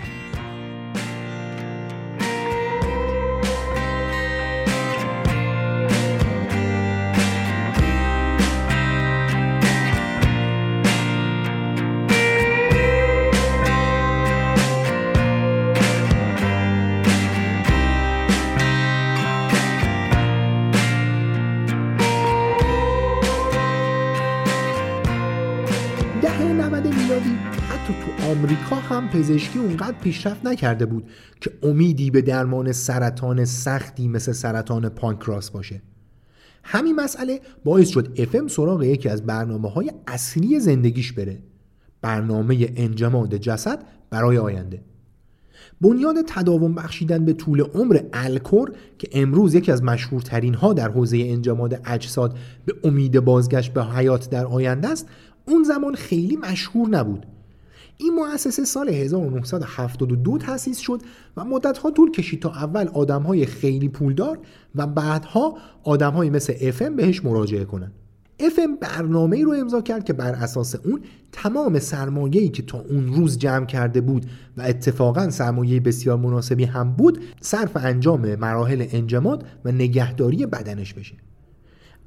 پزشکی 29.14 29.60
اونقدر 29.60 29.98
پیشرفت 30.02 30.46
نکرده 30.46 30.86
بود 30.86 31.10
که 31.42 31.52
امیدی 31.64 32.12
به 32.12 32.22
درمان 32.22 32.72
سرطان 32.72 33.46
سختی 33.46 34.08
مثل 34.08 34.32
سرطان 34.32 34.90
پانکراس 34.90 35.52
باشه. 35.52 35.82
همین 36.64 36.96
مسئله 36.96 37.42
باعث 37.66 37.88
شد 37.90 38.14
افم 38.18 38.48
سراغ 38.48 38.84
یکی 38.84 39.10
از 39.10 39.26
برنامه 39.26 39.70
های 39.70 39.92
اصلی 40.08 40.60
زندگیش 40.60 41.14
بره. 41.14 41.40
برنامه 42.02 42.74
انجماد 42.76 43.36
جسد 43.36 43.84
برای 44.10 44.38
آینده. 44.38 44.82
بنیاد 45.82 46.16
تداوم 46.28 46.76
بخشیدن 46.76 47.26
به 47.26 47.34
طول 47.34 47.62
عمر 47.62 48.00
الکور 48.14 48.72
که 48.98 49.10
امروز 49.12 49.56
یکی 49.56 49.72
از 49.72 49.84
مشهورترین 49.84 50.54
ها 50.54 50.74
در 50.74 50.90
حوزه 50.90 51.18
انجماد 51.18 51.82
اجساد 51.86 52.38
به 52.66 52.74
امید 52.84 53.20
بازگشت 53.20 53.74
به 53.74 53.84
حیات 53.84 54.30
در 54.30 54.46
آینده 54.46 54.88
است 54.88 55.08
اون 55.46 55.64
زمان 55.64 55.96
خیلی 55.96 56.36
مشهور 56.38 56.90
نبود. 56.90 57.26
این 58.02 58.14
مؤسسه 58.16 58.66
سال 58.66 58.90
1972 58.90 60.38
تأسیس 60.38 60.78
شد 60.78 61.02
و 61.38 61.46
مدتها 61.46 61.92
طول 61.92 62.12
کشید 62.12 62.42
تا 62.42 62.50
اول 62.50 62.88
آدمهای 62.88 63.46
خیلی 63.46 63.90
پولدار 63.90 64.40
و 64.76 64.88
بعدها 64.88 65.58
آدمهای 65.84 66.30
مثل 66.30 66.54
افم 66.62 66.96
بهش 66.96 67.26
مراجعه 67.26 67.66
کنند. 67.66 67.92
افم 68.40 68.76
برنامه 68.76 69.44
رو 69.44 69.54
امضا 69.54 69.82
کرد 69.82 70.04
که 70.04 70.14
بر 70.14 70.32
اساس 70.32 70.76
اون 70.76 71.02
تمام 71.32 71.80
سرمایه‌ای 71.80 72.50
که 72.50 72.64
تا 72.64 72.80
اون 72.90 73.14
روز 73.14 73.38
جمع 73.38 73.66
کرده 73.66 74.02
بود 74.02 74.26
و 74.58 74.62
اتفاقا 74.62 75.30
سرمایه 75.30 75.80
بسیار 75.80 76.18
مناسبی 76.18 76.64
هم 76.64 76.92
بود 76.92 77.24
صرف 77.42 77.78
انجام 77.78 78.36
مراحل 78.36 78.86
انجماد 78.92 79.46
و 79.66 79.72
نگهداری 79.72 80.46
بدنش 80.46 80.94
بشه 80.94 81.16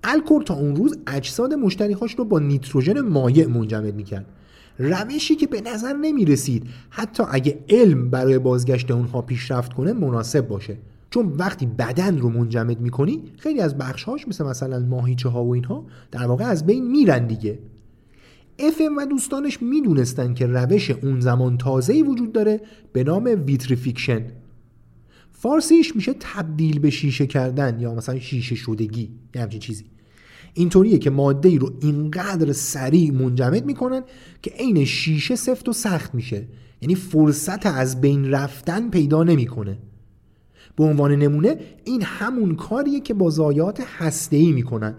الکور 0.05 0.43
تا 0.43 0.55
اون 0.55 0.77
روز 0.77 0.99
اجساد 1.07 1.55
مشتریهاش 1.55 2.15
رو 2.15 2.25
با 2.25 2.39
نیتروژن 2.39 3.01
مایع 3.01 3.47
منجمد 3.47 3.95
می‌کرد 3.95 4.27
روشی 4.79 5.35
که 5.35 5.47
به 5.47 5.61
نظر 5.61 5.93
نمی 5.93 6.25
رسید 6.25 6.67
حتی 6.91 7.23
اگه 7.31 7.59
علم 7.69 8.11
برای 8.11 8.39
بازگشت 8.39 8.91
اونها 8.91 9.23
پیشرفت 9.23 9.73
کنه 9.73 9.93
مناسب 9.93 10.49
باشه. 10.49 10.79
چون 11.11 11.29
وقتی 11.29 11.67
بدن 11.67 12.19
رو 12.19 12.29
منجمد 12.29 12.81
می‌کنی 12.81 13.23
خیلی 13.39 13.61
از 13.61 13.79
بخشهاش 13.79 14.29
مثل 14.29 14.45
مثلا 14.45 14.79
ماهیچه 14.79 15.29
ها 15.29 15.45
و 15.45 15.55
اینها 15.55 15.87
در 16.11 16.27
واقع 16.27 16.45
از 16.45 16.67
بین 16.67 16.91
میرن 16.91 17.27
دیگه. 17.27 17.59
FM 18.59 18.97
و 18.97 19.07
دوستانش 19.07 19.63
می‌دونستن 19.63 20.35
که 20.35 20.47
روش 20.47 20.91
اون 20.91 21.21
زمان 21.21 21.59
تازه‌ای 21.59 22.03
وجود 22.03 22.33
داره 22.33 22.61
به 22.93 23.05
نام 23.05 23.25
vitrification. 23.47 24.25
فارسیش 25.33 25.97
میشه 25.97 26.15
تبدیل 26.21 26.79
به 26.79 26.91
شیشه 26.91 27.27
کردن 27.27 27.81
یا 27.81 27.95
مثلا 27.95 28.19
شیشه 28.19 28.55
شدگی 28.55 29.11
یه 29.35 29.43
همچین 29.43 29.61
چیزی. 29.61 29.85
اینطوریه 30.55 30.99
که 30.99 31.11
ماده 31.11 31.49
ای 31.49 31.59
رو 31.59 31.73
اینقدر 31.81 32.53
سریع 32.53 33.13
منجمد 33.13 33.67
می‌کنن 33.67 34.03
که 34.43 34.51
عین 34.51 34.85
شیشه 34.85 35.37
سفت 35.37 35.69
و 35.69 35.73
سخت 35.73 36.15
میشه. 36.15 36.49
یعنی 36.81 36.95
فرصت 36.95 37.67
از 37.67 38.01
بین 38.01 38.31
رفتن 38.31 38.91
پیدا 38.91 39.23
نمی‌کنه. 39.23 39.79
به 40.77 40.85
عنوان 40.85 41.15
نمونه 41.15 41.57
این 41.85 42.03
همون 42.03 42.55
کاریه 42.55 43.01
که 43.01 43.15
با 43.15 43.31
ضایعات 43.31 43.83
هسته‌ای 43.99 44.53
می‌کنن. 44.53 44.95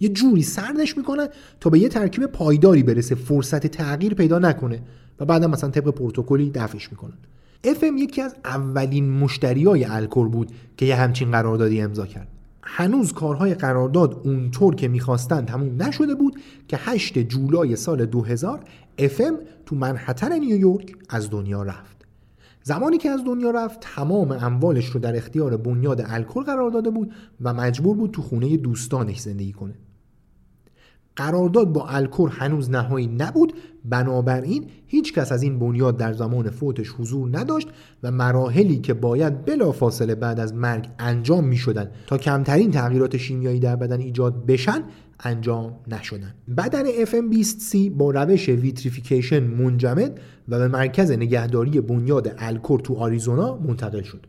یه 0.00 0.08
جوری 0.08 0.42
سردش 0.42 0.96
می‌کنن 0.96 1.28
تا 1.60 1.70
به 1.70 1.78
یه 1.78 1.88
ترکیب 1.88 2.26
پایداری 2.26 2.82
برسه 2.82 3.14
فرصت 3.14 3.66
تغییر 3.66 4.14
پیدا 4.14 4.38
نکنه 4.38 4.82
و 5.20 5.24
بعدا 5.24 5.48
مثلا 5.48 5.70
طبق 5.70 5.90
پروتکلی 5.90 6.50
دفعش 6.50 6.90
می‌کنن. 6.90 7.18
FM 7.64 7.98
یکی 7.98 8.22
از 8.22 8.34
اولین 8.44 9.10
مشتریای 9.10 9.84
الکور 9.84 10.28
بود 10.28 10.50
که 10.76 10.86
یه 10.86 10.96
همچین 10.96 11.30
قراردادی 11.30 11.80
امضا 11.80 12.06
کرد. 12.06 12.28
هنوز 12.66 13.12
کارهای 13.12 13.54
قرارداد 13.54 14.20
اونطور 14.24 14.74
که 14.74 14.88
می‌خواستن 14.88 15.44
تموم 15.44 15.82
نشده 15.82 16.14
بود 16.14 16.40
که 16.68 16.76
8 16.80 17.18
جولای 17.18 17.76
سال 17.76 18.06
2000 18.06 18.60
FM 18.98 19.34
تو 19.66 19.76
منحتن 19.76 20.38
نیویورک 20.38 20.96
از 21.08 21.30
دنیا 21.30 21.62
رفت. 21.62 21.96
زمانی 22.62 22.98
که 22.98 23.10
از 23.10 23.24
دنیا 23.24 23.50
رفت 23.50 23.80
تمام 23.80 24.32
اموالش 24.32 24.86
رو 24.86 25.00
در 25.00 25.16
اختیار 25.16 25.56
بنیاد 25.56 26.02
الکل 26.06 26.42
قرار 26.42 26.70
داده 26.70 26.90
بود 26.90 27.12
و 27.40 27.54
مجبور 27.54 27.96
بود 27.96 28.10
تو 28.10 28.22
خونه 28.22 28.56
دوستانش 28.56 29.18
زندگی 29.18 29.52
کنه. 29.52 29.74
قرارداد 31.16 31.72
با 31.72 31.86
الکور 31.86 32.30
هنوز 32.30 32.70
نهایی 32.70 33.06
نبود 33.06 33.52
بنابراین 33.84 34.66
هیچ 34.86 35.12
کس 35.12 35.32
از 35.32 35.42
این 35.42 35.58
بنیاد 35.58 35.96
در 35.96 36.12
زمان 36.12 36.50
فوتش 36.50 36.88
حضور 36.88 37.38
نداشت 37.38 37.68
و 38.02 38.10
مراحلی 38.10 38.78
که 38.78 38.94
باید 38.94 39.44
بلافاصله 39.44 40.14
بعد 40.14 40.40
از 40.40 40.54
مرگ 40.54 40.88
انجام 40.98 41.44
می 41.44 41.56
شدن 41.56 41.90
تا 42.06 42.18
کمترین 42.18 42.70
تغییرات 42.70 43.16
شیمیایی 43.16 43.60
در 43.60 43.76
بدن 43.76 44.00
ایجاد 44.00 44.46
بشن 44.46 44.82
انجام 45.20 45.76
نشدن 45.88 46.34
بدن 46.56 47.04
FM2030 47.04 47.76
با 47.96 48.10
روش 48.10 48.48
vitrification 48.48 49.42
منجمد 49.42 50.20
و 50.48 50.58
به 50.58 50.68
مرکز 50.68 51.10
نگهداری 51.10 51.80
بنیاد 51.80 52.34
الکور 52.38 52.80
تو 52.80 52.94
آریزونا 52.94 53.56
منتقل 53.56 54.02
شد. 54.02 54.26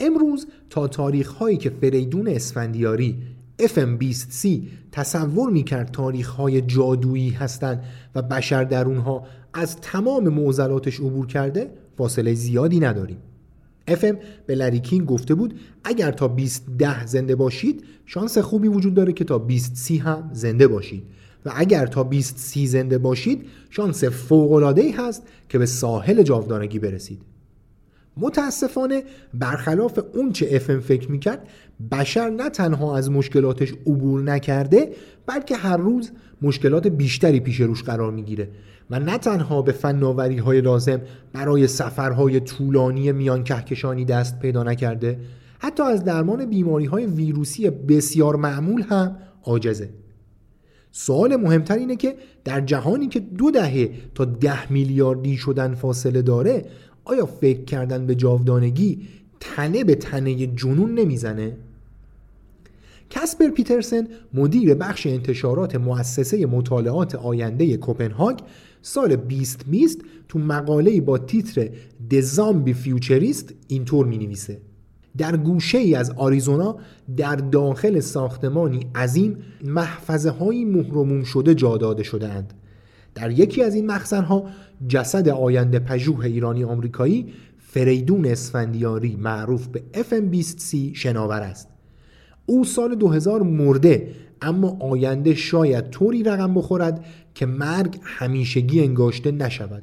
امروز 0.00 0.46
تا 0.70 0.88
تاریخ 0.88 1.28
هایی 1.28 1.56
که 1.56 1.70
فریدون 1.70 2.28
اسفندیاری 2.28 3.22
FM20C 3.60 4.48
تصور 4.92 5.50
می‌کرد 5.50 5.90
تاریخ 5.90 6.28
های 6.28 6.60
جادویی 6.60 7.30
هستند 7.30 7.84
و 8.14 8.22
بشر 8.22 8.64
در 8.64 8.84
اونها 8.84 9.26
از 9.54 9.76
تمام 9.76 10.28
معضلاتش 10.28 11.00
عبور 11.00 11.26
کرده 11.26 11.70
فاصله 11.96 12.34
زیادی 12.34 12.80
نداریم. 12.80 13.18
FM 13.88 14.16
به 14.46 14.54
لریکین 14.54 15.04
گفته 15.04 15.34
بود 15.34 15.60
اگر 15.84 16.10
تا 16.10 16.28
20 16.28 16.66
ده 16.78 17.06
زنده 17.06 17.34
باشید 17.34 17.84
شانس 18.06 18.38
خوبی 18.38 18.68
وجود 18.68 18.94
داره 18.94 19.12
که 19.12 19.24
تا 19.24 19.38
20 19.38 19.76
سی 19.76 19.96
هم 19.96 20.30
زنده 20.32 20.68
باشید. 20.68 21.02
و 21.44 21.52
اگر 21.54 21.86
تا 21.86 22.04
20 22.04 22.38
سی 22.38 22.66
زنده 22.66 22.98
باشید 22.98 23.46
شانس 23.70 24.04
فوق 24.04 24.78
هست 24.98 25.22
که 25.48 25.58
به 25.58 25.66
ساحل 25.66 26.22
جاودانگی 26.22 26.78
برسید. 26.78 27.20
متاسفانه 28.18 29.02
برخلاف 29.34 29.98
اون 30.14 30.32
چه 30.32 30.48
افم 30.50 30.80
فکر 30.80 31.10
می‌کرد 31.10 31.48
بشر 31.92 32.30
نه 32.30 32.50
تنها 32.50 32.96
از 32.96 33.10
مشکلاتش 33.10 33.72
عبور 33.86 34.22
نکرده 34.22 34.92
بلکه 35.26 35.56
هر 35.56 35.76
روز 35.76 36.10
مشکلات 36.42 36.86
بیشتری 36.86 37.40
پیش 37.40 37.60
روش 37.60 37.82
قرار 37.82 38.12
می‌گیره 38.12 38.48
و 38.90 38.98
نه 39.00 39.18
تنها 39.18 39.62
به 39.62 39.72
فناوری 39.72 40.38
های 40.38 40.60
لازم 40.60 41.00
برای 41.32 41.66
سفرهای 41.66 42.40
طولانی 42.40 43.12
میان 43.12 43.44
کهکشانی 43.44 44.04
دست 44.04 44.38
پیدا 44.38 44.62
نکرده 44.62 45.18
حتی 45.58 45.82
از 45.82 46.04
درمان 46.04 46.46
بیماری 46.46 46.84
های 46.84 47.06
ویروسی 47.06 47.70
بسیار 47.70 48.36
معمول 48.36 48.82
هم 48.82 49.16
عاجزه. 49.44 49.88
سوال 50.92 51.36
مهمتر 51.36 51.74
اینه 51.74 51.96
که 51.96 52.16
در 52.44 52.60
جهانی 52.60 53.08
که 53.08 53.20
دو 53.20 53.50
دهه 53.50 53.90
تا 54.14 54.24
ده 54.24 54.72
میلیاردی 54.72 55.36
شدن 55.36 55.74
فاصله 55.74 56.22
داره 56.22 56.64
آیا 57.08 57.26
فکر 57.26 57.64
کردن 57.64 58.06
به 58.06 58.14
جاودانگی 58.14 59.08
تنه 59.40 59.84
به 59.84 59.94
تنه 59.94 60.46
جنون 60.46 60.94
نمی‌زنه؟ 60.94 61.56
کسپر 63.10 63.48
پیترسن 63.48 64.08
مدیر 64.34 64.74
بخش 64.74 65.06
انتشارات 65.06 65.76
مؤسسه 65.76 66.46
مطالعات 66.46 67.14
آینده 67.14 67.76
کوپنهاگ 67.76 68.38
سال 68.82 69.16
2020 69.16 70.00
تو 70.28 70.38
مقاله 70.38 71.00
با 71.00 71.18
تیتر 71.18 71.68
Zombie 72.36 72.74
Futurist 72.86 73.52
اینطور 73.68 74.06
می 74.06 74.18
نویسه 74.18 74.60
در 75.18 75.36
گوشه 75.36 75.78
ای 75.78 75.94
از 75.94 76.10
آریزونا 76.10 76.76
در 77.16 77.36
داخل 77.36 78.00
ساختمانی 78.00 78.86
عظیم 78.94 79.36
محفظه 79.64 80.30
های 80.30 80.64
شده 81.24 81.54
جا 81.54 81.76
داده 81.76 82.02
شده 82.02 82.28
اند. 82.28 82.54
در 83.14 83.30
یکی 83.30 83.62
از 83.62 83.74
این 83.74 83.86
مخزنها 83.86 84.44
جسد 84.88 85.28
آینده 85.28 85.78
پژوه 85.78 86.24
ایرانی 86.24 86.64
آمریکایی 86.64 87.32
فریدون 87.58 88.26
اسفندیاری 88.26 89.16
معروف 89.16 89.66
به 89.66 89.82
FM20C 89.92 90.76
شناور 90.94 91.40
است. 91.40 91.68
او 92.46 92.64
سال 92.64 92.94
2000 92.94 93.42
مرده 93.42 94.14
اما 94.42 94.78
آینده 94.80 95.34
شاید 95.34 95.90
طوری 95.90 96.22
رقم 96.22 96.54
بخورد 96.54 97.04
که 97.34 97.46
مرگ 97.46 97.98
همیشگی 98.02 98.80
انگاشته 98.80 99.30
نشود. 99.30 99.82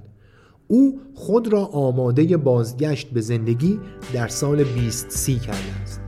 او 0.68 1.02
خود 1.14 1.54
را 1.54 1.66
آماده 1.66 2.38
بازگشت 2.38 3.10
به 3.10 3.22
زندگی 3.22 3.80
در 4.14 4.28
سال 4.28 4.64
20 4.64 5.30
کرده 5.42 5.82
است. 5.84 6.05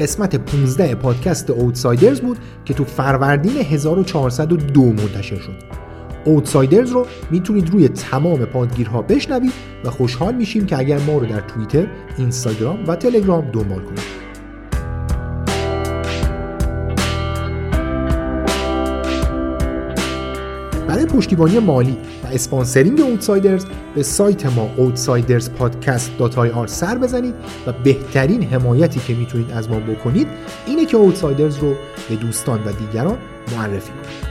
قسمت 0.00 0.36
15 0.36 0.94
پادکست 0.94 1.50
Outsiders 1.50 2.20
بود 2.20 2.38
که 2.64 2.74
تو 2.74 2.84
فروردین 2.84 3.56
1402 3.56 4.82
منتشر 4.82 5.36
شد. 5.36 5.56
Outsiders 6.24 6.90
رو 6.90 7.06
می‌تونید 7.30 7.70
روی 7.70 7.88
تمام 7.88 8.44
پادگیرها 8.44 9.02
بشنوید 9.02 9.52
و 9.84 9.90
خوشحال 9.90 10.34
میشیم 10.34 10.66
که 10.66 10.78
اگر 10.78 10.98
ما 10.98 11.18
رو 11.18 11.26
در 11.26 11.40
توییتر، 11.40 11.86
اینستاگرام 12.18 12.84
و 12.86 12.96
تلگرام 12.96 13.50
دنبال 13.50 13.80
کنید. 13.80 14.19
برای 20.90 21.06
پشتیبانی 21.06 21.58
مالی 21.58 21.96
و 22.24 22.26
sponsoring 22.26 23.00
Outsiders 23.00 23.64
به 23.94 24.02
سایت 24.02 24.46
ما 24.46 24.70
outsiderspodcast.ir 24.78 26.66
سر 26.66 26.98
بزنید 26.98 27.34
و 27.66 27.72
بهترین 27.72 28.42
حمایتی 28.42 29.00
که 29.00 29.14
می‌تونید 29.14 29.50
از 29.50 29.70
ما 29.70 29.80
بکنید 29.80 30.26
اینه 30.66 30.86
که 30.86 30.96
اوتسایدرز 30.96 31.56
رو 31.56 31.74
به 32.08 32.16
دوستان 32.16 32.60
و 32.64 32.72
دیگران 32.72 33.18
معرفی 33.56 33.92
کنید. 33.92 34.29